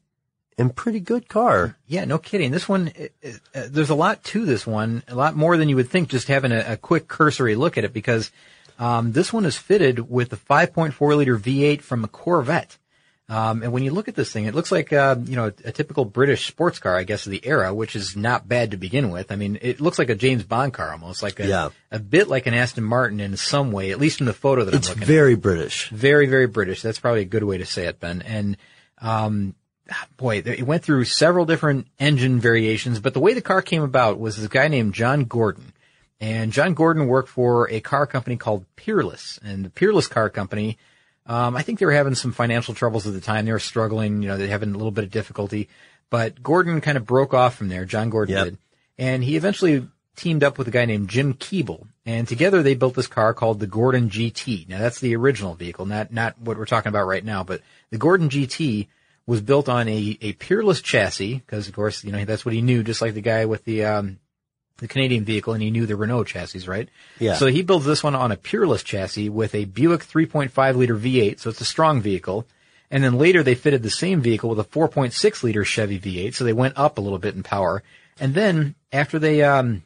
and 0.59 0.75
pretty 0.75 1.01
good 1.01 1.29
car. 1.29 1.77
Yeah, 1.87 2.05
no 2.05 2.19
kidding. 2.19 2.51
This 2.51 2.69
one, 2.69 2.91
it, 2.95 3.13
uh, 3.55 3.63
there's 3.69 3.91
a 3.91 3.95
lot 3.95 4.23
to 4.25 4.45
this 4.47 4.67
one, 4.67 5.03
a 5.09 5.15
lot 5.15 5.37
more 5.37 5.57
than 5.57 5.69
you 5.69 5.77
would 5.77 5.89
think 5.91 6.09
just 6.09 6.29
having 6.29 6.53
a, 6.53 6.65
a 6.73 6.77
quick 6.77 7.09
cursory 7.09 7.55
look 7.57 7.77
at 7.77 7.85
it 7.85 7.93
because 7.93 8.31
um, 8.79 9.13
this 9.13 9.33
one 9.33 9.45
is 9.45 9.57
fitted 9.57 10.11
with 10.11 10.31
the 10.31 10.37
5.4 10.37 11.17
liter 11.17 11.39
V8 11.39 11.83
from 11.83 12.05
a 12.05 12.09
Corvette. 12.09 12.77
Um, 13.29 13.65
and 13.65 13.73
when 13.73 13.83
you 13.83 13.91
look 13.91 14.07
at 14.07 14.15
this 14.15 14.31
thing, 14.31 14.45
it 14.45 14.55
looks 14.55 14.71
like, 14.71 14.93
uh, 14.93 15.17
you 15.25 15.35
know, 15.35 15.47
a, 15.65 15.73
typical 15.73 16.05
British 16.05 16.47
sports 16.47 16.79
car, 16.79 16.97
I 16.97 17.03
guess, 17.03 17.27
of 17.27 17.33
the 17.33 17.45
era, 17.45 17.75
which 17.75 17.97
is 17.97 18.15
not 18.17 18.47
bad 18.47 18.71
to 18.71 18.77
begin 18.77 19.11
with. 19.11 19.33
I 19.33 19.37
mean, 19.37 19.59
it 19.63 19.81
looks 19.81 19.99
like 19.99 20.11
a 20.11 20.15
James 20.15 20.45
Bond 20.45 20.73
car 20.73 20.93
almost, 20.93 21.25
like 21.25 21.41
a, 21.41 21.47
Yeah. 21.47 21.71
a 21.91 21.99
bit 21.99 22.29
like 22.29 22.47
an 22.47 22.55
Aston 22.55 22.85
Martin 22.85 23.19
in 23.19 23.37
some 23.37 23.73
way, 23.73 23.91
at 23.91 23.99
least 23.99 24.21
in 24.21 24.27
the 24.27 24.33
photo 24.33 24.65
that 24.65 24.75
It's 24.75 24.89
I'm 24.89 24.95
looking 24.95 25.09
very 25.09 25.35
British. 25.35 25.89
Very, 25.89 26.27
very 26.29 26.47
British. 26.47 26.83
That's 26.83 27.01
probably 27.01 27.23
a 27.23 27.25
good 27.27 27.43
way 27.43 27.59
to 27.59 27.67
say 27.67 27.87
it, 27.87 27.99
Ben. 27.99 28.23
And, 28.23 28.57
um, 28.99 29.57
boy, 30.17 30.43
it 30.45 30.63
went 30.67 30.83
through 30.83 31.05
several 31.05 31.45
different 31.45 31.87
engine 31.99 32.41
variations, 32.41 33.01
but 33.01 33.15
the 33.15 33.21
way 33.21 33.35
the 33.35 33.43
car 33.43 33.63
came 33.63 33.83
about 33.83 34.19
was 34.19 34.37
this 34.37 34.49
guy 34.49 34.69
named 34.69 34.95
John 34.95 35.25
Gordon. 35.25 35.73
And 36.21 36.53
John 36.53 36.75
Gordon 36.75 37.07
worked 37.09 37.29
for 37.29 37.71
a 37.71 37.81
car 37.81 38.07
company 38.07 38.37
called 38.37 38.65
Peerless. 38.77 39.39
And 39.45 39.65
the 39.65 39.71
Peerless 39.71 40.09
Car 40.09 40.31
Company, 40.31 40.79
um, 41.27 41.55
I 41.57 41.63
think 41.63 41.79
they 41.79 41.85
were 41.87 41.93
having 41.93 42.15
some 42.15 42.33
financial 42.33 42.73
troubles 42.73 43.07
at 43.07 43.13
the 43.13 43.21
time. 43.21 43.45
They 43.45 43.53
were 43.53 43.59
struggling, 43.59 44.23
you 44.23 44.29
know, 44.29 44.39
they're 44.39 44.49
having 44.49 44.71
a 44.71 44.77
little 44.79 44.91
bit 44.93 45.05
of 45.05 45.11
difficulty. 45.11 45.69
But 46.09 46.43
Gordon 46.43 46.81
kind 46.81 46.97
of 46.97 47.05
broke 47.05 47.35
off 47.35 47.57
from 47.57 47.69
there. 47.69 47.85
John 47.85 48.09
Gordon 48.09 48.35
Yep. 48.35 48.45
did. 48.45 48.59
And 48.99 49.25
he 49.25 49.37
eventually 49.37 49.87
teamed 50.15 50.43
up 50.43 50.57
with 50.57 50.67
a 50.69 50.71
guy 50.71 50.87
named 50.87 51.11
Jim 51.11 51.35
Keeble. 51.35 51.87
And 52.07 52.27
together 52.27 52.63
they 52.63 52.75
built 52.75 52.95
this 52.95 53.09
car 53.09 53.35
called 53.35 53.61
the 53.61 53.67
Gordon 53.67 54.09
GT. 54.09 54.67
Now 54.69 54.79
that's 54.79 55.01
the 55.01 55.15
original 55.17 55.55
vehicle, 55.55 55.85
not, 55.85 56.13
not 56.13 56.41
what 56.41 56.57
we're 56.57 56.65
talking 56.65 56.89
about 56.89 57.07
right 57.07 57.25
now, 57.25 57.45
but 57.45 57.61
the 57.91 57.99
Gordon 57.99 58.31
GT 58.31 58.87
was 59.27 59.41
built 59.41 59.69
on 59.69 59.89
a, 59.89 60.19
a 60.21 60.33
Peerless 60.35 60.81
chassis, 60.81 61.37
because 61.37 61.69
of 61.69 61.75
course, 61.75 62.05
you 62.05 62.13
know, 62.13 62.25
that's 62.25 62.45
what 62.45 62.55
he 62.55 62.63
knew, 62.63 62.83
just 62.83 63.03
like 63.03 63.15
the 63.15 63.21
guy 63.21 63.45
with 63.47 63.65
the, 63.65 63.85
um, 63.85 64.19
the 64.79 64.89
Canadian 64.89 65.25
vehicle, 65.25 65.53
and 65.53 65.63
he 65.63 65.71
knew 65.71 65.87
the 65.87 65.97
Renault 65.97 66.25
chassis, 66.25 66.67
right? 66.69 66.89
Yeah. 67.19 67.35
So 67.35 67.47
he 67.47 67.63
builds 67.63 67.87
this 67.87 68.05
one 68.05 68.15
on 68.15 68.31
a 68.31 68.37
Peerless 68.37 68.83
chassis 68.83 69.29
with 69.29 69.55
a 69.55 69.65
Buick 69.65 70.03
3.5 70.03 70.77
liter 70.77 70.97
V8, 70.97 71.41
so 71.41 71.51
it's 71.51 71.61
a 71.61 71.65
strong 71.65 72.01
vehicle. 72.01 72.47
And 72.91 73.03
then 73.03 73.19
later 73.19 73.43
they 73.43 73.55
fitted 73.55 73.83
the 73.83 73.91
same 73.91 74.21
vehicle 74.21 74.51
with 74.51 74.61
a 74.61 74.65
4.6 74.65 75.43
liter 75.43 75.65
Chevy 75.65 75.99
V8, 75.99 76.35
so 76.35 76.45
they 76.45 76.53
went 76.53 76.77
up 76.77 76.99
a 76.99 77.01
little 77.01 77.19
bit 77.19 77.35
in 77.35 77.43
power. 77.43 77.83
And 78.21 78.35
then 78.35 78.75
after 78.93 79.19
they, 79.19 79.43
um, 79.43 79.83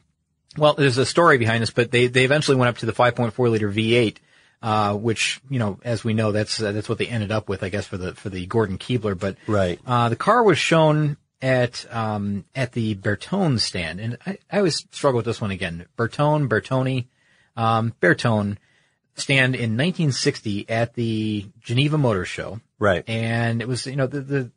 well, 0.57 0.73
there's 0.73 0.97
a 0.97 1.05
story 1.05 1.37
behind 1.37 1.61
this, 1.61 1.71
but 1.71 1.91
they, 1.91 2.07
they 2.07 2.25
eventually 2.25 2.57
went 2.57 2.69
up 2.69 2.77
to 2.79 2.85
the 2.85 2.93
5.4 2.93 3.49
liter 3.49 3.71
V8, 3.71 4.17
uh, 4.61 4.95
which, 4.95 5.41
you 5.49 5.59
know, 5.59 5.79
as 5.83 6.03
we 6.03 6.13
know, 6.13 6.31
that's, 6.31 6.61
uh, 6.61 6.71
that's 6.71 6.87
what 6.89 6.97
they 6.97 7.07
ended 7.07 7.31
up 7.31 7.49
with, 7.49 7.63
I 7.63 7.69
guess, 7.69 7.87
for 7.87 7.97
the, 7.97 8.13
for 8.13 8.29
the 8.29 8.45
Gordon 8.45 8.77
Keebler. 8.77 9.17
But, 9.17 9.37
Right. 9.47 9.79
uh, 9.85 10.09
the 10.09 10.15
car 10.15 10.43
was 10.43 10.57
shown 10.59 11.17
at, 11.41 11.85
um, 11.93 12.45
at 12.55 12.73
the 12.73 12.95
Bertone 12.95 13.59
stand. 13.59 13.99
And 13.99 14.17
I, 14.25 14.37
I 14.51 14.57
always 14.59 14.85
struggle 14.91 15.17
with 15.17 15.25
this 15.25 15.41
one 15.41 15.51
again. 15.51 15.85
Bertone, 15.97 16.47
Bertoni, 16.47 17.07
um, 17.57 17.93
Bertone 18.01 18.57
stand 19.15 19.55
in 19.55 19.77
1960 19.77 20.69
at 20.69 20.93
the 20.93 21.47
Geneva 21.61 21.97
Motor 21.97 22.25
Show. 22.25 22.61
Right. 22.77 23.03
And 23.07 23.61
it 23.61 23.67
was, 23.67 23.85
you 23.87 23.95
know, 23.95 24.07
the, 24.07 24.21
the 24.21 24.51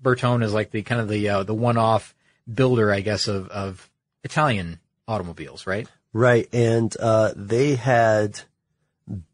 Bertone 0.00 0.44
is 0.44 0.54
like 0.54 0.70
the 0.70 0.82
kind 0.82 1.00
of 1.00 1.08
the, 1.08 1.28
uh, 1.28 1.42
the 1.42 1.54
one-off 1.54 2.14
builder, 2.52 2.92
I 2.92 3.00
guess, 3.00 3.26
of, 3.26 3.48
of 3.48 3.90
Italian 4.22 4.78
automobiles, 5.08 5.66
right? 5.66 5.88
Right. 6.12 6.48
And, 6.52 6.96
uh, 6.98 7.32
they 7.34 7.74
had 7.74 8.40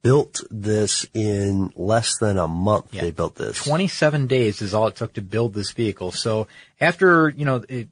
built 0.03 0.43
this 0.51 1.07
in 1.15 1.73
less 1.77 2.19
than 2.19 2.39
a 2.39 2.49
month. 2.49 2.95
Yeah. 2.95 3.03
They 3.03 3.11
built 3.11 3.35
this. 3.35 3.63
27 3.63 4.27
days 4.27 4.63
is 4.63 4.75
all 4.75 4.87
it 4.87 4.97
took 4.97 5.15
to 5.15 5.23
build 5.23 5.55
this 5.55 5.73
vehicle. 5.73 6.13
So 6.13 6.49
after, 6.81 7.29
you 7.29 7.45
know, 7.45 7.65
it 7.69 7.89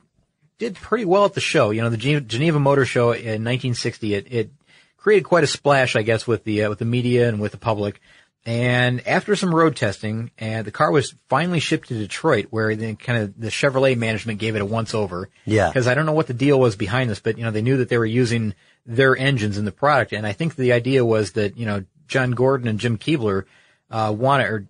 did 0.58 0.76
pretty 0.76 1.04
well 1.04 1.24
at 1.24 1.34
the 1.34 1.40
show, 1.40 1.70
you 1.70 1.82
know, 1.82 1.90
the 1.90 2.20
Geneva 2.20 2.58
Motor 2.58 2.84
Show 2.84 3.12
in 3.12 3.44
1960, 3.44 4.14
it, 4.14 4.32
it 4.32 4.50
created 4.96 5.24
quite 5.24 5.44
a 5.44 5.48
splash, 5.48 5.96
I 5.96 6.02
guess, 6.02 6.26
with 6.26 6.44
the, 6.44 6.64
uh, 6.64 6.68
with 6.70 6.78
the 6.78 6.84
media 6.84 7.28
and 7.28 7.40
with 7.40 7.52
the 7.52 7.58
public. 7.58 8.00
And 8.46 9.06
after 9.06 9.36
some 9.36 9.54
road 9.54 9.74
testing, 9.74 10.30
and 10.36 10.66
the 10.66 10.70
car 10.70 10.90
was 10.90 11.14
finally 11.28 11.60
shipped 11.60 11.88
to 11.88 11.94
Detroit, 11.94 12.48
where 12.50 12.76
the 12.76 12.94
kind 12.94 13.22
of 13.22 13.40
the 13.40 13.48
Chevrolet 13.48 13.96
management 13.96 14.38
gave 14.38 14.54
it 14.54 14.60
a 14.60 14.66
once 14.66 14.92
over. 14.92 15.30
Yeah. 15.46 15.68
Because 15.68 15.86
I 15.86 15.94
don't 15.94 16.04
know 16.04 16.12
what 16.12 16.26
the 16.26 16.34
deal 16.34 16.60
was 16.60 16.76
behind 16.76 17.08
this, 17.08 17.20
but 17.20 17.38
you 17.38 17.44
know 17.44 17.50
they 17.50 17.62
knew 17.62 17.78
that 17.78 17.88
they 17.88 17.96
were 17.96 18.04
using 18.04 18.54
their 18.86 19.16
engines 19.16 19.58
in 19.58 19.64
the 19.64 19.72
product, 19.72 20.12
and 20.12 20.26
I 20.26 20.32
think 20.32 20.56
the 20.56 20.72
idea 20.72 21.04
was 21.04 21.32
that 21.32 21.56
you 21.56 21.66
know 21.66 21.84
John 22.08 22.32
Gordon 22.32 22.68
and 22.68 22.78
Jim 22.78 22.98
Keebler 22.98 23.44
uh, 23.90 24.14
wanted, 24.16 24.46
or 24.46 24.66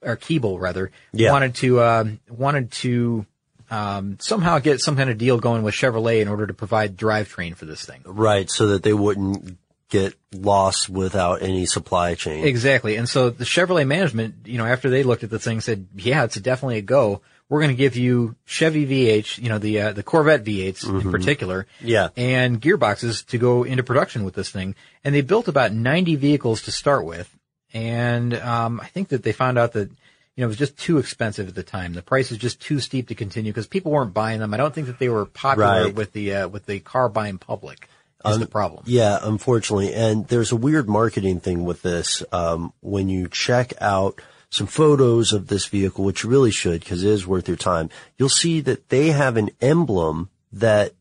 or 0.00 0.16
Keeble 0.16 0.60
rather, 0.60 0.90
Yeah. 1.12 1.32
wanted 1.32 1.54
to 1.56 1.82
um 1.82 2.20
wanted 2.28 2.70
to 2.72 3.26
um, 3.70 4.18
somehow 4.20 4.58
get 4.58 4.80
some 4.80 4.96
kind 4.96 5.08
of 5.08 5.16
deal 5.16 5.38
going 5.38 5.62
with 5.62 5.74
Chevrolet 5.74 6.20
in 6.20 6.28
order 6.28 6.46
to 6.46 6.52
provide 6.52 6.96
drivetrain 6.96 7.56
for 7.56 7.64
this 7.64 7.84
thing. 7.84 8.02
Right. 8.04 8.50
So 8.50 8.66
that 8.68 8.82
they 8.82 8.92
wouldn't 8.92 9.56
get 9.88 10.14
lost 10.30 10.90
without 10.90 11.40
any 11.42 11.64
supply 11.64 12.14
chain. 12.14 12.44
Exactly. 12.44 12.96
And 12.96 13.08
so 13.08 13.30
the 13.30 13.44
Chevrolet 13.44 13.86
management, 13.86 14.34
you 14.44 14.58
know, 14.58 14.66
after 14.66 14.90
they 14.90 15.02
looked 15.02 15.24
at 15.24 15.30
the 15.30 15.38
thing 15.38 15.62
said, 15.62 15.86
yeah, 15.96 16.24
it's 16.24 16.36
definitely 16.36 16.78
a 16.78 16.82
go. 16.82 17.22
We're 17.52 17.60
going 17.60 17.68
to 17.68 17.74
give 17.76 17.96
you 17.96 18.34
Chevy 18.46 18.86
V8, 18.86 19.36
you 19.36 19.50
know, 19.50 19.58
the, 19.58 19.78
uh, 19.82 19.92
the 19.92 20.02
Corvette 20.02 20.42
V8s 20.42 20.88
in 20.88 21.10
particular. 21.12 21.66
Yeah. 21.82 22.08
And 22.16 22.58
gearboxes 22.62 23.26
to 23.26 23.36
go 23.36 23.64
into 23.64 23.82
production 23.82 24.24
with 24.24 24.32
this 24.32 24.48
thing. 24.48 24.74
And 25.04 25.14
they 25.14 25.20
built 25.20 25.48
about 25.48 25.70
90 25.70 26.16
vehicles 26.16 26.62
to 26.62 26.72
start 26.72 27.04
with. 27.04 27.28
And, 27.74 28.32
um, 28.32 28.80
I 28.80 28.86
think 28.86 29.08
that 29.08 29.22
they 29.22 29.32
found 29.32 29.58
out 29.58 29.72
that, 29.74 29.90
you 29.90 29.96
know, 30.38 30.44
it 30.44 30.48
was 30.48 30.56
just 30.56 30.78
too 30.78 30.96
expensive 30.96 31.46
at 31.46 31.54
the 31.54 31.62
time. 31.62 31.92
The 31.92 32.00
price 32.00 32.30
was 32.30 32.38
just 32.38 32.58
too 32.58 32.80
steep 32.80 33.08
to 33.08 33.14
continue 33.14 33.52
because 33.52 33.66
people 33.66 33.92
weren't 33.92 34.14
buying 34.14 34.40
them. 34.40 34.54
I 34.54 34.56
don't 34.56 34.74
think 34.74 34.86
that 34.86 34.98
they 34.98 35.10
were 35.10 35.26
popular 35.26 35.84
Right. 35.84 35.94
with 35.94 36.14
the, 36.14 36.34
uh, 36.34 36.48
with 36.48 36.64
the 36.64 36.80
car 36.80 37.10
buying 37.10 37.36
public 37.36 37.86
is 38.24 38.38
the 38.38 38.46
problem. 38.46 38.84
Yeah, 38.86 39.18
unfortunately. 39.20 39.92
And 39.92 40.26
there's 40.28 40.52
a 40.52 40.56
weird 40.56 40.88
marketing 40.88 41.40
thing 41.40 41.64
with 41.64 41.82
this. 41.82 42.22
Um, 42.32 42.72
when 42.80 43.10
you 43.10 43.28
check 43.28 43.74
out 43.78 44.22
some 44.52 44.66
photos 44.66 45.32
of 45.32 45.46
this 45.46 45.64
vehicle, 45.64 46.04
which 46.04 46.22
you 46.22 46.30
really 46.30 46.50
should 46.50 46.80
because 46.80 47.02
it 47.02 47.08
is 47.08 47.26
worth 47.26 47.48
your 47.48 47.56
time, 47.56 47.88
you'll 48.18 48.28
see 48.28 48.60
that 48.60 48.90
they 48.90 49.10
have 49.10 49.38
an 49.38 49.50
emblem 49.62 50.28
that 50.52 50.92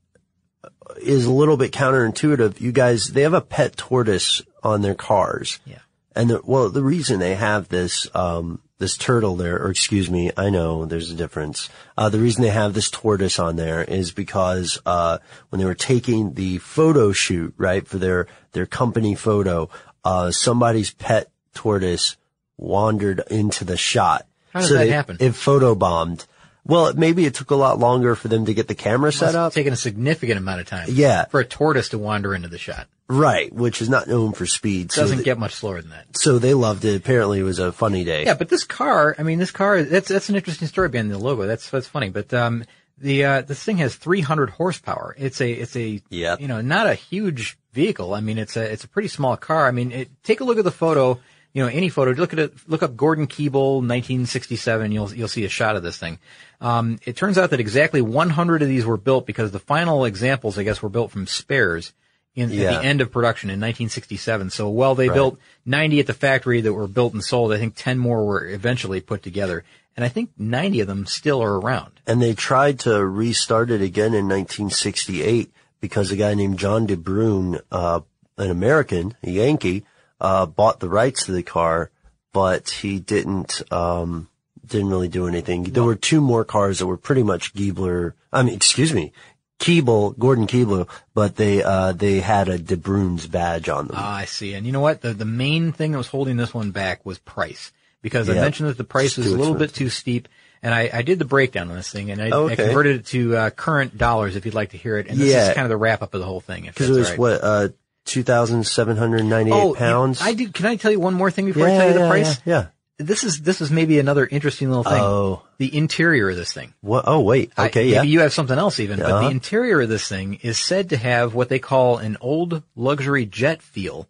is 1.02 1.26
a 1.26 1.32
little 1.32 1.58
bit 1.58 1.74
counterintuitive. 1.74 2.62
You 2.62 2.72
guys, 2.72 3.08
they 3.08 3.24
have 3.24 3.34
a 3.34 3.42
pet 3.42 3.76
tortoise 3.76 4.42
on 4.64 4.82
their 4.82 4.96
cars. 4.96 5.60
Yeah. 5.66 5.80
And 6.16 6.30
the, 6.30 6.42
well, 6.46 6.70
the 6.70 6.82
reason 6.82 7.20
they 7.20 7.36
have 7.36 7.68
this, 7.68 8.08
um, 8.16 8.62
this 8.78 8.96
turtle 8.96 9.36
there, 9.36 9.62
or 9.62 9.70
excuse 9.70 10.10
me, 10.10 10.32
I 10.38 10.50
know 10.50 10.86
there's 10.86 11.12
a 11.12 11.16
difference. 11.16 11.70
Uh, 11.98 12.08
the 12.08 12.20
reason 12.20 12.44
they 12.44 12.50
have 12.50 12.74
this 12.74 12.90
tortoise 12.90 13.38
on 13.38 13.58
there 13.58 13.84
is 13.84 14.14
because, 14.14 14.80
uh, 14.86 15.18
when 15.50 15.60
they 15.60 15.66
were 15.66 15.76
taking 15.76 16.36
the 16.36 16.58
photo 16.60 17.12
shoot, 17.12 17.54
right, 17.58 17.86
for 17.86 17.98
their, 17.98 18.28
their 18.54 18.66
company 18.66 19.14
photo, 19.14 19.70
uh, 20.06 20.32
somebody's 20.32 20.92
pet 20.92 21.30
tortoise 21.54 22.16
wandered 22.62 23.22
into 23.30 23.66
the 23.66 23.78
shot. 23.78 24.26
How 24.54 24.60
does 24.62 24.70
So 24.70 24.76
that 24.76 24.86
they- 24.86 24.90
happen? 24.92 25.18
It 25.20 25.34
photo 25.36 25.76
bombed. 25.76 26.26
Well, 26.64 26.94
maybe 26.94 27.26
it 27.26 27.34
took 27.34 27.50
a 27.50 27.56
lot 27.56 27.80
longer 27.80 28.14
for 28.16 28.28
them 28.28 28.46
to 28.46 28.54
get 28.54 28.68
the 28.68 28.76
camera 28.76 29.12
set 29.12 29.34
up. 29.34 29.52
Taking 29.54 29.74
a 29.74 29.78
significant 29.78 30.38
amount 30.38 30.62
of 30.62 30.68
time. 30.68 30.88
Yeah. 30.92 31.26
For 31.26 31.40
a 31.40 31.46
tortoise 31.46 31.90
to 31.90 31.98
wander 31.98 32.36
into 32.36 32.50
the 32.50 32.60
shot. 32.60 32.88
Right, 33.10 33.52
which 33.52 33.82
is 33.82 33.90
not 33.90 34.08
known 34.08 34.34
for 34.34 34.46
speed. 34.46 34.92
So 34.92 35.02
Doesn't 35.02 35.18
they, 35.18 35.24
get 35.24 35.40
much 35.40 35.54
slower 35.56 35.82
than 35.82 35.90
that. 35.90 36.16
so 36.16 36.38
they 36.38 36.54
loved 36.54 36.86
it. 36.86 36.96
Apparently 36.96 37.40
it 37.40 37.44
was 37.44 37.58
a 37.60 37.72
funny 37.72 38.04
day. 38.04 38.26
Yeah, 38.26 38.36
but 38.36 38.48
this 38.48 38.64
car, 38.64 39.16
I 39.18 39.24
mean, 39.24 39.40
this 39.40 39.52
car, 39.52 39.82
that's, 39.84 40.08
that's 40.08 40.30
an 40.30 40.36
interesting 40.36 40.68
story 40.68 40.88
behind 40.88 41.10
the 41.12 41.18
logo. 41.18 41.48
That's, 41.48 41.68
that's 41.70 41.88
funny. 41.88 42.10
But, 42.10 42.32
um, 42.34 42.64
the, 43.00 43.26
uh, 43.26 43.42
this 43.42 43.62
thing 43.64 43.78
has 43.78 43.96
300 43.96 44.52
horsepower. 44.52 45.16
It's 45.18 45.42
a, 45.42 45.52
it's 45.52 45.76
a, 45.76 46.00
Yep. 46.10 46.40
you 46.42 46.48
know, 46.48 46.62
not 46.62 46.86
a 46.86 46.94
huge 46.94 47.58
vehicle. 47.74 48.14
I 48.14 48.22
mean, 48.22 48.38
it's 48.38 48.56
a, 48.56 48.72
it's 48.72 48.84
a 48.84 48.88
pretty 48.88 49.08
small 49.08 49.36
car. 49.36 49.68
I 49.68 49.72
mean, 49.72 49.92
it, 49.92 50.10
take 50.24 50.40
a 50.40 50.44
look 50.44 50.60
at 50.60 50.64
the 50.64 50.72
photo, 50.72 51.20
you 51.54 51.62
know, 51.64 51.70
any 51.70 51.90
photo, 51.90 52.12
look 52.12 52.34
at 52.34 52.40
it, 52.40 52.54
look 52.68 52.82
up 52.84 52.96
Gordon 52.96 53.28
Keeble, 53.28 53.82
1967, 53.82 54.92
you'll, 54.92 55.14
you'll 55.14 55.28
see 55.28 55.46
a 55.46 55.50
shot 55.50 55.76
of 55.76 55.84
this 55.84 55.98
thing. 55.98 56.20
Um, 56.60 57.00
it 57.06 57.16
turns 57.16 57.38
out 57.38 57.50
that 57.50 57.60
exactly 57.60 58.02
100 58.02 58.62
of 58.62 58.68
these 58.68 58.86
were 58.86 58.98
built 58.98 59.26
because 59.26 59.52
the 59.52 59.60
final 59.60 60.06
examples, 60.06 60.58
I 60.58 60.64
guess, 60.64 60.82
were 60.82 60.90
built 60.90 61.12
from 61.12 61.28
spares 61.28 61.94
in, 62.36 62.50
Yeah. 62.52 62.72
at 62.72 62.82
the 62.82 62.88
end 62.88 63.02
of 63.02 63.12
production 63.12 63.50
in 63.50 63.60
1967. 63.60 64.50
So 64.52 64.70
while 64.70 64.96
they 64.96 65.10
Right. 65.10 65.16
built 65.16 65.40
90 65.66 66.00
at 66.00 66.08
the 66.08 66.14
factory 66.14 66.62
that 66.62 66.74
were 66.74 66.88
built 66.88 67.14
and 67.14 67.24
sold, 67.24 67.52
I 67.52 67.58
think 67.58 67.74
10 67.76 67.98
more 67.98 68.26
were 68.26 68.48
eventually 68.48 69.02
put 69.02 69.22
together. 69.24 69.64
And 69.98 70.06
I 70.06 70.08
think 70.08 70.30
90 70.38 70.80
of 70.80 70.88
them 70.88 71.06
still 71.06 71.44
are 71.44 71.60
around. 71.60 71.92
And 72.08 72.22
they 72.22 72.34
tried 72.34 72.80
to 72.82 73.06
restart 73.06 73.70
it 73.72 73.82
again 73.82 74.14
in 74.14 74.28
1968 74.30 75.52
because 75.82 76.12
a 76.12 76.16
guy 76.16 76.34
named 76.34 76.58
John 76.60 76.86
De 76.86 76.96
Bruyn, 76.96 77.60
uh, 77.72 78.00
an 78.38 78.50
American, 78.52 79.16
a 79.24 79.30
Yankee, 79.30 79.84
uh, 80.22 80.46
bought 80.46 80.80
the 80.80 80.88
rights 80.90 81.26
to 81.26 81.32
the 81.34 81.44
car, 81.44 81.92
but 82.32 82.70
he 82.70 83.00
didn't, 83.00 83.62
um, 83.72 84.30
didn't 84.66 84.90
really 84.90 85.10
do 85.10 85.28
anything. 85.28 85.64
There 85.64 85.84
were 85.84 85.96
two 85.96 86.22
more 86.22 86.46
cars 86.46 86.80
that 86.80 86.88
were 86.88 86.98
pretty 86.98 87.24
much 87.24 87.54
Giebler. 87.54 88.14
I 88.32 88.44
mean, 88.44 88.56
excuse 88.56 88.94
me, 88.94 89.12
Keeble, 89.60 90.18
Gordon 90.18 90.48
Keeble, 90.48 90.88
but 91.14 91.36
they 91.36 91.62
uh, 91.62 91.92
they 91.92 92.20
had 92.22 92.48
a 92.50 92.58
De 92.58 92.78
Bruyn's 92.78 93.28
badge 93.28 93.68
on 93.70 93.88
them. 93.88 93.96
Ah, 94.00 94.16
I 94.18 94.26
see. 94.26 94.54
And 94.54 94.66
you 94.66 94.72
know 94.72 94.80
what? 94.80 95.02
The 95.02 95.14
the 95.14 95.26
main 95.26 95.72
thing 95.72 95.92
that 95.92 95.98
was 95.98 96.08
holding 96.08 96.38
this 96.38 96.54
one 96.54 96.72
back 96.72 97.06
was 97.06 97.20
price, 97.20 97.72
because 98.02 98.30
I 98.30 98.36
mentioned 98.36 98.70
that 98.70 98.78
the 98.78 98.84
price 98.86 99.18
is 99.18 99.32
a 99.32 99.38
little 99.38 99.56
bit 99.56 99.74
too 99.74 99.90
steep. 99.90 100.28
And 100.64 100.76
I, 100.76 100.92
I 100.94 101.02
did 101.02 101.18
the 101.18 101.26
breakdown 101.26 101.70
on 101.72 101.76
this 101.76 101.90
thing, 101.90 102.12
and 102.12 102.22
I, 102.22 102.30
Oh, 102.30 102.48
I 102.48 102.56
converted 102.56 102.98
it 102.98 103.06
to 103.08 103.36
uh, 103.36 103.50
current 103.50 103.98
dollars 103.98 104.36
if 104.36 104.46
you'd 104.46 104.54
like 104.54 104.70
to 104.72 104.78
hear 104.78 104.98
it. 105.00 105.08
And 105.08 105.18
this 105.18 105.34
Yeah. 105.34 105.50
is 105.50 105.56
kind 105.56 105.66
of 105.66 105.70
the 105.70 105.78
wrap 105.78 106.04
up 106.04 106.14
of 106.14 106.20
the 106.20 106.26
whole 106.28 106.40
thing. 106.40 106.66
Because 106.68 106.88
it 106.88 106.94
was 106.94 107.10
right. 107.10 107.18
what 107.18 107.44
uh, 107.44 107.70
two 108.06 108.24
thousand 108.24 108.66
seven 108.68 108.98
hundred 108.98 109.24
ninety 109.26 109.52
eight 109.52 109.56
oh, 109.56 109.70
you- 109.70 109.76
pounds. 109.76 110.22
I 110.22 110.34
do. 110.34 110.50
Can 110.50 110.66
I 110.66 110.76
tell 110.76 110.92
you 110.92 111.00
one 111.00 111.14
more 111.14 111.32
thing 111.32 111.46
before 111.46 111.68
I 111.68 111.78
tell 111.78 111.88
you 111.88 111.94
the 111.94 112.00
yeah, 112.02 112.10
price? 112.10 112.42
yeah, 112.46 112.54
yeah. 112.56 112.66
This 112.98 113.24
is 113.24 113.42
this 113.42 113.62
is 113.62 113.72
maybe 113.72 113.98
another 114.00 114.28
interesting 114.28 114.70
little 114.70 114.84
thing. 114.84 115.02
Oh. 115.02 115.42
The 115.58 115.76
interior 115.76 116.30
of 116.30 116.36
this 116.36 116.54
thing. 116.54 116.74
What? 116.82 117.06
Oh, 117.08 117.22
wait. 117.22 117.52
I- 117.58 117.66
Okay, 117.68 117.88
yeah. 117.88 118.02
Maybe 118.02 118.10
you 118.10 118.20
have 118.22 118.34
something 118.34 118.58
else 118.58 118.80
even, 118.80 119.00
but 119.00 119.10
Uh-huh. 119.12 119.22
the 119.28 119.32
interior 119.32 119.82
of 119.82 119.90
this 119.90 120.08
thing 120.08 120.36
is 120.44 120.60
said 120.60 120.90
to 120.90 120.98
have 120.98 121.34
what 121.34 121.50
they 121.50 121.58
call 121.60 121.98
an 121.98 122.18
old 122.22 122.62
luxury 122.76 123.26
jet 123.26 123.62
feel, 123.64 124.08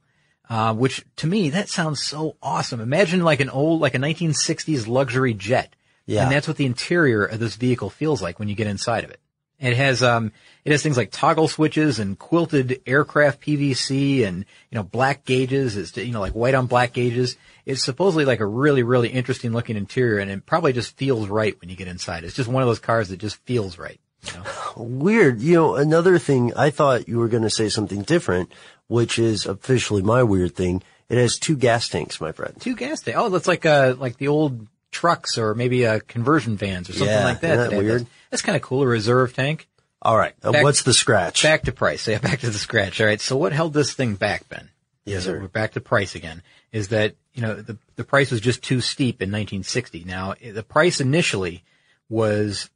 uh, 0.49 0.73
which 0.73 1.05
to 1.17 1.27
me, 1.27 1.49
that 1.51 1.69
sounds 1.69 2.01
so 2.03 2.35
awesome. 2.43 2.81
Imagine 2.81 3.23
like 3.23 3.39
an 3.39 3.49
old, 3.49 3.79
like 3.79 3.95
a 3.95 3.99
1960s 3.99 4.87
luxury 4.87 5.33
jet. 5.33 5.73
Yeah. 6.05 6.23
And 6.23 6.31
that's 6.31 6.47
what 6.47 6.57
the 6.57 6.65
interior 6.65 7.23
of 7.23 7.39
this 7.39 7.55
vehicle 7.55 7.89
feels 7.89 8.21
like 8.21 8.39
when 8.39 8.49
you 8.49 8.55
get 8.55 8.67
inside 8.67 9.05
of 9.05 9.11
it. 9.11 9.19
It 9.61 9.77
has, 9.77 10.01
um, 10.01 10.31
it 10.65 10.71
has 10.71 10.81
things 10.81 10.97
like 10.97 11.11
toggle 11.11 11.47
switches 11.47 11.99
and 11.99 12.17
quilted 12.17 12.81
aircraft 12.87 13.41
PVC 13.41 14.25
and, 14.25 14.39
you 14.71 14.75
know, 14.75 14.83
black 14.83 15.23
gauges. 15.23 15.77
It's, 15.77 15.95
you 15.95 16.11
know, 16.11 16.19
like 16.19 16.33
white 16.33 16.55
on 16.55 16.65
black 16.65 16.93
gauges. 16.93 17.37
It's 17.65 17.83
supposedly 17.83 18.25
like 18.25 18.39
a 18.39 18.45
really, 18.45 18.81
really 18.81 19.09
interesting 19.09 19.53
looking 19.53 19.77
interior 19.77 20.17
and 20.17 20.31
it 20.31 20.47
probably 20.47 20.73
just 20.73 20.97
feels 20.97 21.27
right 21.29 21.59
when 21.61 21.69
you 21.69 21.75
get 21.75 21.87
inside. 21.87 22.23
It's 22.23 22.35
just 22.35 22.49
one 22.49 22.63
of 22.63 22.67
those 22.67 22.79
cars 22.79 23.09
that 23.09 23.17
just 23.17 23.37
feels 23.45 23.77
right. 23.77 23.99
You 24.23 24.33
know? 24.33 24.43
Weird. 24.83 25.41
You 25.41 25.55
know, 25.55 25.75
another 25.75 26.17
thing, 26.17 26.53
I 26.55 26.71
thought 26.71 27.07
you 27.07 27.19
were 27.19 27.27
going 27.27 27.43
to 27.43 27.49
say 27.51 27.69
something 27.69 28.01
different, 28.01 28.51
which 28.87 29.19
is 29.19 29.45
officially 29.45 30.01
my 30.01 30.23
weird 30.23 30.55
thing. 30.55 30.81
It 31.07 31.19
has 31.19 31.37
two 31.37 31.55
gas 31.55 31.87
tanks, 31.87 32.19
my 32.19 32.31
friend. 32.31 32.55
Two 32.59 32.75
gas 32.75 33.01
tanks. 33.01 33.19
Oh, 33.19 33.29
that's 33.29 33.47
like, 33.47 33.65
uh, 33.65 33.93
like 33.97 34.17
the 34.17 34.29
old 34.29 34.67
trucks 34.91 35.37
or 35.37 35.55
maybe, 35.55 35.85
uh, 35.87 35.99
conversion 36.07 36.57
vans 36.57 36.89
or 36.89 36.93
something 36.93 37.07
Yeah, 37.07 37.23
like 37.25 37.39
that. 37.41 37.69
that 37.71 37.77
weird? 37.77 38.01
That's, 38.01 38.09
that's 38.29 38.41
kind 38.41 38.55
of 38.55 38.61
cool. 38.61 38.83
A 38.83 38.87
reserve 38.87 39.33
tank. 39.33 39.67
All 40.01 40.17
right. 40.17 40.33
Uh, 40.43 40.51
Back- 40.51 40.63
what's 40.63 40.83
the 40.83 40.93
scratch? 40.93 41.43
Back 41.43 41.63
to 41.63 41.71
price. 41.71 42.07
Yeah, 42.07 42.17
back 42.19 42.39
to 42.41 42.49
the 42.49 42.57
scratch. 42.57 42.99
All 42.99 43.07
right. 43.07 43.21
So 43.21 43.37
what 43.37 43.53
held 43.53 43.73
this 43.73 43.93
thing 43.93 44.15
back, 44.15 44.47
Ben? 44.49 44.69
Yes, 45.05 45.23
So 45.25 45.31
sir. 45.33 45.39
We're 45.41 45.47
back 45.47 45.73
to 45.73 45.81
price 45.81 46.15
again. 46.15 46.41
Is 46.71 46.89
that, 46.89 47.15
you 47.33 47.41
know, 47.41 47.55
the, 47.55 47.77
the 47.95 48.03
price 48.03 48.31
was 48.31 48.41
just 48.41 48.63
too 48.63 48.81
steep 48.81 49.21
in 49.21 49.29
1960. 49.29 50.03
Now, 50.05 50.33
the 50.41 50.63
price 50.63 51.01
initially 51.01 51.63
was 52.09 52.69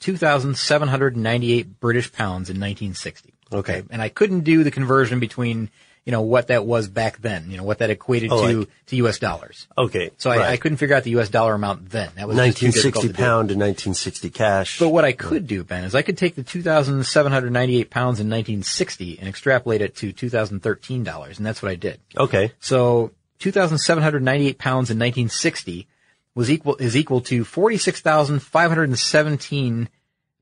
2,798 0.00 1.80
British 1.80 2.12
pounds 2.12 2.50
in 2.50 2.56
1960. 2.56 3.32
Okay. 3.52 3.82
And 3.90 4.00
I 4.00 4.08
couldn't 4.08 4.40
do 4.40 4.64
the 4.64 4.70
conversion 4.70 5.20
between, 5.20 5.70
you 6.04 6.10
know, 6.12 6.22
what 6.22 6.48
that 6.48 6.66
was 6.66 6.88
back 6.88 7.18
then, 7.18 7.48
you 7.50 7.56
know, 7.56 7.62
what 7.62 7.78
that 7.78 7.88
equated 7.90 8.32
Oh, 8.32 8.48
to, 8.48 8.58
like- 8.60 8.68
to 8.86 8.96
US 8.96 9.18
dollars. 9.20 9.68
Okay. 9.78 10.10
So 10.18 10.30
I, 10.30 10.36
right. 10.38 10.48
I 10.50 10.56
couldn't 10.56 10.78
figure 10.78 10.96
out 10.96 11.04
the 11.04 11.12
US 11.18 11.28
dollar 11.28 11.54
amount 11.54 11.90
then. 11.90 12.10
That 12.16 12.26
was 12.26 12.36
just 12.36 12.58
too 12.58 12.72
difficult 12.72 13.04
1960 13.04 13.08
to 13.08 13.08
do. 13.08 13.14
pound 13.22 13.48
to 13.50 13.54
1960 13.54 14.30
cash. 14.30 14.78
But 14.80 14.88
what 14.88 15.04
I 15.04 15.12
could 15.12 15.46
do, 15.46 15.62
Ben, 15.62 15.84
is 15.84 15.94
I 15.94 16.02
could 16.02 16.18
take 16.18 16.34
the 16.34 16.42
2,798 16.42 17.88
pounds 17.90 18.18
in 18.18 18.28
1960 18.28 19.20
and 19.20 19.28
extrapolate 19.28 19.80
it 19.80 19.94
to 19.96 20.10
2013 20.12 21.04
dollars, 21.04 21.38
and 21.38 21.46
that's 21.46 21.62
what 21.62 21.70
I 21.70 21.76
did. 21.76 22.00
okay. 22.16 22.50
So 22.58 23.12
2,798 23.38 24.58
pounds 24.58 24.90
in 24.90 24.98
1960 24.98 25.86
was 26.34 26.50
equal 26.50 26.74
is 26.76 26.96
equal 26.96 27.20
to 27.22 27.44
46,517 27.44 29.88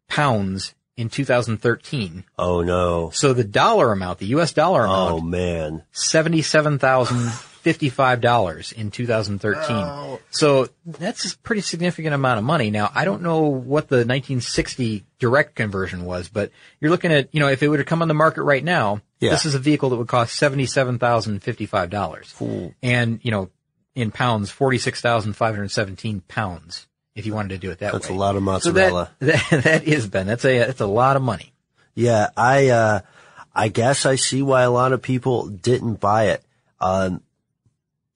pounds 0.09 0.75
in 1.01 1.09
2013. 1.09 2.25
Oh 2.39 2.63
no. 2.63 3.11
So 3.11 3.33
the 3.33 3.45
dollar 3.45 3.93
amount, 3.93 4.19
the 4.19 4.27
U.S. 4.27 4.53
dollar 4.53 4.85
amount, 4.85 5.13
Oh 5.15 5.21
man. 5.21 5.83
seventy-seven 5.93 6.79
thousand 6.79 7.31
fifty-five 7.31 8.21
dollars 8.21 8.73
in 8.73 8.91
2013. 8.91 9.65
Oh. 9.77 10.21
So 10.31 10.69
that's 10.87 11.33
a 11.33 11.39
pretty 11.39 11.63
significant 11.63 12.15
amount 12.15 12.39
of 12.39 12.45
money. 12.45 12.71
Now 12.71 12.91
I 12.95 13.05
don't 13.05 13.23
know 13.23 13.41
what 13.43 13.89
the 13.89 13.97
1960 13.97 15.05
direct 15.19 15.55
conversion 15.57 16.05
was, 16.05 16.29
but 16.29 16.51
you're 16.81 16.91
looking 16.91 17.13
at 17.13 17.35
you 17.35 17.41
know 17.41 17.49
if 17.49 17.63
it 17.63 17.69
were 17.69 17.79
to 17.79 17.85
come 17.85 18.03
on 18.03 18.09
the 18.09 18.15
market 18.15 18.43
right 18.43 18.65
now, 18.65 19.01
Yeah. 19.21 19.31
this 19.31 19.45
is 19.47 19.55
a 19.55 19.59
vehicle 19.59 19.91
that 19.91 19.97
would 19.97 20.09
cost 20.09 20.35
seventy-seven 20.37 20.99
thousand 20.99 21.41
fifty-five 21.43 21.91
dollars, 21.91 22.35
and 22.83 23.21
you 23.23 23.31
know 23.31 23.51
in 23.95 24.11
pounds 24.11 24.51
forty-six 24.51 25.01
thousand 25.01 25.35
five 25.35 25.55
hundred 25.55 25.71
seventeen 25.71 26.21
pounds 26.29 26.87
if 27.15 27.27
you 27.27 27.35
wanted 27.35 27.51
to 27.51 27.59
do 27.59 27.71
it 27.71 27.79
that 27.81 27.93
That's 27.93 28.09
way. 28.09 28.15
a 28.15 28.19
lot 28.19 28.37
of 28.37 28.63
So 28.63 28.73
that- 28.73 28.91
mozzarella. 28.93 29.11
that, 29.21 29.63
that 29.65 29.85
is 29.85 30.07
Ben. 30.07 30.27
That's 30.27 30.45
a 30.45 30.59
that's 30.59 30.81
a 30.81 30.87
lot 30.87 31.17
of 31.17 31.23
money. 31.23 31.53
Yeah, 31.95 32.29
I 32.37 32.69
uh 32.69 33.01
I 33.55 33.69
guess 33.69 34.07
I 34.07 34.15
see 34.17 34.43
why 34.43 34.63
a 34.63 34.71
lot 34.71 34.93
of 34.93 35.03
people 35.03 35.49
didn't 35.49 35.95
buy 36.01 36.29
it. 36.29 36.43
Um 36.81 37.23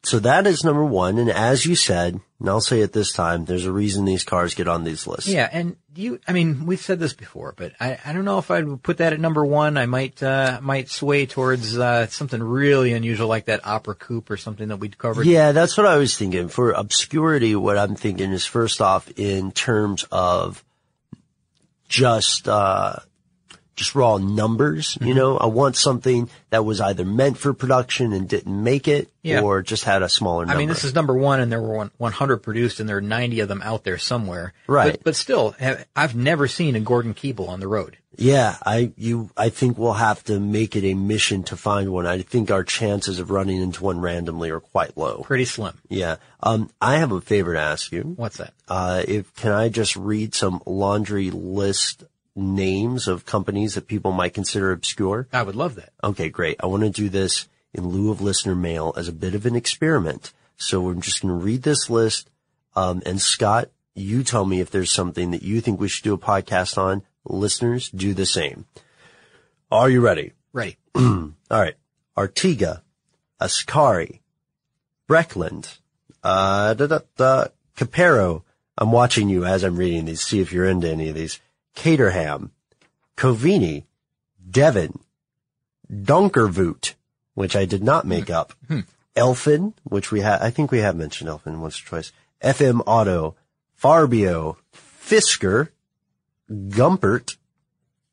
so 0.04 0.18
that 0.20 0.46
is 0.46 0.64
number 0.64 0.84
1 0.84 1.18
and 1.18 1.30
as 1.30 1.66
you 1.66 1.74
said, 1.74 2.20
and 2.40 2.48
I'll 2.48 2.60
say 2.60 2.80
it 2.80 2.92
this 2.92 3.12
time, 3.12 3.44
there's 3.44 3.64
a 3.64 3.72
reason 3.72 4.04
these 4.04 4.24
cars 4.24 4.54
get 4.54 4.68
on 4.68 4.84
these 4.84 5.06
lists. 5.06 5.28
Yeah, 5.28 5.48
and 5.50 5.76
you, 5.94 6.20
I 6.28 6.32
mean, 6.32 6.66
we've 6.66 6.80
said 6.80 6.98
this 6.98 7.14
before, 7.14 7.54
but 7.56 7.72
I, 7.80 7.98
I 8.04 8.12
don't 8.12 8.24
know 8.24 8.38
if 8.38 8.50
I'd 8.50 8.82
put 8.82 8.98
that 8.98 9.12
at 9.12 9.20
number 9.20 9.44
one. 9.44 9.76
I 9.76 9.86
might, 9.86 10.22
uh, 10.22 10.58
might 10.62 10.90
sway 10.90 11.26
towards, 11.26 11.78
uh, 11.78 12.06
something 12.08 12.42
really 12.42 12.92
unusual 12.92 13.28
like 13.28 13.46
that 13.46 13.66
opera 13.66 13.94
coupe 13.94 14.30
or 14.30 14.36
something 14.36 14.68
that 14.68 14.76
we'd 14.76 14.98
covered. 14.98 15.26
Yeah, 15.26 15.52
that's 15.52 15.76
what 15.76 15.86
I 15.86 15.96
was 15.96 16.16
thinking. 16.16 16.48
For 16.48 16.72
obscurity, 16.72 17.56
what 17.56 17.78
I'm 17.78 17.94
thinking 17.94 18.32
is 18.32 18.44
first 18.44 18.80
off 18.80 19.10
in 19.16 19.52
terms 19.52 20.04
of 20.12 20.62
just 21.88 22.48
uh 22.48 22.96
just 23.76 23.94
raw 23.94 24.18
numbers, 24.18 24.94
Mm-hmm. 24.94 25.06
you 25.08 25.14
know. 25.14 25.36
I 25.36 25.46
want 25.46 25.76
something 25.76 26.28
that 26.50 26.64
was 26.64 26.80
either 26.80 27.04
meant 27.04 27.38
for 27.38 27.52
production 27.54 28.12
and 28.12 28.28
didn't 28.28 28.62
make 28.62 28.86
it 28.88 29.10
Yeah. 29.22 29.40
or 29.40 29.62
just 29.62 29.84
had 29.84 30.02
a 30.02 30.08
smaller 30.08 30.44
number. 30.46 30.54
I 30.54 30.58
mean, 30.58 30.68
this 30.68 30.84
is 30.84 30.94
number 30.94 31.14
one, 31.14 31.40
and 31.40 31.50
there 31.50 31.60
were 31.60 31.90
100 31.96 32.36
produced, 32.38 32.80
and 32.80 32.88
there 32.88 32.98
are 32.98 33.00
90 33.00 33.40
of 33.40 33.48
them 33.48 33.62
out 33.62 33.84
there 33.84 33.98
somewhere. 33.98 34.52
Right. 34.66 34.92
But, 34.92 35.04
but 35.04 35.16
still, 35.16 35.54
I've 35.96 36.14
never 36.14 36.46
seen 36.48 36.76
a 36.76 36.80
Gordon 36.80 37.14
Keeble 37.14 37.48
on 37.48 37.60
the 37.60 37.68
road. 37.68 37.96
Yeah, 38.16 38.56
I 38.64 38.92
you 38.96 39.30
I 39.36 39.48
think 39.48 39.76
we'll 39.76 39.94
have 39.94 40.22
to 40.24 40.38
make 40.38 40.76
it 40.76 40.84
a 40.84 40.94
mission 40.94 41.42
to 41.44 41.56
find 41.56 41.90
one. 41.90 42.06
I 42.06 42.22
think 42.22 42.48
our 42.48 42.62
chances 42.62 43.18
of 43.18 43.32
running 43.32 43.60
into 43.60 43.82
one 43.82 44.00
randomly 44.00 44.50
are 44.50 44.60
quite 44.60 44.96
low. 44.96 45.22
Pretty 45.24 45.44
slim. 45.46 45.80
Yeah. 45.88 46.18
Um 46.40 46.70
I 46.80 46.98
have 46.98 47.10
a 47.10 47.20
favor 47.20 47.54
to 47.54 47.58
ask 47.58 47.90
you. 47.90 48.02
What's 48.02 48.36
that? 48.36 48.52
Uh 48.68 49.02
if 49.08 49.34
can 49.34 49.50
I 49.50 49.68
just 49.68 49.96
read 49.96 50.32
some 50.32 50.62
laundry 50.64 51.32
list 51.32 52.04
names 52.36 53.08
of 53.08 53.24
companies 53.26 53.74
that 53.74 53.86
people 53.86 54.12
might 54.12 54.34
consider 54.34 54.72
obscure? 54.72 55.28
I 55.32 55.42
would 55.42 55.56
love 55.56 55.74
that. 55.76 55.92
Okay, 56.02 56.28
great. 56.28 56.56
I 56.60 56.66
want 56.66 56.82
to 56.82 56.90
do 56.90 57.08
this 57.08 57.48
in 57.72 57.88
lieu 57.88 58.10
of 58.10 58.20
listener 58.20 58.54
mail 58.54 58.92
as 58.96 59.08
a 59.08 59.12
bit 59.12 59.34
of 59.34 59.46
an 59.46 59.56
experiment. 59.56 60.32
So 60.56 60.80
we're 60.80 60.94
just 60.94 61.22
going 61.22 61.38
to 61.38 61.44
read 61.44 61.62
this 61.62 61.90
list. 61.90 62.30
Um, 62.76 63.02
and 63.04 63.20
Scott, 63.20 63.70
you 63.94 64.22
tell 64.22 64.44
me 64.44 64.60
if 64.60 64.70
there's 64.70 64.92
something 64.92 65.30
that 65.32 65.42
you 65.42 65.60
think 65.60 65.80
we 65.80 65.88
should 65.88 66.04
do 66.04 66.14
a 66.14 66.18
podcast 66.18 66.78
on. 66.78 67.02
Listeners, 67.24 67.88
do 67.90 68.14
the 68.14 68.26
same. 68.26 68.66
Are 69.70 69.88
you 69.88 70.00
ready? 70.00 70.32
Ready. 70.52 70.76
All 70.94 71.32
right. 71.50 71.74
Artega, 72.16 72.82
Ascari, 73.40 74.20
Breckland, 75.08 75.78
uh, 76.22 76.74
da, 76.74 76.86
da, 76.86 76.98
da, 77.16 77.46
Caparo. 77.76 78.42
I'm 78.78 78.92
watching 78.92 79.28
you 79.28 79.44
as 79.44 79.64
I'm 79.64 79.76
reading 79.76 80.04
these. 80.04 80.20
See 80.20 80.40
if 80.40 80.52
you're 80.52 80.68
into 80.68 80.88
any 80.88 81.08
of 81.08 81.14
these. 81.14 81.40
Caterham, 81.74 82.50
Covini, 83.16 83.84
Devon, 84.50 84.98
Donkervoort, 85.92 86.94
which 87.34 87.56
I 87.56 87.64
did 87.64 87.82
not 87.82 88.06
make 88.06 88.30
up. 88.30 88.52
Elfin, 89.16 89.74
which 89.84 90.10
we 90.10 90.20
have, 90.20 90.42
I 90.42 90.50
think 90.50 90.70
we 90.72 90.78
have 90.80 90.96
mentioned 90.96 91.28
Elfin 91.30 91.60
once 91.60 91.80
or 91.80 91.84
twice. 91.86 92.12
FM 92.42 92.82
Auto, 92.86 93.36
Farbio, 93.80 94.56
Fisker, 95.02 95.68
Gumpert, 96.50 97.36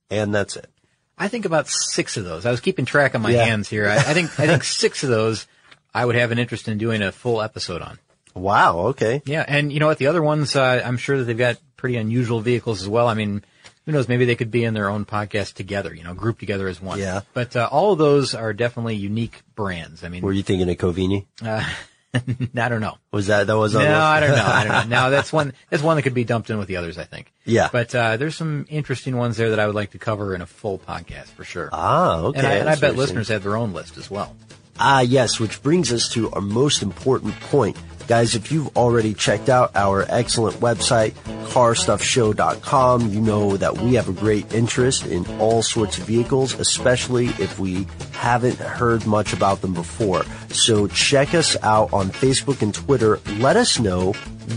and 0.09 0.33
that's 0.33 0.55
it. 0.55 0.69
I 1.17 1.27
think 1.27 1.45
about 1.45 1.67
six 1.67 2.17
of 2.17 2.23
those. 2.25 2.45
I 2.45 2.51
was 2.51 2.59
keeping 2.61 2.85
track 2.85 3.13
on 3.15 3.21
my 3.21 3.31
Yeah. 3.31 3.45
hands 3.45 3.69
here. 3.69 3.87
I, 3.87 3.95
I 3.97 4.13
think, 4.13 4.39
I 4.39 4.47
think 4.47 4.63
six 4.63 5.03
of 5.03 5.09
those 5.09 5.47
I 5.93 6.05
would 6.05 6.15
have 6.15 6.31
an 6.31 6.39
interest 6.39 6.67
in 6.67 6.77
doing 6.77 7.01
a 7.01 7.11
full 7.11 7.41
episode 7.41 7.81
on. 7.81 7.99
Wow. 8.33 8.77
Okay. 8.87 9.21
Yeah, 9.25 9.43
and 9.47 9.73
you 9.73 9.79
know 9.79 9.87
what? 9.87 9.97
The 9.97 10.07
other 10.07 10.21
ones, 10.23 10.55
uh, 10.55 10.81
I'm 10.85 10.97
sure 10.97 11.17
that 11.17 11.25
they've 11.25 11.37
got 11.37 11.57
pretty 11.77 11.97
unusual 11.97 12.39
vehicles 12.41 12.81
as 12.81 12.87
well. 12.87 13.07
I 13.07 13.13
mean, 13.13 13.43
who 13.85 13.91
knows? 13.91 14.07
Maybe 14.07 14.25
they 14.25 14.35
could 14.35 14.51
be 14.51 14.63
in 14.63 14.73
their 14.73 14.89
own 14.89 15.05
podcast 15.05 15.53
together, 15.53 15.93
you 15.93 16.03
know, 16.03 16.13
grouped 16.13 16.39
together 16.39 16.67
as 16.67 16.81
one. 16.81 16.99
Yeah. 16.99 17.21
But 17.33 17.55
uh, 17.55 17.67
all 17.71 17.93
of 17.93 17.99
those 17.99 18.35
are 18.35 18.53
definitely 18.53 18.95
unique 18.95 19.41
brands. 19.55 20.03
I 20.03 20.09
mean, 20.09 20.21
Were 20.23 20.31
you 20.31 20.43
thinking 20.43 20.69
of 20.69 20.77
Covini? 20.77 21.25
uh, 21.43 21.67
I 22.13 22.69
don't 22.69 22.81
know. 22.81 22.97
Was 23.11 23.27
that, 23.27 23.47
that 23.47 23.57
was 23.57 23.73
No, 23.73 23.79
I 23.79 24.19
don't 24.19 24.35
know. 24.35 24.45
I 24.45 24.63
don't 24.65 24.89
know. 24.89 25.01
No, 25.03 25.09
that's 25.09 25.31
one. 25.31 25.53
That's 25.69 25.81
one 25.81 25.95
that 25.95 26.01
could 26.01 26.13
be 26.13 26.25
dumped 26.25 26.49
in 26.49 26.57
with 26.57 26.67
the 26.67 26.75
others. 26.75 26.97
I 26.97 27.05
think. 27.05 27.31
Yeah. 27.45 27.69
But 27.71 27.95
uh, 27.95 28.17
there's 28.17 28.35
some 28.35 28.65
interesting 28.69 29.15
ones 29.15 29.37
there 29.37 29.51
that 29.51 29.59
I 29.59 29.65
would 29.65 29.75
like 29.75 29.91
to 29.91 29.97
cover 29.97 30.35
in 30.35 30.41
a 30.41 30.45
full 30.45 30.77
podcast 30.77 31.27
for 31.27 31.43
sure. 31.45 31.69
Ah, 31.71 32.17
okay. 32.19 32.39
And 32.39 32.47
I, 32.47 32.53
and 32.55 32.69
I 32.69 32.75
bet 32.75 32.95
listeners 32.95 33.29
have 33.29 33.43
their 33.43 33.55
own 33.55 33.71
list 33.73 33.97
as 33.97 34.11
well. 34.11 34.35
Ah, 34.79 35.01
yes, 35.01 35.39
which 35.39 35.61
brings 35.63 35.93
us 35.93 36.09
to 36.09 36.31
our 36.31 36.41
most 36.41 36.81
important 36.81 37.39
point. 37.39 37.77
Guys, 38.11 38.35
if 38.35 38.51
you've 38.51 38.75
already 38.75 39.13
checked 39.13 39.47
out 39.47 39.73
our 39.73 40.05
excellent 40.09 40.57
website, 40.57 41.13
carstuffshow.com, 41.47 43.09
you 43.09 43.21
know 43.21 43.55
that 43.55 43.77
we 43.77 43.93
have 43.93 44.09
a 44.09 44.11
great 44.11 44.53
interest 44.53 45.05
in 45.05 45.25
all 45.39 45.61
sorts 45.61 45.97
of 45.97 46.03
vehicles, 46.03 46.53
especially 46.55 47.27
if 47.27 47.57
we 47.57 47.87
haven't 48.11 48.57
heard 48.57 49.07
much 49.07 49.31
about 49.31 49.61
them 49.61 49.73
before. 49.73 50.25
So 50.49 50.87
check 50.87 51.33
us 51.33 51.55
out 51.63 51.93
on 51.93 52.09
Facebook 52.09 52.61
and 52.61 52.75
Twitter. 52.75 53.21
Let 53.37 53.55
us 53.55 53.79
know 53.79 54.11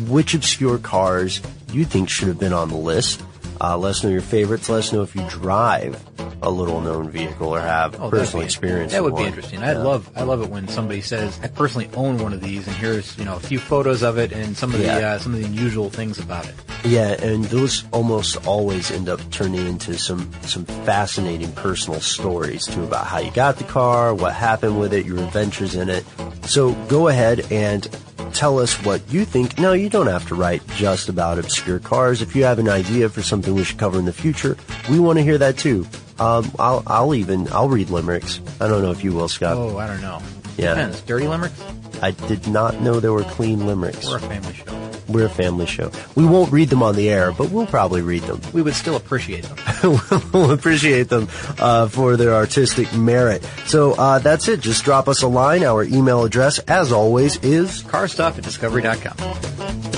which 0.09 0.35
obscure 0.35 0.79
cars 0.79 1.41
you 1.73 1.85
think 1.85 2.09
should 2.09 2.27
have 2.27 2.41
been 2.41 2.53
on 2.53 2.71
the 2.71 2.77
list. 2.77 3.23
Uh, 3.61 3.79
let 3.79 3.91
us 3.91 4.03
know 4.03 4.11
your 4.11 4.21
favorites. 4.21 4.69
Let 4.69 4.79
us 4.81 4.93
know 4.93 5.03
if 5.03 5.15
you 5.15 5.25
drive 5.29 6.03
a 6.45 6.51
little 6.51 6.81
known 6.81 7.11
vehicle 7.11 7.49
or 7.49 7.61
have 7.61 8.01
oh, 8.01 8.11
personal 8.11 8.45
experience. 8.45 8.93
That 8.93 9.03
would 9.03 9.17
be 9.17 9.25
interesting. 9.25 9.63
I 9.63 9.73
love 9.73 10.11
I 10.15 10.23
love 10.23 10.43
it 10.43 10.51
when 10.51 10.69
somebody 10.69 11.01
says 11.01 11.39
I 11.43 11.49
personally 11.49 11.89
own 11.95 12.19
one 12.19 12.33
of 12.33 12.41
these, 12.41 12.67
and 12.67 12.77
here's 12.77 13.17
you 13.19 13.25
know 13.25 13.37
a 13.37 13.41
few 13.41 13.59
photos 13.59 14.03
of 14.03 14.19
it 14.19 14.33
and 14.33 14.57
some 14.57 14.73
of 14.73 14.79
the 14.79 14.91
uh, 14.91 15.19
some 15.19 15.35
of 15.35 15.41
the 15.41 15.47
unusual 15.47 15.91
things 15.91 16.19
about 16.19 16.47
it. 16.47 16.55
Yeah, 16.85 17.13
and 17.23 17.45
those 17.45 17.85
almost 17.93 18.47
always 18.47 18.91
end 18.91 19.09
up 19.09 19.21
turning 19.31 19.67
into 19.67 19.99
some 19.99 20.31
some 20.43 20.65
fascinating 20.65 21.53
personal 21.53 22.01
stories 22.01 22.67
too 22.67 22.85
about 22.85 23.07
how 23.07 23.19
you 23.19 23.31
got 23.31 23.57
the 23.57 23.65
car, 23.65 24.15
what 24.15 24.35
happened 24.35 24.79
with 24.79 24.93
it, 24.93 25.07
your 25.07 25.19
adventures 25.19 25.75
in 25.75 25.89
it. 25.89 26.05
So 26.43 26.75
go 26.89 27.09
ahead 27.09 27.51
and 27.51 27.89
tell 28.35 28.59
us 28.59 28.75
what 28.85 29.01
you 29.13 29.25
think. 29.25 29.59
Now, 29.59 29.73
you 29.73 29.89
don't 29.89 30.09
have 30.09 30.27
to 30.29 30.35
write 30.35 30.67
just 30.69 31.09
about 31.09 31.39
obscure 31.39 31.79
cars. 31.79 32.21
If 32.21 32.37
you 32.37 32.45
have 32.45 32.59
an 32.59 32.69
idea 32.69 33.09
for 33.09 33.23
something 33.23 33.55
we 33.55 33.65
should 33.65 33.79
cover 33.79 33.99
in 33.99 34.05
the 34.05 34.13
future, 34.13 34.57
we 34.91 34.99
want 34.99 35.19
to 35.19 35.25
hear 35.25 35.39
that 35.39 35.57
too. 35.57 35.87
Um, 36.19 36.51
I'll, 36.59 36.83
I'll 36.87 37.15
even, 37.15 37.49
I'll 37.53 37.69
read 37.69 37.91
limericks. 37.91 38.41
I 38.61 38.69
don't 38.69 38.83
know 38.83 38.91
if 38.91 39.03
you 39.05 39.13
will, 39.13 39.29
Scott. 39.29 39.57
Oh, 39.57 39.79
I 39.79 39.87
don't 39.87 40.01
know. 40.01 40.23
Yeah. 40.57 40.75
Depends. 40.75 41.01
Dirty 41.03 41.27
limericks? 41.27 41.61
I 42.03 42.13
did 42.13 42.47
not 42.47 42.81
know 42.81 43.01
there 43.01 43.13
were 43.13 43.25
clean 43.25 43.67
limericks. 43.67 44.07
We're 44.07 44.17
a 44.17 44.21
family 44.21 44.55
show. 44.55 44.91
We're 45.09 45.27
a 45.27 45.31
family 45.31 45.67
show. 45.67 45.91
We 46.15 46.25
won't 46.25 46.53
read 46.53 46.71
them 46.71 46.83
on 46.83 46.97
the 46.97 47.11
air, 47.11 47.33
but 47.33 47.51
we'll 47.51 47.67
probably 47.67 48.03
read 48.03 48.23
them. 48.23 48.41
We 48.53 48.63
would 48.63 48.75
still 48.75 48.97
appreciate 48.97 49.45
them. 49.45 50.01
we'll 50.33 50.51
appreciate 50.53 51.09
them 51.09 51.29
uh, 51.59 51.89
for 51.89 52.17
their 52.17 52.35
artistic 52.35 52.93
merit. 52.95 53.45
So 53.67 53.93
uh, 53.93 54.19
that's 54.21 54.49
it. 54.49 54.61
Just 54.61 54.85
drop 54.85 55.09
us 55.09 55.23
a 55.23 55.29
line. 55.29 55.63
Our 55.63 55.85
email 55.85 56.25
address, 56.25 56.59
as 56.61 56.93
always, 56.93 57.37
is 57.39 57.83
carstuff 57.83 58.39
at 58.39 58.45
discovery.com. 58.45 59.94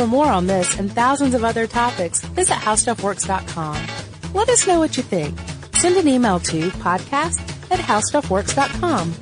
For 0.00 0.06
more 0.06 0.28
on 0.32 0.46
this 0.46 0.78
and 0.78 0.90
thousands 0.90 1.34
of 1.34 1.44
other 1.44 1.66
topics, 1.66 2.22
visit 2.22 2.54
howstuffworks.com. 2.54 3.76
Let 4.32 4.48
us 4.48 4.66
know 4.66 4.78
what 4.78 4.96
you 4.96 5.02
think. 5.02 5.38
Send 5.74 5.94
an 5.98 6.08
email 6.08 6.40
to 6.40 6.70
podcast 6.70 7.38
at 7.70 7.78
howstuffworks.com. 7.80 9.12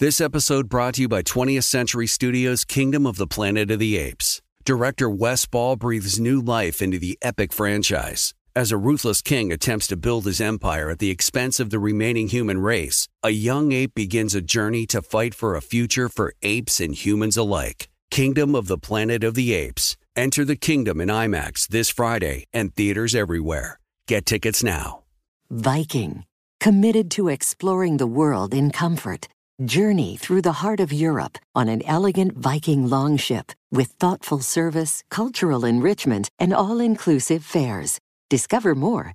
This 0.00 0.20
episode 0.20 0.68
brought 0.68 0.94
to 0.94 1.02
you 1.02 1.08
by 1.08 1.22
20th 1.22 1.62
Century 1.62 2.08
Studios' 2.08 2.64
Kingdom 2.64 3.06
of 3.06 3.16
the 3.16 3.28
Planet 3.28 3.70
of 3.70 3.78
the 3.78 3.96
Apes. 3.96 4.42
Director 4.64 5.08
Wes 5.08 5.46
Ball 5.46 5.76
breathes 5.76 6.18
new 6.18 6.40
life 6.40 6.82
into 6.82 6.98
the 6.98 7.16
epic 7.22 7.52
franchise. 7.52 8.34
As 8.58 8.72
a 8.72 8.76
ruthless 8.76 9.22
king 9.22 9.52
attempts 9.52 9.86
to 9.86 9.96
build 9.96 10.24
his 10.24 10.40
empire 10.40 10.90
at 10.90 10.98
the 10.98 11.10
expense 11.10 11.60
of 11.60 11.70
the 11.70 11.78
remaining 11.78 12.26
human 12.26 12.58
race, 12.58 13.06
a 13.22 13.30
young 13.30 13.70
ape 13.70 13.94
begins 13.94 14.34
a 14.34 14.40
journey 14.40 14.84
to 14.86 15.00
fight 15.00 15.32
for 15.32 15.54
a 15.54 15.62
future 15.62 16.08
for 16.08 16.34
apes 16.42 16.80
and 16.80 16.92
humans 16.92 17.36
alike. 17.36 17.88
Kingdom 18.10 18.56
of 18.56 18.66
the 18.66 18.76
Planet 18.76 19.22
of 19.22 19.36
the 19.36 19.52
Apes. 19.52 19.96
Enter 20.16 20.44
the 20.44 20.56
kingdom 20.56 21.00
in 21.00 21.08
IMAX 21.08 21.68
this 21.68 21.88
Friday 21.88 22.46
and 22.52 22.74
theaters 22.74 23.14
everywhere. 23.14 23.78
Get 24.08 24.26
tickets 24.26 24.64
now. 24.64 25.04
Viking, 25.50 26.24
committed 26.58 27.12
to 27.12 27.28
exploring 27.28 27.98
the 27.98 28.08
world 28.08 28.54
in 28.54 28.72
comfort. 28.72 29.28
Journey 29.64 30.16
through 30.16 30.42
the 30.42 30.58
heart 30.64 30.80
of 30.80 30.92
Europe 30.92 31.38
on 31.54 31.68
an 31.68 31.82
elegant 31.86 32.36
Viking 32.36 32.90
longship 32.90 33.52
with 33.70 33.94
thoughtful 34.00 34.40
service, 34.40 35.04
cultural 35.10 35.64
enrichment, 35.64 36.28
and 36.40 36.52
all 36.52 36.80
inclusive 36.80 37.44
fares. 37.44 38.00
Discover 38.30 38.74
more 38.74 39.14